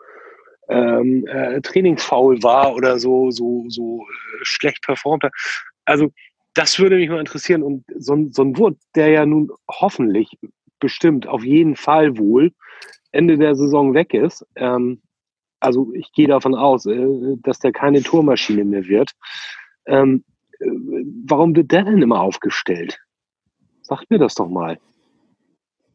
ähm, 0.71 1.27
äh, 1.27 1.61
trainingsfaul 1.61 2.41
war 2.41 2.73
oder 2.75 2.97
so, 2.97 3.29
so, 3.29 3.65
so 3.67 4.03
äh, 4.03 4.39
schlecht 4.43 4.81
performt. 4.81 5.25
Also 5.85 6.11
das 6.53 6.79
würde 6.79 6.95
mich 6.95 7.09
mal 7.09 7.19
interessieren. 7.19 7.61
Und 7.61 7.83
so, 7.97 8.17
so 8.31 8.43
ein 8.43 8.57
Wurt, 8.57 8.77
der 8.95 9.09
ja 9.09 9.25
nun 9.25 9.51
hoffentlich 9.69 10.37
bestimmt 10.79 11.27
auf 11.27 11.43
jeden 11.43 11.75
Fall 11.75 12.17
wohl 12.17 12.51
Ende 13.11 13.37
der 13.37 13.55
Saison 13.55 13.93
weg 13.93 14.13
ist, 14.13 14.45
ähm, 14.55 15.01
also 15.59 15.91
ich 15.93 16.11
gehe 16.13 16.27
davon 16.27 16.55
aus, 16.55 16.85
äh, 16.85 17.37
dass 17.43 17.59
der 17.59 17.71
keine 17.71 18.01
Tormaschine 18.01 18.63
mehr 18.63 18.87
wird. 18.87 19.11
Ähm, 19.85 20.23
warum 21.25 21.55
wird 21.55 21.71
der 21.71 21.83
denn 21.83 22.01
immer 22.01 22.21
aufgestellt? 22.21 22.99
Sagt 23.81 24.09
mir 24.09 24.19
das 24.19 24.35
doch 24.35 24.47
mal. 24.47 24.79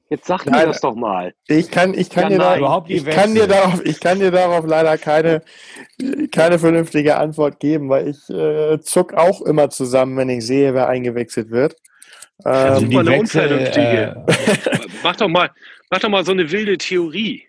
Jetzt 0.09 0.26
sag 0.26 0.46
mir 0.46 0.66
das 0.66 0.80
doch 0.80 0.94
mal. 0.94 1.34
Ich 1.48 1.70
kann, 1.70 1.92
ich 1.92 2.11
kann, 2.11 2.24
ja, 2.24 2.28
dir, 2.30 2.38
nein, 2.38 2.61
da, 2.61 2.84
ich 2.86 3.04
kann 3.04 3.34
dir 3.34 3.48
darauf, 3.48 3.84
ich 3.84 3.98
kann 3.98 4.20
dir 4.20 4.30
darauf 4.30 4.64
leider 4.64 4.96
keine, 4.98 5.42
keine 6.30 6.61
vernünftige 6.61 7.16
Antwort 7.16 7.59
geben, 7.59 7.88
weil 7.88 8.09
ich 8.09 8.30
äh, 8.30 8.78
zuck 8.80 9.14
auch 9.14 9.42
immer 9.42 9.68
zusammen, 9.68 10.16
wenn 10.16 10.28
ich 10.28 10.46
sehe, 10.46 10.74
wer 10.74 10.88
eingewechselt 10.88 11.50
wird. 11.50 11.74
Also 12.44 12.84
ähm, 12.84 12.90
die 12.90 12.98
eine 12.98 13.18
unvernünftige. 13.18 14.24
Äh, 14.28 14.78
mach 15.02 15.16
doch 15.16 15.28
mal, 15.28 15.50
mach 15.90 15.98
doch 15.98 16.09
mal 16.09 16.24
so 16.24 16.32
eine 16.32 16.50
wilde 16.52 16.78
Theorie. 16.78 17.44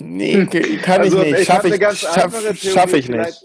Nee, 0.00 0.46
kann 0.82 1.02
also, 1.02 1.22
ich 1.22 1.32
nicht. 1.32 1.46
Schaffe 1.46 1.68
ich, 1.68 1.98
schaff, 1.98 2.56
schaff 2.56 2.92
ich 2.94 3.08
nicht. 3.08 3.44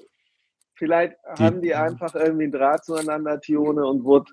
Vielleicht 0.75 1.15
die, 1.37 1.43
haben 1.43 1.61
die 1.61 1.73
einfach 1.73 2.13
irgendwie 2.15 2.43
einen 2.43 2.51
Draht 2.51 2.85
zueinander, 2.85 3.39
Tione, 3.41 3.85
und 3.85 4.03
wurde. 4.03 4.31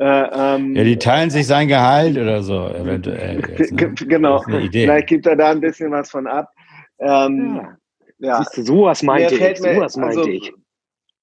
Äh, 0.00 0.30
ähm, 0.32 0.74
ja, 0.74 0.82
die 0.82 0.96
teilen 0.96 1.28
sich 1.28 1.46
sein 1.46 1.68
Gehalt 1.68 2.16
oder 2.16 2.42
so, 2.42 2.68
eventuell. 2.68 3.42
Jetzt, 3.58 3.72
ne? 3.72 3.92
Genau. 3.92 4.40
Vielleicht 4.40 5.08
gibt 5.08 5.26
er 5.26 5.36
da 5.36 5.50
ein 5.50 5.60
bisschen 5.60 5.90
was 5.90 6.10
von 6.10 6.26
ab. 6.26 6.48
Ähm, 7.00 7.60
ja. 8.18 8.28
ja. 8.30 8.38
Siehst 8.38 8.56
du, 8.56 8.62
sowas 8.62 9.02
meinte 9.02 9.34
ich. 9.34 9.58
Sowas 9.58 9.98
meinte 9.98 10.20
also, 10.20 10.30
ich. 10.30 10.54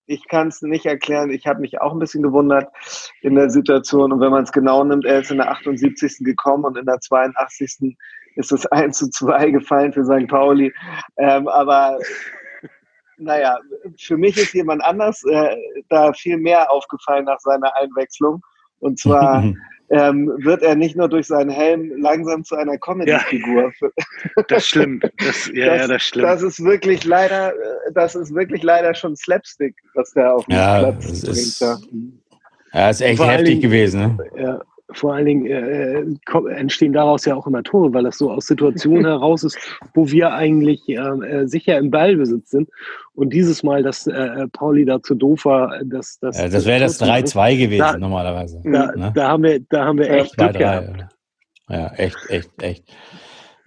Ich 0.05 0.27
kann 0.27 0.49
es 0.49 0.61
nicht 0.61 0.85
erklären. 0.85 1.31
Ich 1.31 1.47
habe 1.47 1.59
mich 1.59 1.81
auch 1.81 1.91
ein 1.91 1.97
bisschen 1.97 2.21
gewundert 2.21 2.71
in 3.23 3.33
der 3.33 3.49
Situation. 3.49 4.13
Und 4.13 4.19
wenn 4.19 4.29
man 4.29 4.43
es 4.43 4.51
genau 4.51 4.83
nimmt, 4.83 5.05
er 5.05 5.21
ist 5.21 5.31
in 5.31 5.37
der 5.37 5.49
78. 5.49 6.19
gekommen 6.19 6.63
und 6.63 6.77
in 6.77 6.85
der 6.85 6.99
82. 6.99 7.97
ist 8.35 8.51
es 8.51 8.65
1 8.71 8.95
zu 8.95 9.09
2 9.09 9.49
gefallen 9.49 9.91
für 9.91 10.05
St. 10.05 10.27
Pauli. 10.27 10.71
Ähm, 11.17 11.47
aber 11.47 11.97
naja, 13.17 13.57
für 13.99 14.17
mich 14.17 14.37
ist 14.37 14.53
jemand 14.53 14.83
anders 14.83 15.23
äh, 15.23 15.57
da 15.89 16.13
viel 16.13 16.37
mehr 16.37 16.71
aufgefallen 16.71 17.25
nach 17.25 17.39
seiner 17.39 17.75
Einwechslung. 17.75 18.39
Und 18.79 18.99
zwar 18.99 19.43
ähm, 19.89 20.31
wird 20.39 20.61
er 20.63 20.75
nicht 20.75 20.95
nur 20.95 21.07
durch 21.07 21.27
seinen 21.27 21.49
Helm 21.49 21.91
langsam 22.01 22.43
zu 22.43 22.55
einer 22.55 22.77
Comedy-Figur. 22.77 23.71
Ja, 23.81 24.43
das 24.47 24.67
stimmt. 24.67 25.09
Das, 25.17 25.49
ja, 25.53 25.65
das, 25.65 25.77
ja, 25.77 25.87
das 25.87 26.03
stimmt. 26.03 26.25
Das 26.25 26.41
ist 26.41 26.63
wirklich 26.63 27.05
leider, 27.05 27.51
äh, 27.51 27.91
das 27.93 28.15
ist 28.15 28.33
wirklich 28.33 28.63
leider 28.63 28.93
schon 28.93 29.15
Slapstick, 29.15 29.75
was 29.93 30.11
der 30.11 30.35
auf 30.35 30.45
dem 30.45 30.55
ja, 30.55 30.79
Platz 30.79 31.21
bringt. 31.21 31.37
Ist, 31.37 31.61
ja, 32.73 32.89
ist 32.89 33.01
echt 33.01 33.23
heftig 33.23 33.61
gewesen. 33.61 34.01
Ne? 34.01 34.17
Ja, 34.35 34.61
vor 34.91 35.13
allen 35.13 35.25
Dingen 35.25 35.45
äh, 35.45 36.05
entstehen 36.53 36.93
daraus 36.93 37.25
ja 37.25 37.35
auch 37.35 37.45
immer 37.47 37.63
Tore, 37.63 37.93
weil 37.93 38.03
das 38.03 38.17
so 38.17 38.31
aus 38.31 38.47
Situationen 38.47 39.05
heraus 39.05 39.43
ist, 39.43 39.57
wo 39.93 40.09
wir 40.09 40.33
eigentlich 40.33 40.87
äh, 40.87 40.93
äh, 40.93 41.47
sicher 41.47 41.77
im 41.77 41.91
Ballbesitz 41.91 42.51
sind. 42.51 42.69
Und 43.13 43.33
dieses 43.33 43.63
Mal, 43.63 43.83
dass 43.83 44.07
äh, 44.07 44.47
Pauli 44.53 44.85
da 44.85 45.01
zu 45.01 45.15
doof 45.15 45.45
war, 45.45 45.83
dass 45.83 46.19
das. 46.19 46.37
Ja, 46.37 46.47
das 46.47 46.65
wäre 46.65 46.79
das 46.81 47.01
3-2 47.01 47.57
gewesen 47.57 47.79
da, 47.79 47.97
normalerweise. 47.97 48.61
Da, 48.63 48.91
ne? 48.95 49.11
da, 49.13 49.27
haben 49.27 49.43
wir, 49.43 49.59
da 49.59 49.85
haben 49.85 49.97
wir 49.97 50.09
echt 50.09 50.37
Glück 50.37 50.53
gehabt. 50.53 51.07
Ja, 51.69 51.87
echt, 51.95 52.17
echt, 52.29 52.63
echt. 52.63 52.83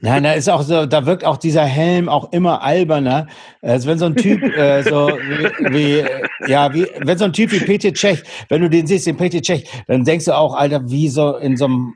Nein, 0.03 0.23
da 0.23 0.33
ist 0.33 0.49
auch 0.49 0.63
so, 0.63 0.87
da 0.87 1.05
wirkt 1.05 1.25
auch 1.25 1.37
dieser 1.37 1.65
Helm 1.65 2.09
auch 2.09 2.33
immer 2.33 2.63
alberner, 2.63 3.27
als 3.61 3.87
wenn 3.87 3.99
so 3.99 4.07
ein 4.07 4.17
Typ 4.17 4.43
äh, 4.43 4.83
so 4.83 5.09
wie, 5.09 5.75
wie 5.75 6.51
ja 6.51 6.73
wie 6.73 6.87
wenn 7.01 7.19
so 7.19 7.27
ein 7.27 7.35
Typ 7.35 7.53
wie 7.53 7.61
Peter 7.61 7.93
Cech, 7.93 8.23
wenn 8.49 8.63
du 8.63 8.71
den 8.71 8.87
siehst, 8.87 9.07
den 9.07 9.19
Peter 9.19 9.43
Cech, 9.43 9.69
dann 9.89 10.05
denkst 10.05 10.25
du 10.25 10.37
auch, 10.37 10.55
Alter, 10.55 10.89
wie 10.91 11.09
so 11.09 11.37
in 11.37 11.59
so 11.59 11.67
einem 11.67 11.95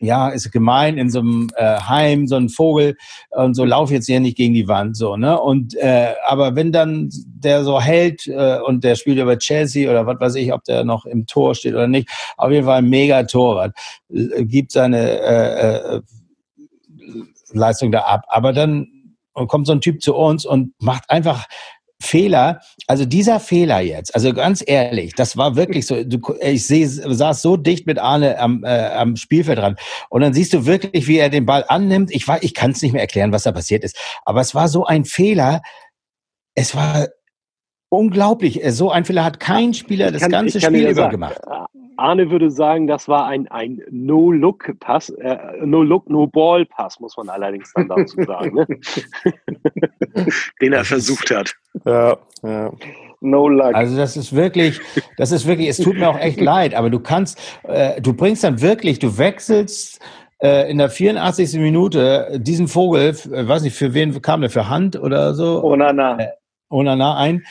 ja, 0.00 0.28
ist 0.28 0.50
gemein 0.52 0.98
in 0.98 1.08
so 1.08 1.20
einem 1.20 1.48
äh, 1.56 1.78
Heim, 1.80 2.26
so 2.26 2.36
ein 2.36 2.48
Vogel 2.48 2.96
und 3.30 3.54
so 3.54 3.64
lauf 3.64 3.90
jetzt 3.90 4.06
hier 4.06 4.20
nicht 4.20 4.36
gegen 4.36 4.52
die 4.52 4.68
Wand, 4.68 4.96
so, 4.96 5.16
ne? 5.16 5.40
Und 5.40 5.74
äh, 5.76 6.14
aber 6.26 6.54
wenn 6.54 6.72
dann 6.72 7.08
der 7.24 7.64
so 7.64 7.80
hält 7.80 8.26
äh, 8.26 8.58
und 8.60 8.84
der 8.84 8.94
spielt 8.94 9.18
über 9.18 9.38
Chelsea 9.38 9.90
oder 9.90 10.06
was 10.06 10.20
weiß 10.20 10.34
ich, 10.34 10.52
ob 10.52 10.64
der 10.64 10.84
noch 10.84 11.06
im 11.06 11.26
Tor 11.26 11.54
steht 11.54 11.74
oder 11.74 11.88
nicht, 11.88 12.08
auf 12.36 12.50
jeden 12.50 12.66
Fall 12.66 12.78
ein 12.78 12.90
mega 12.90 13.22
Torwart, 13.22 13.74
gibt 14.10 14.72
seine 14.72 15.20
äh, 15.20 15.96
äh, 15.96 16.00
Leistung 17.52 17.92
da 17.92 18.00
ab. 18.00 18.24
Aber 18.28 18.52
dann 18.52 18.88
kommt 19.34 19.66
so 19.66 19.72
ein 19.72 19.80
Typ 19.80 20.02
zu 20.02 20.14
uns 20.14 20.46
und 20.46 20.72
macht 20.80 21.10
einfach 21.10 21.46
Fehler, 22.00 22.60
also 22.86 23.06
dieser 23.06 23.40
Fehler 23.40 23.80
jetzt, 23.80 24.14
also 24.14 24.34
ganz 24.34 24.62
ehrlich, 24.66 25.14
das 25.14 25.38
war 25.38 25.56
wirklich 25.56 25.86
so, 25.86 26.04
du, 26.04 26.20
ich 26.42 26.66
seh, 26.66 26.84
saß 26.84 27.40
so 27.40 27.56
dicht 27.56 27.86
mit 27.86 27.98
Arne 27.98 28.38
am, 28.38 28.64
äh, 28.64 28.90
am 28.90 29.16
Spielfeld 29.16 29.58
dran 29.58 29.76
und 30.10 30.20
dann 30.20 30.34
siehst 30.34 30.52
du 30.52 30.66
wirklich, 30.66 31.08
wie 31.08 31.16
er 31.16 31.30
den 31.30 31.46
Ball 31.46 31.64
annimmt. 31.68 32.10
Ich 32.14 32.28
war, 32.28 32.42
ich 32.42 32.52
kann 32.52 32.72
es 32.72 32.82
nicht 32.82 32.92
mehr 32.92 33.00
erklären, 33.00 33.32
was 33.32 33.44
da 33.44 33.52
passiert 33.52 33.82
ist, 33.82 33.96
aber 34.26 34.42
es 34.42 34.54
war 34.54 34.68
so 34.68 34.84
ein 34.84 35.06
Fehler, 35.06 35.62
es 36.54 36.74
war 36.74 37.08
unglaublich. 37.88 38.60
So 38.68 38.90
ein 38.90 39.06
Fehler 39.06 39.24
hat 39.24 39.40
kein 39.40 39.72
Spieler 39.72 40.12
das 40.12 40.22
kann, 40.22 40.30
ganze 40.30 40.60
Spiel 40.60 40.88
über 40.88 41.08
gemacht. 41.08 41.40
Arne 41.96 42.30
würde 42.30 42.50
sagen, 42.50 42.86
das 42.86 43.08
war 43.08 43.26
ein, 43.26 43.48
ein 43.48 43.82
No-Look-Pass, 43.90 45.10
äh, 45.10 45.38
No-Look, 45.64 46.08
No-Ball-Pass, 46.08 47.00
muss 47.00 47.16
man 47.16 47.28
allerdings 47.28 47.72
dann 47.74 47.88
dazu 47.88 48.22
sagen, 48.26 48.54
ne? 48.54 48.66
den 50.60 50.72
er 50.72 50.84
versucht 50.84 51.30
hat. 51.30 51.54
Ja, 51.84 52.16
ja. 52.42 52.72
No 53.20 53.48
luck. 53.48 53.74
Also 53.74 53.96
das 53.96 54.16
ist 54.16 54.34
wirklich, 54.34 54.80
das 55.16 55.32
ist 55.32 55.46
wirklich, 55.46 55.68
es 55.68 55.78
tut 55.78 55.96
mir 55.96 56.08
auch 56.08 56.18
echt 56.18 56.40
leid, 56.40 56.74
aber 56.74 56.90
du 56.90 57.00
kannst, 57.00 57.40
äh, 57.64 58.00
du 58.00 58.12
bringst 58.12 58.44
dann 58.44 58.60
wirklich, 58.60 58.98
du 58.98 59.16
wechselst 59.18 60.00
äh, 60.38 60.70
in 60.70 60.78
der 60.78 60.90
84. 60.90 61.54
Minute 61.54 62.38
diesen 62.40 62.68
Vogel, 62.68 63.10
äh, 63.10 63.48
weiß 63.48 63.62
nicht, 63.62 63.76
für 63.76 63.94
wen 63.94 64.20
kam 64.20 64.42
der, 64.42 64.50
für 64.50 64.68
Hand 64.68 64.96
oder 65.00 65.34
so? 65.34 65.62
Onana. 65.64 66.18
Äh, 66.18 66.28
Onana 66.68 67.16
ein. 67.16 67.44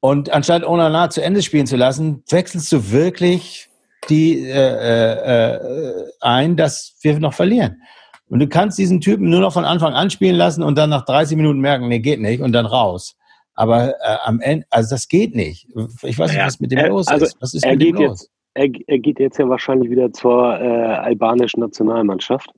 Und 0.00 0.30
anstatt 0.30 0.64
Onana 0.64 1.10
zu 1.10 1.22
Ende 1.22 1.42
spielen 1.42 1.66
zu 1.66 1.76
lassen, 1.76 2.22
wechselst 2.28 2.70
du 2.70 2.92
wirklich 2.92 3.67
die 4.08 4.44
äh, 4.44 4.52
äh, 4.52 5.54
äh, 5.54 6.04
ein, 6.20 6.56
dass 6.56 6.96
wir 7.02 7.18
noch 7.18 7.34
verlieren. 7.34 7.82
Und 8.28 8.40
du 8.40 8.48
kannst 8.48 8.78
diesen 8.78 9.00
Typen 9.00 9.30
nur 9.30 9.40
noch 9.40 9.52
von 9.52 9.64
Anfang 9.64 9.94
an 9.94 10.10
spielen 10.10 10.36
lassen 10.36 10.62
und 10.62 10.76
dann 10.76 10.90
nach 10.90 11.04
30 11.04 11.36
Minuten 11.36 11.60
merken, 11.60 11.88
nee, 11.88 11.98
geht 11.98 12.20
nicht 12.20 12.42
und 12.42 12.52
dann 12.52 12.66
raus. 12.66 13.16
Aber 13.54 13.88
äh, 13.88 14.16
am 14.24 14.40
Ende, 14.40 14.66
also 14.70 14.94
das 14.94 15.08
geht 15.08 15.34
nicht. 15.34 15.66
Ich 16.02 16.18
weiß 16.18 16.32
nicht, 16.32 16.44
was 16.44 16.60
mit 16.60 16.70
dem 16.70 16.78
er, 16.78 16.88
los 16.90 17.08
also 17.08 17.24
ist. 17.24 17.36
Was 17.40 17.54
ist 17.54 17.64
er 17.64 17.72
mit 17.72 17.82
dem 17.82 17.96
geht 17.96 18.06
los? 18.06 18.20
Jetzt, 18.20 18.30
er, 18.54 18.68
er 18.86 18.98
geht 18.98 19.18
jetzt 19.18 19.38
ja 19.38 19.48
wahrscheinlich 19.48 19.90
wieder 19.90 20.12
zur 20.12 20.60
äh, 20.60 20.64
albanischen 20.64 21.60
Nationalmannschaft. 21.60 22.50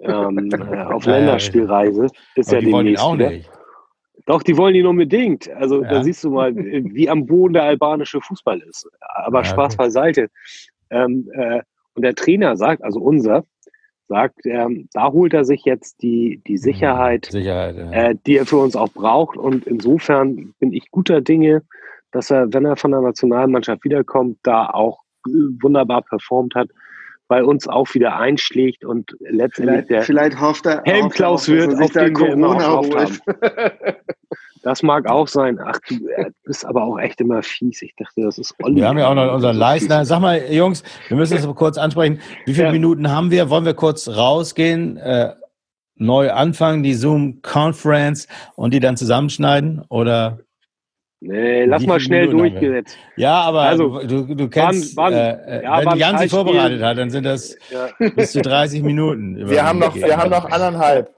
ähm, 0.00 0.50
äh, 0.52 0.82
auf 0.82 1.06
Länderspielreise. 1.06 2.06
Ist 2.36 2.52
ja 2.52 2.60
die 2.60 2.66
demnächst 2.66 3.02
auch 3.02 3.14
wieder. 3.14 3.30
nicht. 3.30 3.50
Doch, 4.26 4.42
die 4.42 4.56
wollen 4.56 4.74
ihn 4.74 4.86
unbedingt. 4.86 5.48
Also 5.56 5.82
Ja. 5.82 5.88
da 5.88 6.04
siehst 6.04 6.22
du 6.22 6.30
mal, 6.30 6.54
wie 6.54 7.08
am 7.08 7.24
Boden 7.24 7.54
der 7.54 7.62
albanische 7.64 8.20
Fußball 8.20 8.60
ist. 8.60 8.86
Aber 9.00 9.38
Ja, 9.38 9.44
Spaß 9.44 9.76
beiseite. 9.76 10.28
Ähm, 10.90 11.28
äh, 11.32 11.62
und 11.94 12.02
der 12.02 12.14
Trainer 12.14 12.56
sagt, 12.56 12.82
also 12.84 13.00
unser, 13.00 13.44
sagt, 14.08 14.46
ähm, 14.46 14.88
da 14.92 15.12
holt 15.12 15.34
er 15.34 15.44
sich 15.44 15.64
jetzt 15.64 16.02
die, 16.02 16.40
die 16.46 16.56
Sicherheit, 16.56 17.26
Sicherheit. 17.26 17.76
Ja. 17.76 17.90
äh, 17.90 18.16
die 18.26 18.36
er 18.36 18.46
für 18.46 18.58
uns 18.58 18.76
auch 18.76 18.90
braucht. 18.90 19.36
Und 19.36 19.66
insofern 19.66 20.54
bin 20.58 20.72
ich 20.72 20.90
guter 20.90 21.20
Dinge, 21.20 21.62
dass 22.12 22.30
er, 22.30 22.52
wenn 22.52 22.64
er 22.64 22.76
von 22.76 22.92
der 22.92 23.00
Nationalmannschaft 23.00 23.84
wiederkommt, 23.84 24.38
da 24.42 24.66
auch 24.66 25.02
äh, 25.26 25.30
wunderbar 25.60 26.02
performt 26.02 26.54
hat, 26.54 26.70
bei 27.28 27.44
uns 27.44 27.68
auch 27.68 27.92
wieder 27.92 28.16
einschlägt 28.16 28.84
und 28.86 29.14
letztendlich 29.20 29.86
Vielleicht, 29.86 29.90
der 29.90 30.02
vielleicht 30.02 30.40
hofft 30.40 30.64
er, 30.64 30.82
Helmklaus 30.84 31.42
hofft 31.42 31.58
wird, 31.58 31.72
dass 31.72 31.80
auf 31.80 31.92
den 31.92 32.18
wir 32.18 32.28
immer 32.28 32.56
Corona 32.56 32.78
holt. 32.78 33.20
Das 34.68 34.82
mag 34.82 35.08
auch 35.08 35.26
sein. 35.28 35.58
Ach, 35.64 35.78
du 35.88 35.94
äh, 36.10 36.26
bist 36.44 36.66
aber 36.66 36.82
auch 36.84 36.98
echt 36.98 37.22
immer 37.22 37.42
fies. 37.42 37.80
Ich 37.80 37.94
dachte, 37.96 38.20
das 38.20 38.36
ist 38.36 38.54
Olli. 38.62 38.76
Wir 38.76 38.86
haben 38.88 38.98
ja 38.98 39.08
auch 39.08 39.14
noch 39.14 39.32
unseren 39.32 39.56
Leistner. 39.56 40.04
Sag 40.04 40.20
mal, 40.20 40.42
Jungs, 40.52 40.82
wir 41.08 41.16
müssen 41.16 41.36
das 41.36 41.44
aber 41.44 41.54
kurz 41.54 41.78
ansprechen. 41.78 42.20
Wie 42.44 42.52
viele 42.52 42.66
Ja. 42.66 42.72
Minuten 42.72 43.10
haben 43.10 43.30
wir? 43.30 43.48
Wollen 43.48 43.64
wir 43.64 43.72
kurz 43.72 44.08
rausgehen, 44.08 44.98
äh, 44.98 45.32
neu 45.96 46.30
anfangen, 46.32 46.82
die 46.82 46.92
Zoom 46.92 47.40
Conference 47.40 48.28
und 48.56 48.74
die 48.74 48.80
dann 48.80 48.98
zusammenschneiden? 48.98 49.86
Oder? 49.88 50.40
Nee, 51.20 51.64
lass 51.64 51.86
mal 51.86 51.98
schnell 51.98 52.26
Minuten 52.26 52.50
durchgesetzt. 52.50 52.98
Ja, 53.16 53.40
aber 53.40 53.62
Also, 53.62 54.00
du, 54.06 54.34
du, 54.34 54.48
kennst, 54.48 54.94
wann- 54.98 55.14
äh, 55.14 55.60
äh, 55.60 55.64
ja, 55.64 55.78
wenn 55.80 55.94
die 55.94 55.98
Jan 55.98 56.18
sich 56.18 56.30
drei 56.30 56.36
vorbereitet 56.36 56.82
hat, 56.82 56.98
dann 56.98 57.08
sind 57.08 57.24
das 57.24 57.56
Ja. 57.70 57.88
bis 58.10 58.32
zu 58.32 58.42
30 58.42 58.82
Minuten. 58.82 59.34
Wir 59.48 59.64
haben 59.66 59.78
noch, 59.78 59.94
wir 59.96 60.14
haben 60.16 60.30
noch 60.30 60.44
anderthalb. 60.44 61.10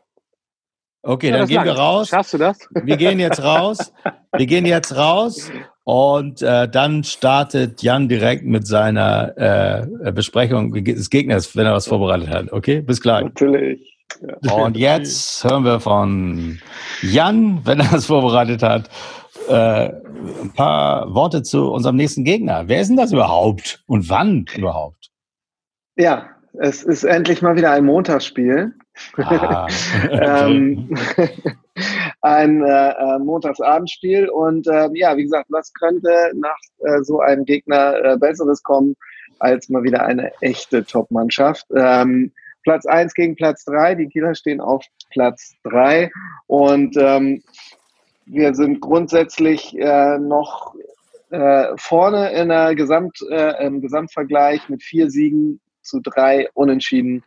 Okay, 1.02 1.30
Ja, 1.30 1.38
dann 1.38 1.48
gehen 1.48 1.60
wir 1.64 1.66
langt. 1.66 1.78
raus. 1.78 2.08
Schaffst 2.08 2.34
du 2.34 2.38
das? 2.38 2.58
Wir 2.84 2.96
gehen 2.96 3.18
jetzt 3.18 3.42
raus. 3.42 3.92
Wir 4.36 4.46
gehen 4.46 4.66
jetzt 4.66 4.94
raus 4.96 5.50
und 5.84 6.42
äh, 6.42 6.68
dann 6.68 7.04
startet 7.04 7.82
Jan 7.82 8.08
direkt 8.08 8.44
mit 8.44 8.66
seiner 8.66 9.36
äh, 10.04 10.12
Besprechung 10.12 10.72
des 10.72 11.08
Gegners, 11.10 11.56
wenn 11.56 11.66
er 11.66 11.72
was 11.72 11.88
vorbereitet 11.88 12.28
hat. 12.28 12.52
Okay, 12.52 12.80
bis 12.82 13.00
gleich. 13.00 13.24
Natürlich. 13.24 13.96
Und 14.42 14.76
jetzt 14.76 15.42
hören 15.44 15.64
wir 15.64 15.80
von 15.80 16.58
Jan, 17.00 17.60
wenn 17.64 17.80
er 17.80 17.92
es 17.94 18.06
vorbereitet 18.06 18.62
hat, 18.62 18.90
äh, 19.48 19.90
ein 20.42 20.52
paar 20.54 21.14
Worte 21.14 21.42
zu 21.42 21.70
unserem 21.72 21.96
nächsten 21.96 22.24
Gegner. 22.24 22.64
Wer 22.66 22.80
ist 22.82 22.88
denn 22.88 22.96
das 22.96 23.12
überhaupt 23.12 23.82
und 23.86 24.10
wann 24.10 24.44
überhaupt? 24.54 25.08
Ja, 25.96 26.26
es 26.60 26.82
ist 26.82 27.04
endlich 27.04 27.40
mal 27.40 27.56
wieder 27.56 27.70
ein 27.72 27.84
Montagsspiel. 27.84 28.74
Ah, 29.16 29.66
ähm, 30.10 30.96
ein 32.22 32.62
äh, 32.62 32.90
äh, 32.90 33.18
Montagsabendspiel. 33.18 34.28
Und 34.28 34.66
ähm, 34.68 34.94
ja, 34.94 35.16
wie 35.16 35.24
gesagt, 35.24 35.46
was 35.50 35.72
könnte 35.72 36.32
nach 36.34 36.58
äh, 36.78 37.02
so 37.02 37.20
einem 37.20 37.44
Gegner 37.44 38.04
äh, 38.04 38.16
Besseres 38.16 38.62
kommen 38.62 38.96
als 39.38 39.68
mal 39.68 39.82
wieder 39.82 40.04
eine 40.04 40.32
echte 40.40 40.84
Top-Mannschaft? 40.84 41.66
Ähm, 41.74 42.32
Platz 42.62 42.86
eins 42.86 43.14
gegen 43.14 43.36
Platz 43.36 43.64
drei. 43.64 43.94
Die 43.94 44.08
Kieler 44.08 44.34
stehen 44.34 44.60
auf 44.60 44.84
Platz 45.10 45.54
drei 45.64 46.10
Und 46.46 46.96
ähm, 46.96 47.42
wir 48.26 48.54
sind 48.54 48.80
grundsätzlich 48.80 49.76
äh, 49.78 50.18
noch 50.18 50.74
äh, 51.30 51.68
vorne 51.76 52.32
in 52.32 52.48
der 52.48 52.74
Gesamt, 52.74 53.18
äh, 53.30 53.66
im 53.66 53.80
Gesamtvergleich 53.80 54.68
mit 54.68 54.82
vier 54.82 55.10
Siegen 55.10 55.60
zu 55.82 56.00
drei 56.00 56.48
Unentschieden 56.54 57.24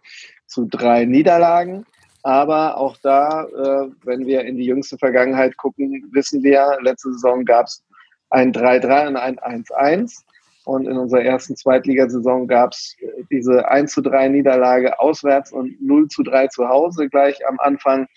zu 0.54 0.66
drei 0.66 1.06
Niederlagen. 1.06 1.86
Aber 2.22 2.78
auch 2.78 2.96
da, 3.02 3.44
äh, 3.44 3.90
wenn 4.06 4.26
wir 4.26 4.42
in 4.46 4.56
die 4.58 4.66
jüngste 4.66 4.98
Vergangenheit 4.98 5.58
gucken, 5.58 6.08
wissen 6.14 6.42
wir, 6.42 6.78
letzte 6.82 7.12
Saison 7.14 7.44
gab 7.44 7.66
es 7.66 7.84
ein 8.30 8.54
3-3 8.54 9.08
und 9.10 9.18
ein 9.18 9.38
1-1. 9.40 10.24
Und 10.66 10.88
in 10.88 10.98
unserer 10.98 11.24
ersten 11.24 11.58
Zweitligasaison 11.58 12.48
gab 12.48 12.72
es 12.72 12.96
diese 13.30 13.68
1 13.68 13.92
zu 13.92 14.02
3 14.02 14.30
Niederlage 14.30 14.98
auswärts 14.98 15.52
und 15.52 15.76
0 15.82 16.08
zu 16.08 16.24
3 16.24 16.48
zu 16.48 16.70
Hause 16.70 17.10
gleich 17.10 17.46
am 17.46 17.60
Anfang. 17.60 18.08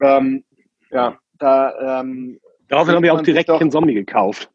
Ähm, 0.00 0.42
ja, 0.90 1.18
da 1.38 2.00
ähm, 2.00 2.40
Daraufhin 2.68 2.94
haben 2.94 3.02
wir 3.02 3.12
auch 3.12 3.20
direkt 3.20 3.50
doch- 3.50 3.58
den 3.58 3.70
Zombie 3.70 3.92
gekauft. 3.92 4.50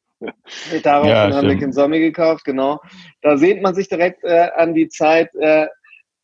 Daraufhin 0.82 1.12
Ja, 1.12 1.32
haben 1.32 1.48
wir. 1.48 1.58
Kinsomi 1.58 2.00
gekauft, 2.00 2.44
genau. 2.44 2.82
Da 3.22 3.38
sehnt 3.38 3.62
man 3.62 3.76
sich 3.76 3.88
direkt 3.88 4.24
äh, 4.24 4.50
an 4.56 4.74
die 4.74 4.88
Zeit, 4.90 5.30
äh, 5.36 5.68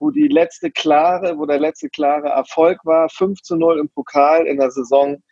wo 0.04 0.12
die 0.12 0.28
letzte 0.28 0.70
klare, 0.70 1.38
wo 1.38 1.46
der 1.46 1.60
letzte 1.60 1.90
klare 1.90 2.28
Erfolg 2.28 2.80
war. 2.84 3.08
5 3.08 3.42
zu 3.42 3.56
0 3.56 3.80
im 3.80 3.90
Pokal 3.90 4.46
in 4.46 4.58
der 4.58 4.70
Saison 4.70 5.24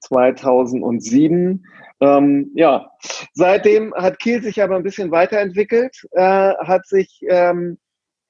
2007. 0.00 1.62
Ähm, 2.00 2.50
ja, 2.54 2.90
seitdem 3.34 3.92
hat 3.94 4.18
Kiel 4.18 4.42
sich 4.42 4.62
aber 4.62 4.76
ein 4.76 4.82
bisschen 4.82 5.10
weiterentwickelt, 5.10 6.06
äh, 6.12 6.54
hat 6.54 6.86
sich 6.86 7.20
ähm, 7.28 7.76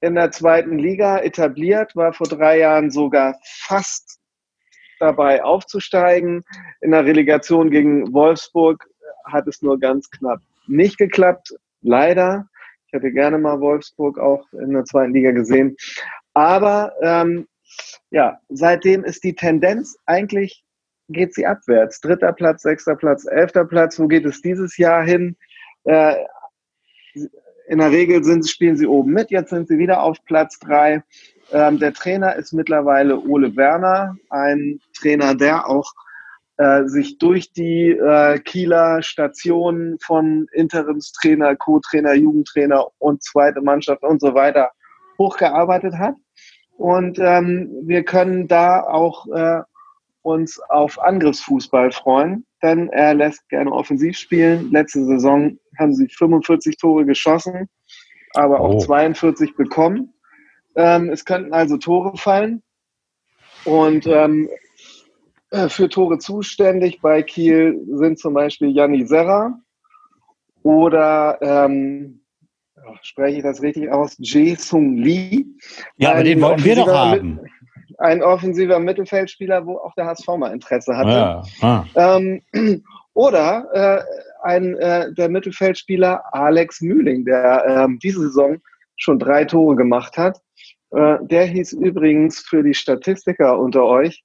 in 0.01 0.15
der 0.15 0.31
zweiten 0.31 0.77
Liga 0.77 1.19
etabliert, 1.19 1.95
war 1.95 2.11
vor 2.11 2.27
drei 2.27 2.59
Jahren 2.59 2.91
sogar 2.91 3.39
fast 3.43 4.19
dabei 4.99 5.45
aufzusteigen. 5.45 6.43
In 6.81 6.91
der 6.91 7.05
Relegation 7.05 7.71
gegen 7.71 8.13
Wolfsburg 8.13 8.85
hat 9.23 9.47
es 9.47 9.61
nur 9.61 9.79
ganz 9.79 10.09
knapp 10.09 10.41
nicht 10.67 10.97
geklappt. 10.97 11.55
Leider. 11.81 12.49
Hätte 12.95 13.11
gerne 13.11 13.37
mal 13.37 13.59
Wolfsburg 13.59 14.17
auch 14.17 14.45
in 14.53 14.71
der 14.71 14.85
zweiten 14.85 15.13
Liga 15.13 15.31
gesehen. 15.31 15.75
Aber 16.33 16.93
ähm, 17.01 17.45
ja, 18.09 18.39
seitdem 18.49 19.03
ist 19.03 19.23
die 19.25 19.35
Tendenz 19.35 19.97
eigentlich 20.05 20.63
geht 21.09 21.33
sie 21.33 21.45
abwärts. 21.45 21.99
Dritter 21.99 22.31
Platz, 22.31 22.63
sechster 22.63 22.95
Platz, 22.95 23.25
elfter 23.25 23.65
Platz. 23.65 23.99
Wo 23.99 24.07
geht 24.07 24.25
es 24.25 24.41
dieses 24.41 24.77
Jahr 24.77 25.03
hin? 25.03 25.35
Äh, 25.83 26.15
in 27.67 27.79
der 27.79 27.91
Regel 27.91 28.23
sind, 28.23 28.47
spielen 28.47 28.77
sie 28.77 28.87
oben 28.87 29.11
mit. 29.11 29.29
Jetzt 29.29 29.49
sind 29.49 29.67
sie 29.67 29.77
wieder 29.77 30.01
auf 30.01 30.17
Platz 30.25 30.57
drei. 30.59 31.03
Ähm, 31.51 31.79
der 31.79 31.93
Trainer 31.93 32.35
ist 32.35 32.53
mittlerweile 32.53 33.19
Ole 33.19 33.55
Werner, 33.55 34.15
ein 34.29 34.79
Trainer, 34.97 35.35
der 35.35 35.67
auch 35.67 35.91
äh, 36.57 36.85
sich 36.85 37.17
durch 37.17 37.51
die 37.51 37.89
äh, 37.91 38.39
Kieler 38.39 39.01
Stationen 39.01 39.97
von 39.99 40.47
Interimstrainer, 40.53 41.55
Co-Trainer, 41.55 42.13
Jugendtrainer 42.13 42.87
und 42.99 43.23
zweite 43.23 43.61
Mannschaft 43.61 44.03
und 44.03 44.21
so 44.21 44.33
weiter 44.33 44.71
hochgearbeitet 45.17 45.95
hat. 45.97 46.15
Und 46.77 47.19
ähm, 47.19 47.69
wir 47.83 48.03
können 48.03 48.47
da 48.47 48.81
auch 48.81 49.27
äh, 49.33 49.61
uns 50.21 50.59
auf 50.69 51.01
Angriffsfußball 51.01 51.91
freuen, 51.91 52.45
denn 52.63 52.89
er 52.89 53.13
lässt 53.13 53.47
gerne 53.49 53.71
offensiv 53.71 54.17
spielen. 54.17 54.71
Letzte 54.71 55.05
Saison 55.05 55.57
haben 55.77 55.93
sie 55.93 56.07
45 56.07 56.77
Tore 56.77 57.05
geschossen, 57.05 57.69
aber 58.33 58.59
auch 58.59 58.75
Oh. 58.75 58.79
42 58.79 59.55
bekommen. 59.55 60.13
Ähm, 60.75 61.09
es 61.09 61.25
könnten 61.25 61.53
also 61.53 61.77
Tore 61.77 62.17
fallen. 62.17 62.63
Und 63.65 64.07
ähm, 64.07 64.49
äh, 64.51 64.57
für 65.67 65.89
Tore 65.89 66.17
zuständig 66.17 67.01
bei 67.01 67.21
Kiel 67.21 67.79
sind 67.93 68.19
zum 68.19 68.33
Beispiel 68.33 68.71
Janni 68.71 69.05
Serra 69.05 69.59
oder 70.65 71.37
ähm, 71.41 72.21
spreche 73.03 73.37
ich 73.37 73.43
das 73.43 73.61
richtig 73.61 73.91
aus? 73.91 74.15
Jae 74.17 74.55
Sung 74.55 74.97
Lee. 74.97 75.45
ja, 75.97 76.09
aber 76.09 76.19
Ein 76.19 76.25
den 76.25 76.41
wollten 76.41 76.63
wir 76.63 76.75
doch 76.75 76.87
offensiver 76.87 77.11
haben. 77.11 77.39
Ein 77.99 78.23
offensiver 78.23 78.79
Mittelfeldspieler, 78.79 79.65
wo 79.67 79.77
auch 79.77 79.93
der 79.93 80.07
HSV 80.07 80.27
mal 80.37 80.51
Interesse 80.51 80.97
hatte. 80.97 81.09
Ja, 81.09 81.43
ah. 81.61 81.85
Ähm, 81.95 82.41
oder 83.13 83.67
äh, 83.73 84.03
ein, 84.41 84.75
äh, 84.77 85.13
der 85.13 85.29
Mittelfeldspieler 85.29 86.23
Alex 86.33 86.81
Mühling, 86.81 87.25
der 87.25 87.63
ähm, 87.67 87.99
diese 88.01 88.21
Saison 88.21 88.57
schon 88.97 89.19
drei 89.19 89.45
Tore 89.45 89.75
gemacht 89.75 90.17
hat. 90.17 90.41
Äh, 90.89 91.17
der 91.21 91.45
hieß 91.45 91.73
übrigens 91.73 92.39
für 92.39 92.63
die 92.63 92.73
Statistiker 92.73 93.59
unter 93.59 93.85
euch 93.85 94.24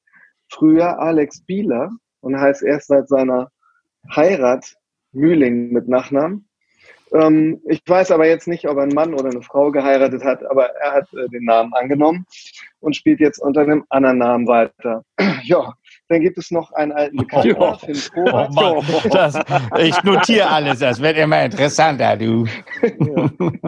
früher 0.50 0.98
Alex 0.98 1.42
Bieler 1.44 1.90
und 2.20 2.38
heißt 2.38 2.62
erst 2.62 2.88
seit 2.88 3.08
seiner 3.08 3.50
Heirat 4.14 4.74
Mühling 5.12 5.72
mit 5.72 5.88
Nachnamen. 5.88 6.46
Ähm, 7.12 7.60
ich 7.68 7.82
weiß 7.86 8.12
aber 8.12 8.28
jetzt 8.28 8.46
nicht, 8.46 8.68
ob 8.68 8.76
er 8.76 8.84
einen 8.84 8.94
Mann 8.94 9.14
oder 9.14 9.30
eine 9.30 9.42
Frau 9.42 9.72
geheiratet 9.72 10.22
hat, 10.22 10.44
aber 10.48 10.66
er 10.76 10.92
hat 10.92 11.12
äh, 11.12 11.28
den 11.28 11.42
Namen 11.44 11.74
angenommen 11.74 12.24
und 12.78 12.94
spielt 12.94 13.18
jetzt 13.18 13.40
unter 13.40 13.62
einem 13.62 13.84
anderen 13.88 14.18
Namen 14.18 14.46
weiter. 14.46 15.02
ja, 15.42 15.74
dann 16.08 16.20
gibt 16.20 16.38
es 16.38 16.52
noch 16.52 16.70
einen 16.72 16.92
alten 16.92 17.16
Bekannten, 17.16 17.60
Ja. 17.60 17.74
Finn 17.78 17.96
Oh. 18.16 18.48
Mann, 18.52 18.84
das, 19.10 19.36
ich 19.78 20.00
notiere 20.04 20.48
alles, 20.48 20.78
das 20.78 21.02
wird 21.02 21.16
immer 21.16 21.44
interessanter, 21.44 22.16
du. 22.16 22.46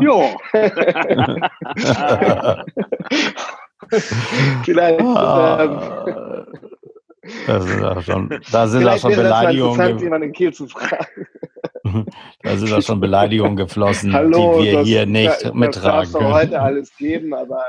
Ja. 0.01 0.37
Vielleicht. 4.65 5.01
Ah. 5.01 5.65
Ähm, 5.65 6.47
das 7.47 7.65
ist 7.65 7.83
auch 7.83 8.03
schon, 8.03 8.41
da 8.51 8.67
sind 8.67 8.87
auch 8.87 8.99
schon 8.99 9.15
Beleidigungen. 9.15 9.99
jemanden 9.99 10.29
in 10.29 10.33
Kiel 10.33 10.53
zu 10.53 10.67
fragen. 10.69 11.27
Da 12.43 12.57
sind 12.57 12.73
auch 12.73 12.81
schon 12.81 13.01
Beleidigungen 13.01 13.57
geflossen, 13.57 14.13
Hallo, 14.13 14.61
die 14.61 14.67
wir 14.67 14.73
das, 14.79 14.87
hier 14.87 15.07
nicht 15.07 15.45
das, 15.45 15.53
mittragen 15.53 16.13
können. 16.13 16.33
heute 16.33 16.61
alles 16.61 16.97
geben, 16.97 17.35
aber. 17.35 17.65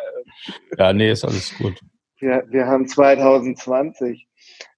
Äh, 0.72 0.82
ja, 0.82 0.94
nee, 0.94 1.12
ist 1.12 1.26
alles 1.26 1.54
gut. 1.58 1.80
Wir, 2.20 2.44
wir 2.50 2.66
haben 2.66 2.88
2020. 2.88 4.28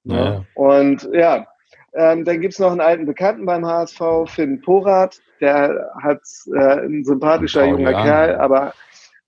Ne? 0.03 0.15
Ja. 0.15 0.45
Und 0.55 1.07
ja, 1.13 1.47
ähm, 1.93 2.25
dann 2.25 2.41
gibt 2.41 2.53
es 2.53 2.59
noch 2.59 2.71
einen 2.71 2.81
alten 2.81 3.05
Bekannten 3.05 3.45
beim 3.45 3.65
HSV, 3.65 4.01
Finn 4.27 4.61
Porath. 4.61 5.21
Der 5.41 5.91
hat 6.01 6.21
äh, 6.53 6.85
ein 6.85 7.03
sympathischer 7.03 7.65
junger 7.65 7.91
Kerl, 7.91 8.35
aber 8.35 8.73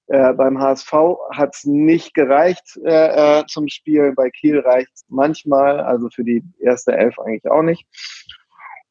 äh, 0.08 0.34
beim 0.34 0.60
HSV 0.60 0.92
hat 1.32 1.56
es 1.56 1.66
nicht 1.66 2.14
gereicht 2.14 2.80
äh, 2.86 3.40
äh, 3.40 3.46
zum 3.48 3.68
Spiel. 3.68 4.14
Bei 4.16 4.30
Kiel 4.30 4.60
reicht 4.60 4.90
es 4.94 5.06
manchmal, 5.10 5.80
also 5.80 6.10
für 6.10 6.24
die 6.24 6.44
erste 6.60 6.94
Elf 6.94 7.20
eigentlich 7.20 7.50
auch 7.50 7.64
nicht. 7.64 7.86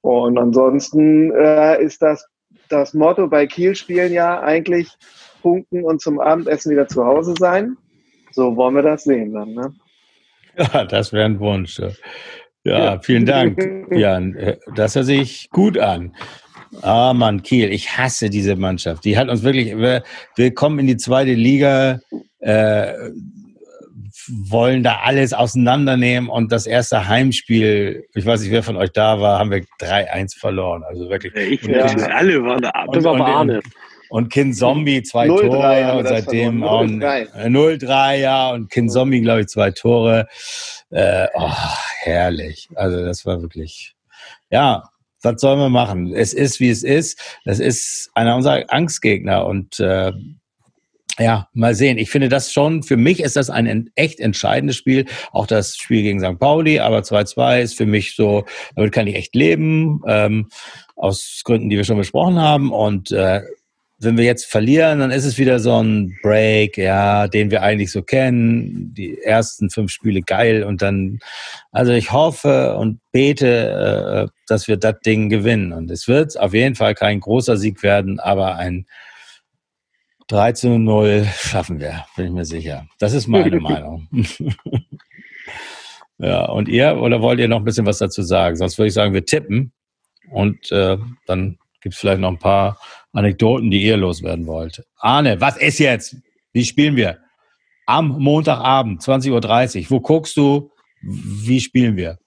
Und 0.02 0.38
ansonsten 0.38 1.32
äh, 1.32 1.82
ist 1.82 2.02
das 2.02 2.26
das 2.68 2.94
Motto 2.94 3.28
bei 3.28 3.46
Kiel-Spielen 3.46 4.12
ja 4.12 4.40
eigentlich 4.40 4.88
punkten 5.42 5.84
und 5.84 6.00
zum 6.00 6.20
Abendessen 6.20 6.72
wieder 6.72 6.88
zu 6.88 7.04
Hause 7.04 7.34
sein. 7.38 7.76
So 8.32 8.56
wollen 8.56 8.74
wir 8.74 8.82
das 8.82 9.04
sehen 9.04 9.32
dann. 9.32 9.54
Ne? 9.54 9.74
Ja, 10.58 10.84
das 10.86 11.12
wäre 11.12 11.26
ein 11.26 11.38
Wunsch. 11.38 11.78
Ja, 12.64 12.78
ja. 12.78 12.98
vielen 13.00 13.26
Dank, 13.26 13.60
Jan. 13.90 14.34
Äh, 14.36 14.56
das 14.74 14.96
hört 14.96 15.04
sich 15.04 15.50
gut 15.50 15.76
an. 15.76 16.16
Ah, 16.82 17.12
Mann, 17.14 17.42
Kiel, 17.42 17.72
ich 17.72 17.96
hasse 17.96 18.30
diese 18.30 18.56
Mannschaft. 18.56 19.04
Die 19.04 19.16
hat 19.16 19.28
uns 19.28 19.42
wirklich, 19.42 19.76
wir, 19.76 20.02
wir 20.36 20.54
kommen 20.54 20.78
in 20.80 20.86
die 20.86 20.96
zweite 20.96 21.32
Liga, 21.32 22.00
äh, 22.40 22.92
wollen 24.28 24.82
da 24.82 25.00
alles 25.04 25.32
auseinandernehmen 25.32 26.28
und 26.28 26.50
das 26.50 26.66
erste 26.66 27.06
Heimspiel, 27.06 28.04
ich 28.14 28.26
weiß 28.26 28.40
nicht, 28.40 28.50
wer 28.50 28.62
von 28.62 28.76
euch 28.76 28.90
da 28.92 29.20
war, 29.20 29.38
haben 29.38 29.50
wir 29.50 29.62
3-1 29.80 30.38
verloren. 30.38 30.82
Also 30.84 31.08
wirklich. 31.08 31.34
Ich, 31.34 31.62
ja, 31.62 31.84
alle 31.84 32.42
waren 32.44 32.62
da. 32.62 32.72
Das 32.92 33.04
war 33.04 33.16
Bahne. 33.16 33.60
Und 34.08 34.32
Kind 34.32 34.56
Zombie 34.56 35.02
zwei 35.02 35.26
Tore 35.26 35.96
und 35.98 36.06
seitdem 36.06 36.62
auch 36.62 36.84
0-3, 36.84 38.16
ja, 38.16 38.50
und 38.50 38.70
Kind 38.70 38.92
Zombie, 38.92 39.20
glaube 39.20 39.40
ich, 39.40 39.48
zwei 39.48 39.72
Tore. 39.72 40.28
Äh, 40.90 41.26
oh, 41.34 41.50
herrlich. 42.02 42.68
Also 42.76 43.04
das 43.04 43.26
war 43.26 43.42
wirklich, 43.42 43.96
ja, 44.50 44.84
was 45.26 45.40
sollen 45.40 45.58
wir 45.58 45.68
machen? 45.68 46.14
Es 46.14 46.32
ist, 46.32 46.60
wie 46.60 46.70
es 46.70 46.82
ist. 46.82 47.20
Das 47.44 47.58
ist 47.58 48.10
einer 48.14 48.36
unserer 48.36 48.64
Angstgegner 48.68 49.44
und 49.44 49.80
äh, 49.80 50.12
ja, 51.18 51.48
mal 51.54 51.74
sehen. 51.74 51.98
Ich 51.98 52.10
finde 52.10 52.28
das 52.28 52.52
schon, 52.52 52.82
für 52.82 52.96
mich 52.96 53.20
ist 53.20 53.36
das 53.36 53.50
ein 53.50 53.90
echt 53.94 54.20
entscheidendes 54.20 54.76
Spiel. 54.76 55.06
Auch 55.32 55.46
das 55.46 55.76
Spiel 55.76 56.02
gegen 56.02 56.20
St. 56.20 56.38
Pauli, 56.38 56.78
aber 56.78 56.98
2-2 57.00 57.60
ist 57.62 57.76
für 57.76 57.86
mich 57.86 58.14
so, 58.14 58.44
damit 58.74 58.92
kann 58.92 59.06
ich 59.06 59.16
echt 59.16 59.34
leben, 59.34 60.02
ähm, 60.06 60.48
aus 60.94 61.40
Gründen, 61.44 61.70
die 61.70 61.76
wir 61.76 61.84
schon 61.84 61.96
besprochen 61.96 62.38
haben. 62.38 62.70
Und 62.70 63.12
äh, 63.12 63.40
wenn 63.98 64.18
wir 64.18 64.24
jetzt 64.24 64.46
verlieren, 64.46 64.98
dann 64.98 65.10
ist 65.10 65.24
es 65.24 65.38
wieder 65.38 65.58
so 65.58 65.82
ein 65.82 66.18
Break, 66.22 66.76
ja, 66.76 67.28
den 67.28 67.50
wir 67.50 67.62
eigentlich 67.62 67.90
so 67.90 68.02
kennen. 68.02 68.92
Die 68.92 69.22
ersten 69.22 69.70
fünf 69.70 69.90
Spiele 69.90 70.20
geil 70.20 70.64
und 70.64 70.82
dann, 70.82 71.18
also 71.72 71.92
ich 71.92 72.12
hoffe 72.12 72.76
und 72.76 73.00
bete, 73.10 74.28
äh, 74.28 74.32
dass 74.48 74.68
wir 74.68 74.76
das 74.76 75.00
Ding 75.00 75.30
gewinnen. 75.30 75.72
Und 75.72 75.90
es 75.90 76.08
wird 76.08 76.38
auf 76.38 76.52
jeden 76.52 76.74
Fall 76.74 76.94
kein 76.94 77.20
großer 77.20 77.56
Sieg 77.56 77.82
werden, 77.82 78.20
aber 78.20 78.56
ein 78.56 78.86
3 80.28 80.52
zu 80.52 80.78
0 80.78 81.26
schaffen 81.38 81.80
wir, 81.80 82.04
bin 82.16 82.26
ich 82.26 82.32
mir 82.32 82.44
sicher. 82.44 82.86
Das 82.98 83.14
ist 83.14 83.28
meine 83.28 83.56
Meinung. 83.60 84.08
ja, 86.18 86.44
und 86.46 86.68
ihr, 86.68 86.96
oder 86.96 87.22
wollt 87.22 87.40
ihr 87.40 87.48
noch 87.48 87.58
ein 87.58 87.64
bisschen 87.64 87.86
was 87.86 87.98
dazu 87.98 88.22
sagen? 88.22 88.56
Sonst 88.56 88.76
würde 88.76 88.88
ich 88.88 88.94
sagen, 88.94 89.14
wir 89.14 89.24
tippen 89.24 89.72
und 90.30 90.70
äh, 90.70 90.98
dann 91.26 91.58
gibt 91.80 91.94
es 91.94 92.00
vielleicht 92.00 92.20
noch 92.20 92.30
ein 92.30 92.38
paar 92.38 92.78
Anekdoten, 93.12 93.70
die 93.70 93.82
ihr 93.82 93.96
loswerden 93.96 94.46
wollt. 94.46 94.84
Arne, 94.98 95.40
was 95.40 95.56
ist 95.56 95.78
jetzt? 95.78 96.16
Wie 96.52 96.64
spielen 96.64 96.96
wir? 96.96 97.18
Am 97.86 98.18
Montagabend, 98.18 99.02
20.30 99.02 99.82
Uhr. 99.82 99.90
Wo 99.90 100.00
guckst 100.00 100.36
du? 100.36 100.70
Wie 101.02 101.60
spielen 101.60 101.96
wir? 101.96 102.18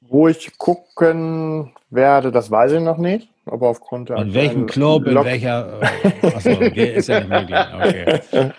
Wo 0.00 0.28
ich 0.28 0.56
gucken 0.58 1.72
werde, 1.90 2.32
das 2.32 2.50
weiß 2.50 2.72
ich 2.72 2.80
noch 2.80 2.98
nicht. 2.98 3.28
Aber 3.46 3.68
aufgrund 3.68 4.08
der. 4.08 4.18
In 4.18 4.34
welchem 4.34 4.66
Club, 4.66 5.06
in 5.06 5.14
welcher. 5.24 5.80
Äh, 5.82 6.26
achso, 6.34 6.50
ist 6.60 7.08
ja 7.08 7.20
nicht 7.20 7.28
möglich. 7.28 7.58
Okay. 7.74 8.52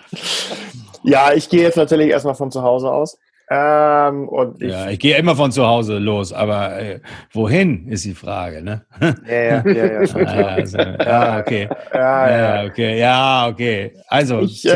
Ja, 1.02 1.32
ich 1.32 1.48
gehe 1.48 1.62
jetzt 1.62 1.76
natürlich 1.76 2.08
erstmal 2.08 2.34
von 2.34 2.50
zu 2.50 2.62
Hause 2.62 2.90
aus. 2.90 3.18
Ähm, 3.52 4.28
und 4.28 4.62
ich, 4.62 4.70
ja, 4.70 4.90
ich 4.90 5.00
gehe 5.00 5.16
immer 5.16 5.34
von 5.34 5.50
zu 5.50 5.66
Hause 5.66 5.98
los, 5.98 6.32
aber 6.32 6.78
äh, 6.78 7.00
wohin 7.32 7.88
ist 7.88 8.04
die 8.04 8.14
Frage, 8.14 8.62
ne? 8.62 8.86
Ja, 9.00 9.12
ja, 9.26 9.72
ja, 9.72 10.02
ja, 10.02 10.40
ja, 10.40 10.46
also, 10.46 10.78
ja, 10.78 11.40
okay. 11.40 11.68
Ja, 11.92 12.30
ja, 12.30 12.64
okay, 12.64 12.98
ja, 13.00 13.48
okay. 13.48 13.92
Also 14.06 14.38
ich 14.42 14.64
äh, 14.64 14.72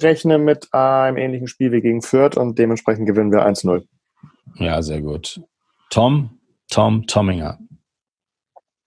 rechne 0.00 0.38
mit 0.38 0.72
einem 0.72 1.16
ähnlichen 1.16 1.48
Spiel 1.48 1.72
wie 1.72 1.80
gegen 1.80 2.02
Fürth 2.02 2.36
und 2.36 2.56
dementsprechend 2.56 3.06
gewinnen 3.06 3.32
wir 3.32 3.44
1-0. 3.44 3.82
Ja, 4.58 4.80
sehr 4.80 5.00
gut. 5.00 5.40
Tom, 5.90 6.38
Tom 6.70 7.04
Tomminger. 7.08 7.58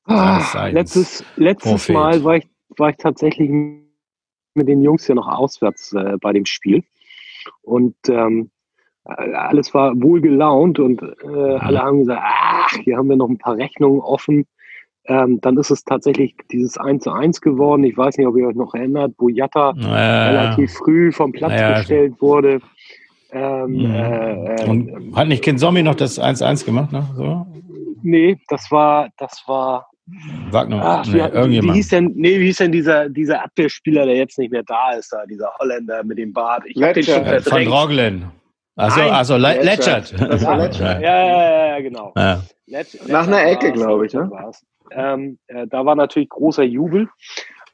Ah, 0.06 0.68
letztes 0.68 1.26
letztes 1.36 1.90
Mal 1.90 2.24
war 2.24 2.38
ich, 2.38 2.48
war 2.78 2.92
ich 2.92 2.98
tatsächlich 2.98 3.50
mit 3.50 4.70
den 4.70 4.82
Jungs 4.82 5.06
ja 5.10 5.16
noch 5.16 5.28
auswärts 5.28 5.92
äh, 5.92 6.16
bei 6.22 6.32
dem 6.32 6.46
Spiel. 6.46 6.86
Und 7.62 7.96
ähm, 8.08 8.52
alles 9.06 9.74
war 9.74 9.94
wohl 10.02 10.20
gelaunt 10.20 10.80
und 10.80 11.02
äh, 11.02 11.56
alle 11.58 11.82
haben 11.82 12.00
gesagt, 12.00 12.22
ach, 12.24 12.72
hier 12.84 12.98
haben 12.98 13.10
wir 13.10 13.16
noch 13.16 13.30
ein 13.30 13.38
paar 13.38 13.56
Rechnungen 13.56 14.00
offen. 14.00 14.46
Ähm, 15.08 15.40
dann 15.42 15.58
ist 15.58 15.70
es 15.70 15.84
tatsächlich 15.84 16.36
dieses 16.52 16.78
1 16.78 17.04
zu 17.04 17.12
1 17.12 17.42
geworden. 17.42 17.84
Ich 17.84 17.96
weiß 17.96 18.18
nicht, 18.18 18.26
ob 18.26 18.36
ihr 18.38 18.48
euch 18.48 18.56
noch 18.56 18.74
erinnert, 18.74 19.14
wo 19.20 19.30
Jatta 19.30 19.74
naja, 19.74 20.30
relativ 20.30 20.74
früh 20.74 21.12
vom 21.12 21.32
Platz 21.32 21.52
naja, 21.52 21.78
gestellt 21.78 22.14
wurde. 22.20 22.60
Ähm, 23.32 23.74
mhm. 23.74 23.96
äh, 23.96 24.66
und 24.68 25.16
hat 25.16 25.28
nicht 25.28 25.44
Ken 25.44 25.60
Zombie 25.60 25.84
noch 25.84 25.96
das 25.96 26.20
1-1 26.20 26.66
gemacht? 26.66 26.92
Ne? 26.92 27.08
So? 27.16 27.46
Nee, 28.02 28.38
das 28.48 28.72
war, 28.72 29.10
das 29.18 29.44
war. 29.46 29.88
Wagner, 30.52 30.82
ach, 30.84 31.08
nee, 31.08 31.18
irgendjemand. 31.18 31.74
Wie 31.74 31.78
hieß 31.78 31.90
denn, 31.90 32.12
nee, 32.16 32.40
wie 32.40 32.46
hieß 32.46 32.58
denn 32.58 32.72
dieser, 32.72 33.10
dieser 33.10 33.44
Abwehrspieler, 33.44 34.06
der 34.06 34.16
jetzt 34.16 34.38
nicht 34.38 34.52
mehr 34.52 34.64
da 34.64 34.94
ist, 34.94 35.12
da, 35.12 35.26
dieser 35.26 35.52
Holländer 35.60 36.04
mit 36.04 36.18
dem 36.18 36.32
Bart? 36.32 36.64
Ich 36.66 36.82
hab 36.82 36.94
den 36.94 37.04
schon 37.04 37.26
Von 37.42 37.68
Roglen. 37.68 38.26
Also, 38.76 39.02
also 39.02 39.38
Le 39.38 39.62
Letchert. 39.64 40.12
Ja, 40.20 41.00
ja, 41.00 41.68
ja, 41.68 41.80
genau. 41.80 42.14
Ja. 42.16 42.42
Nach 43.08 43.28
einer 43.28 43.46
Ecke, 43.46 43.72
glaube 43.72 44.06
ich. 44.06 44.14
Ne? 44.14 44.30
Ähm, 44.92 45.38
äh, 45.48 45.66
da 45.68 45.86
war 45.86 45.96
natürlich 45.96 46.30
großer 46.30 46.64
Jubel. 46.64 47.08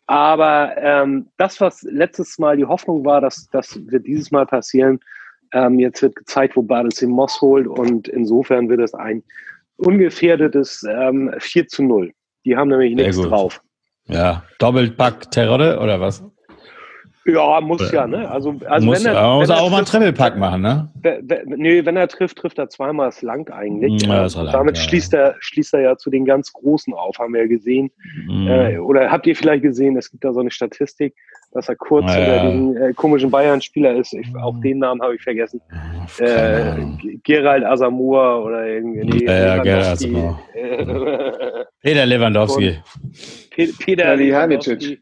Aber 0.08 0.76
ähm, 0.78 1.30
das, 1.38 1.62
was 1.62 1.84
letztes 1.84 2.38
Mal 2.38 2.58
die 2.58 2.66
Hoffnung 2.66 3.06
war, 3.06 3.22
dass 3.22 3.48
das 3.52 3.80
wird 3.88 4.06
dieses 4.06 4.32
Mal 4.32 4.46
passieren, 4.46 5.00
ähm, 5.54 5.80
jetzt 5.80 6.02
wird 6.02 6.16
gezeigt, 6.16 6.56
wo 6.56 6.62
Badels 6.62 6.96
den 6.96 7.12
Moss 7.12 7.40
holt 7.42 7.68
und 7.68 8.08
insofern 8.08 8.70
wird 8.70 8.82
es 8.82 8.94
ein 8.94 9.24
ungefährdetes 9.78 10.86
ähm, 10.90 11.34
4 11.40 11.68
zu 11.68 11.84
0. 11.84 12.12
Die 12.46 12.56
haben 12.56 12.70
nämlich 12.70 12.96
nichts 12.96 13.22
drauf. 13.22 13.62
Ja, 14.08 14.44
Doppelpack 14.60 15.32
Terror 15.32 15.82
oder 15.82 16.00
was? 16.00 16.24
Ja, 17.26 17.62
muss 17.62 17.92
ja, 17.92 18.08
ne? 18.08 18.30
Also, 18.30 18.56
also 18.66 18.86
muss, 18.86 19.06
wenn 19.06 19.14
er, 19.14 19.36
muss 19.36 19.48
wenn 19.48 19.56
er 19.56 19.62
auch 19.62 19.70
mal 19.70 19.78
einen 19.78 19.86
Trippelpack 19.86 20.38
machen, 20.38 20.62
ne? 20.62 20.90
Nee, 21.46 21.86
wenn 21.86 21.96
er 21.96 22.08
trifft, 22.08 22.38
trifft 22.38 22.58
er 22.58 22.70
zweimal 22.70 23.08
das 23.08 23.22
lang 23.22 23.48
eigentlich. 23.52 24.02
Ja, 24.02 24.24
das 24.24 24.36
lang, 24.36 24.52
damit 24.52 24.78
ja. 24.78 24.84
schließt, 24.84 25.14
er, 25.14 25.36
schließt 25.40 25.76
er 25.76 25.82
ja 25.82 25.98
zu 25.98 26.10
den 26.10 26.26
ganz 26.26 26.52
Großen 26.52 26.94
auf, 26.94 27.20
haben 27.20 27.34
wir 27.34 27.42
ja 27.42 27.48
gesehen. 27.48 27.92
Mhm. 28.26 28.48
Äh, 28.48 28.78
oder 28.80 29.12
habt 29.12 29.28
ihr 29.28 29.36
vielleicht 29.36 29.62
gesehen, 29.62 29.98
es 29.98 30.10
gibt 30.10 30.24
da 30.24 30.34
so 30.34 30.40
eine 30.40 30.50
Statistik, 30.50 31.14
dass 31.52 31.70
er 31.70 31.76
kurz 31.76 32.12
ja, 32.12 32.20
unter 32.20 32.40
diesen 32.48 32.78
äh, 32.78 32.94
komischen 32.94 33.30
Bayern-Spieler 33.30 33.96
ist. 33.98 34.14
Ich, 34.14 34.28
auch 34.38 34.60
den 34.62 34.80
Namen 34.80 35.02
habe 35.02 35.16
ich 35.16 35.22
vergessen. 35.22 35.62
Äh, 36.18 36.74
Gerald 37.24 37.64
Asamoah 37.64 38.46
oder 38.46 38.66
irgendwie. 38.66 39.06
Nee, 39.06 39.26
ja, 39.26 39.62
Gerald 39.62 39.86
Asamoah. 39.86 40.40
Peter 41.84 42.06
Lewandowski. 42.06 42.80
Peter 43.80 44.16
Lewandowski. 44.16 45.00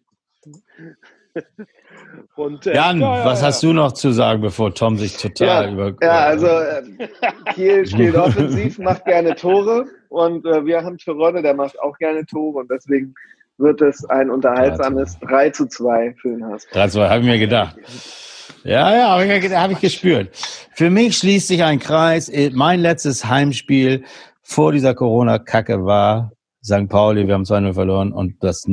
Und, 2.36 2.66
äh, 2.68 2.76
Jan, 2.76 3.01
ja, 3.01 3.18
ja, 3.18 3.26
was 3.26 3.41
ja. 3.41 3.47
hast 3.47 3.64
du 3.64 3.74
noch 3.74 3.91
zu 3.91 4.12
sagen, 4.12 4.41
bevor 4.41 4.74
Tom 4.74 4.97
sich 4.97 5.18
total 5.18 5.66
ja, 5.66 5.72
über. 5.72 5.95
Ja, 6.01 6.20
also 6.26 6.47
äh, 6.47 6.82
Kiel 7.53 7.86
spielt 7.86 8.16
offensiv, 8.18 8.80
macht 8.80 9.05
gerne 9.05 9.36
Tore 9.36 9.86
und 10.10 10.45
äh, 10.45 10.66
wir 10.66 10.84
haben 10.84 10.97
Tirone, 10.97 11.41
der 11.41 11.53
macht 11.53 11.80
auch 11.82 11.97
gerne 11.97 12.26
Tore 12.26 12.60
und 12.60 12.72
deswegen 12.72 13.14
wird 13.57 13.82
es 13.82 14.05
ein 14.05 14.30
unterhaltsames 14.30 15.20
3 15.20 15.49
zu 15.49 15.68
2 15.68 16.16
für 16.22 16.30
den 16.30 16.45
HSV. 16.45 16.72
3 16.72 16.88
zu 16.88 16.93
2, 16.99 17.10
habe 17.10 17.20
ich 17.20 17.26
mir 17.26 17.39
gedacht. 17.39 17.76
Ja, 18.64 18.95
ja, 18.95 19.10
habe 19.10 19.26
ich, 19.26 19.53
hab 19.53 19.72
ich 19.72 19.80
gespürt. 19.80 20.30
Für 20.74 20.89
mich 20.89 21.18
schließt 21.18 21.47
sich 21.47 21.64
ein 21.64 21.80
Kreis. 21.80 22.32
Mein 22.53 22.80
letztes 22.80 23.26
Heimspiel 23.26 24.03
vor 24.41 24.72
dieser 24.72 24.95
Corona-Kacke 24.95 25.86
war 25.86 26.32
St. 26.64 26.89
Pauli, 26.89 27.26
wir 27.26 27.36
haben 27.36 27.43
2-0 27.43 27.74
verloren 27.74 28.12
und 28.12 28.43
das 28.43 28.66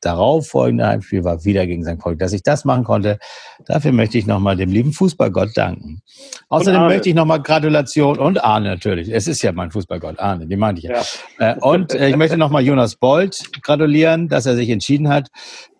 darauffolgende 0.00 0.86
Heimspiel 0.86 1.24
war 1.24 1.44
wieder 1.44 1.66
gegen 1.66 1.84
St. 1.84 1.98
Pauli. 1.98 2.16
Dass 2.16 2.32
ich 2.32 2.42
das 2.42 2.64
machen 2.64 2.84
konnte, 2.84 3.18
dafür 3.66 3.92
möchte 3.92 4.16
ich 4.16 4.26
nochmal 4.26 4.56
dem 4.56 4.70
lieben 4.70 4.92
Fußballgott 4.92 5.50
danken. 5.54 6.00
Außerdem 6.48 6.82
möchte 6.82 7.10
ich 7.10 7.14
nochmal 7.14 7.42
Gratulation 7.42 8.18
und 8.18 8.42
Arne 8.42 8.70
natürlich. 8.70 9.10
Es 9.12 9.26
ist 9.26 9.42
ja 9.42 9.52
mein 9.52 9.70
Fußballgott, 9.70 10.18
Arne, 10.18 10.46
den 10.46 10.58
meinte 10.58 10.80
ich 10.80 10.88
ja. 10.88 11.02
ja. 11.38 11.52
Äh, 11.52 11.58
und 11.60 11.92
äh, 11.94 12.08
ich 12.08 12.16
möchte 12.16 12.38
nochmal 12.38 12.62
Jonas 12.62 12.96
Bolt 12.96 13.62
gratulieren, 13.62 14.28
dass 14.28 14.46
er 14.46 14.56
sich 14.56 14.70
entschieden 14.70 15.08
hat, 15.10 15.28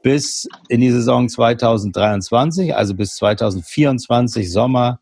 bis 0.02 0.48
in 0.68 0.82
die 0.82 0.90
Saison 0.90 1.28
2023, 1.28 2.76
also 2.76 2.94
bis 2.94 3.16
2024 3.16 4.52
Sommer 4.52 5.00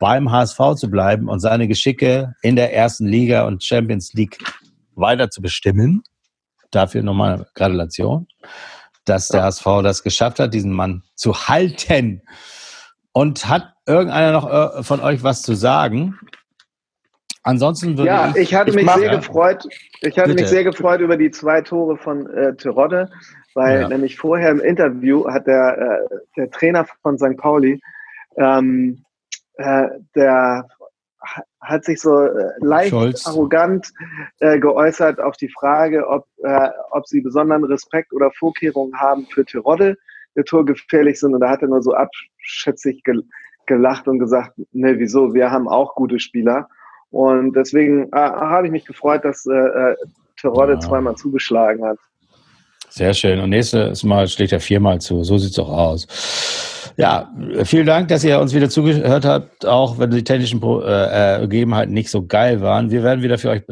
beim 0.00 0.30
HSV 0.30 0.58
zu 0.76 0.90
bleiben 0.90 1.28
und 1.28 1.38
seine 1.38 1.68
Geschicke 1.68 2.34
in 2.42 2.56
der 2.56 2.74
ersten 2.74 3.06
Liga 3.06 3.46
und 3.46 3.62
Champions 3.62 4.12
League 4.12 4.38
weiter 4.96 5.30
zu 5.30 5.42
bestimmen. 5.42 6.02
Dafür 6.70 7.02
nochmal 7.02 7.46
Gratulation, 7.54 8.26
dass 9.04 9.28
der 9.28 9.42
HSV 9.42 9.64
das 9.82 10.02
geschafft 10.02 10.40
hat, 10.40 10.54
diesen 10.54 10.72
Mann 10.72 11.02
zu 11.14 11.34
halten. 11.48 12.22
Und 13.12 13.48
hat 13.48 13.74
irgendeiner 13.86 14.32
noch 14.32 14.78
äh, 14.78 14.82
von 14.82 15.00
euch 15.00 15.22
was 15.22 15.42
zu 15.42 15.54
sagen? 15.54 16.18
Ansonsten 17.44 17.98
würde 17.98 18.08
ja, 18.08 18.30
ich, 18.30 18.36
ich 18.36 18.54
hatte 18.54 18.70
ich 18.70 18.76
mich 18.76 18.90
sehr 18.90 19.12
ja. 19.12 19.16
gefreut. 19.16 19.68
Ich 20.00 20.18
hatte 20.18 20.30
Bitte. 20.30 20.42
mich 20.42 20.50
sehr 20.50 20.64
gefreut 20.64 21.00
über 21.00 21.18
die 21.18 21.30
zwei 21.30 21.60
Tore 21.60 21.98
von 21.98 22.26
äh, 22.30 22.56
Terodde, 22.56 23.10
weil 23.54 23.82
ja. 23.82 23.88
nämlich 23.88 24.16
vorher 24.16 24.50
im 24.50 24.60
Interview 24.60 25.28
hat 25.28 25.46
der, 25.46 25.76
äh, 26.10 26.16
der 26.38 26.50
Trainer 26.50 26.86
von 27.02 27.18
St. 27.18 27.36
Pauli, 27.36 27.80
ähm, 28.38 29.04
äh, 29.58 29.88
der 30.16 30.66
hat 31.60 31.84
sich 31.84 32.00
so 32.00 32.20
äh, 32.20 32.50
leicht 32.60 32.90
Scholz. 32.90 33.26
arrogant 33.26 33.92
äh, 34.40 34.58
geäußert 34.58 35.20
auf 35.20 35.36
die 35.36 35.48
Frage, 35.48 36.06
ob, 36.08 36.26
äh, 36.42 36.68
ob 36.90 37.06
sie 37.06 37.20
besonderen 37.20 37.64
Respekt 37.64 38.12
oder 38.12 38.30
Vorkehrungen 38.32 38.98
haben 38.98 39.26
für 39.26 39.44
Tirode, 39.44 39.96
der 40.36 40.44
Tor 40.44 40.64
gefährlich 40.64 41.20
sind. 41.20 41.34
Und 41.34 41.40
da 41.40 41.50
hat 41.50 41.62
er 41.62 41.68
nur 41.68 41.82
so 41.82 41.92
abschätzig 41.92 43.02
gel 43.04 43.22
gelacht 43.66 44.06
und 44.08 44.18
gesagt, 44.18 44.52
ne, 44.72 44.98
wieso, 44.98 45.32
wir 45.32 45.50
haben 45.50 45.68
auch 45.68 45.94
gute 45.94 46.20
Spieler. 46.20 46.68
Und 47.10 47.54
deswegen 47.54 48.12
äh, 48.12 48.16
habe 48.16 48.66
ich 48.66 48.72
mich 48.72 48.84
gefreut, 48.84 49.24
dass 49.24 49.46
äh, 49.46 49.52
äh 49.52 49.96
Tirode 50.36 50.74
ja. 50.74 50.80
zweimal 50.80 51.14
zugeschlagen 51.14 51.84
hat. 51.84 51.98
Sehr 52.90 53.14
schön. 53.14 53.40
Und 53.40 53.50
nächstes 53.50 54.04
Mal 54.04 54.28
schlägt 54.28 54.52
er 54.52 54.60
viermal 54.60 55.00
zu. 55.00 55.24
So 55.24 55.38
sieht 55.38 55.52
es 55.52 55.58
auch 55.58 55.70
aus. 55.70 56.83
Ja, 56.96 57.28
vielen 57.64 57.86
Dank, 57.86 58.08
dass 58.08 58.22
ihr 58.22 58.38
uns 58.38 58.54
wieder 58.54 58.70
zugehört 58.70 59.24
habt, 59.24 59.66
auch 59.66 59.98
wenn 59.98 60.10
die 60.10 60.22
technischen 60.22 60.62
äh, 60.62 61.40
Gegebenheiten 61.40 61.92
nicht 61.92 62.08
so 62.08 62.24
geil 62.24 62.60
waren. 62.60 62.90
Wir 62.90 63.02
werden 63.02 63.22
wieder 63.22 63.36
für 63.36 63.50
euch 63.50 63.62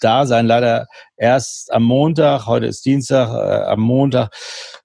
da 0.00 0.26
sein. 0.26 0.46
Leider 0.46 0.86
erst 1.16 1.72
am 1.72 1.84
Montag. 1.84 2.46
Heute 2.46 2.66
ist 2.66 2.84
Dienstag. 2.84 3.28
Äh, 3.28 3.64
am 3.70 3.80
Montag. 3.80 4.30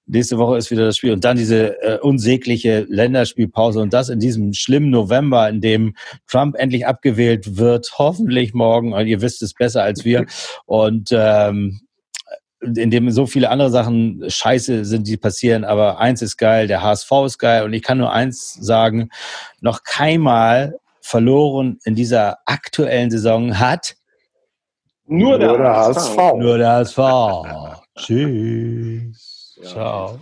Nächste 0.06 0.38
Woche 0.38 0.58
ist 0.58 0.70
wieder 0.70 0.86
das 0.86 0.98
Spiel. 0.98 1.14
Und 1.14 1.24
dann 1.24 1.38
diese 1.38 1.82
äh, 1.82 1.98
unsägliche 2.00 2.86
Länderspielpause. 2.90 3.80
Und 3.80 3.94
das 3.94 4.10
in 4.10 4.20
diesem 4.20 4.54
schlimmen 4.54 4.90
November, 4.90 5.50
in 5.50 5.62
dem 5.62 5.96
Trump 6.28 6.56
endlich 6.58 6.86
abgewählt 6.86 7.58
wird. 7.58 7.90
Hoffentlich 7.98 8.54
morgen. 8.54 8.94
Ihr 9.08 9.22
wisst 9.22 9.42
es 9.42 9.54
besser 9.54 9.82
als 9.82 10.06
wir. 10.06 10.26
Und 10.66 11.10
ähm, 11.12 11.80
in 12.62 12.90
dem 12.90 13.12
so 13.12 13.26
viele 13.26 13.50
andere 13.50 13.70
Sachen 13.70 14.24
scheiße 14.28 14.86
sind, 14.86 15.08
die 15.08 15.18
passieren, 15.18 15.64
aber 15.64 16.00
eins 16.00 16.22
ist 16.22 16.38
geil, 16.38 16.68
der 16.68 16.82
HSV 16.82 17.12
ist 17.26 17.38
geil 17.38 17.64
und 17.64 17.74
ich 17.74 17.84
kann 17.84 17.98
nur 17.98 18.12
eins 18.12 18.54
sagen, 18.54 19.10
noch 19.62 19.84
keinmal 19.84 20.80
verloren 21.02 21.78
in 21.84 21.96
dieser 21.96 22.40
aktuellen 22.46 23.12
Saison 23.12 23.60
hat 23.60 23.96
nur 25.08 25.38
der, 25.38 25.50
nur 25.50 25.58
der 25.60 25.76
HSV. 25.76 25.98
HSV. 25.98 26.34
Nur 26.38 26.58
der 26.58 26.72
HSV. 26.72 27.00
Tschüss. 27.96 29.60
Ja. 29.62 29.70
Ciao. 29.70 30.20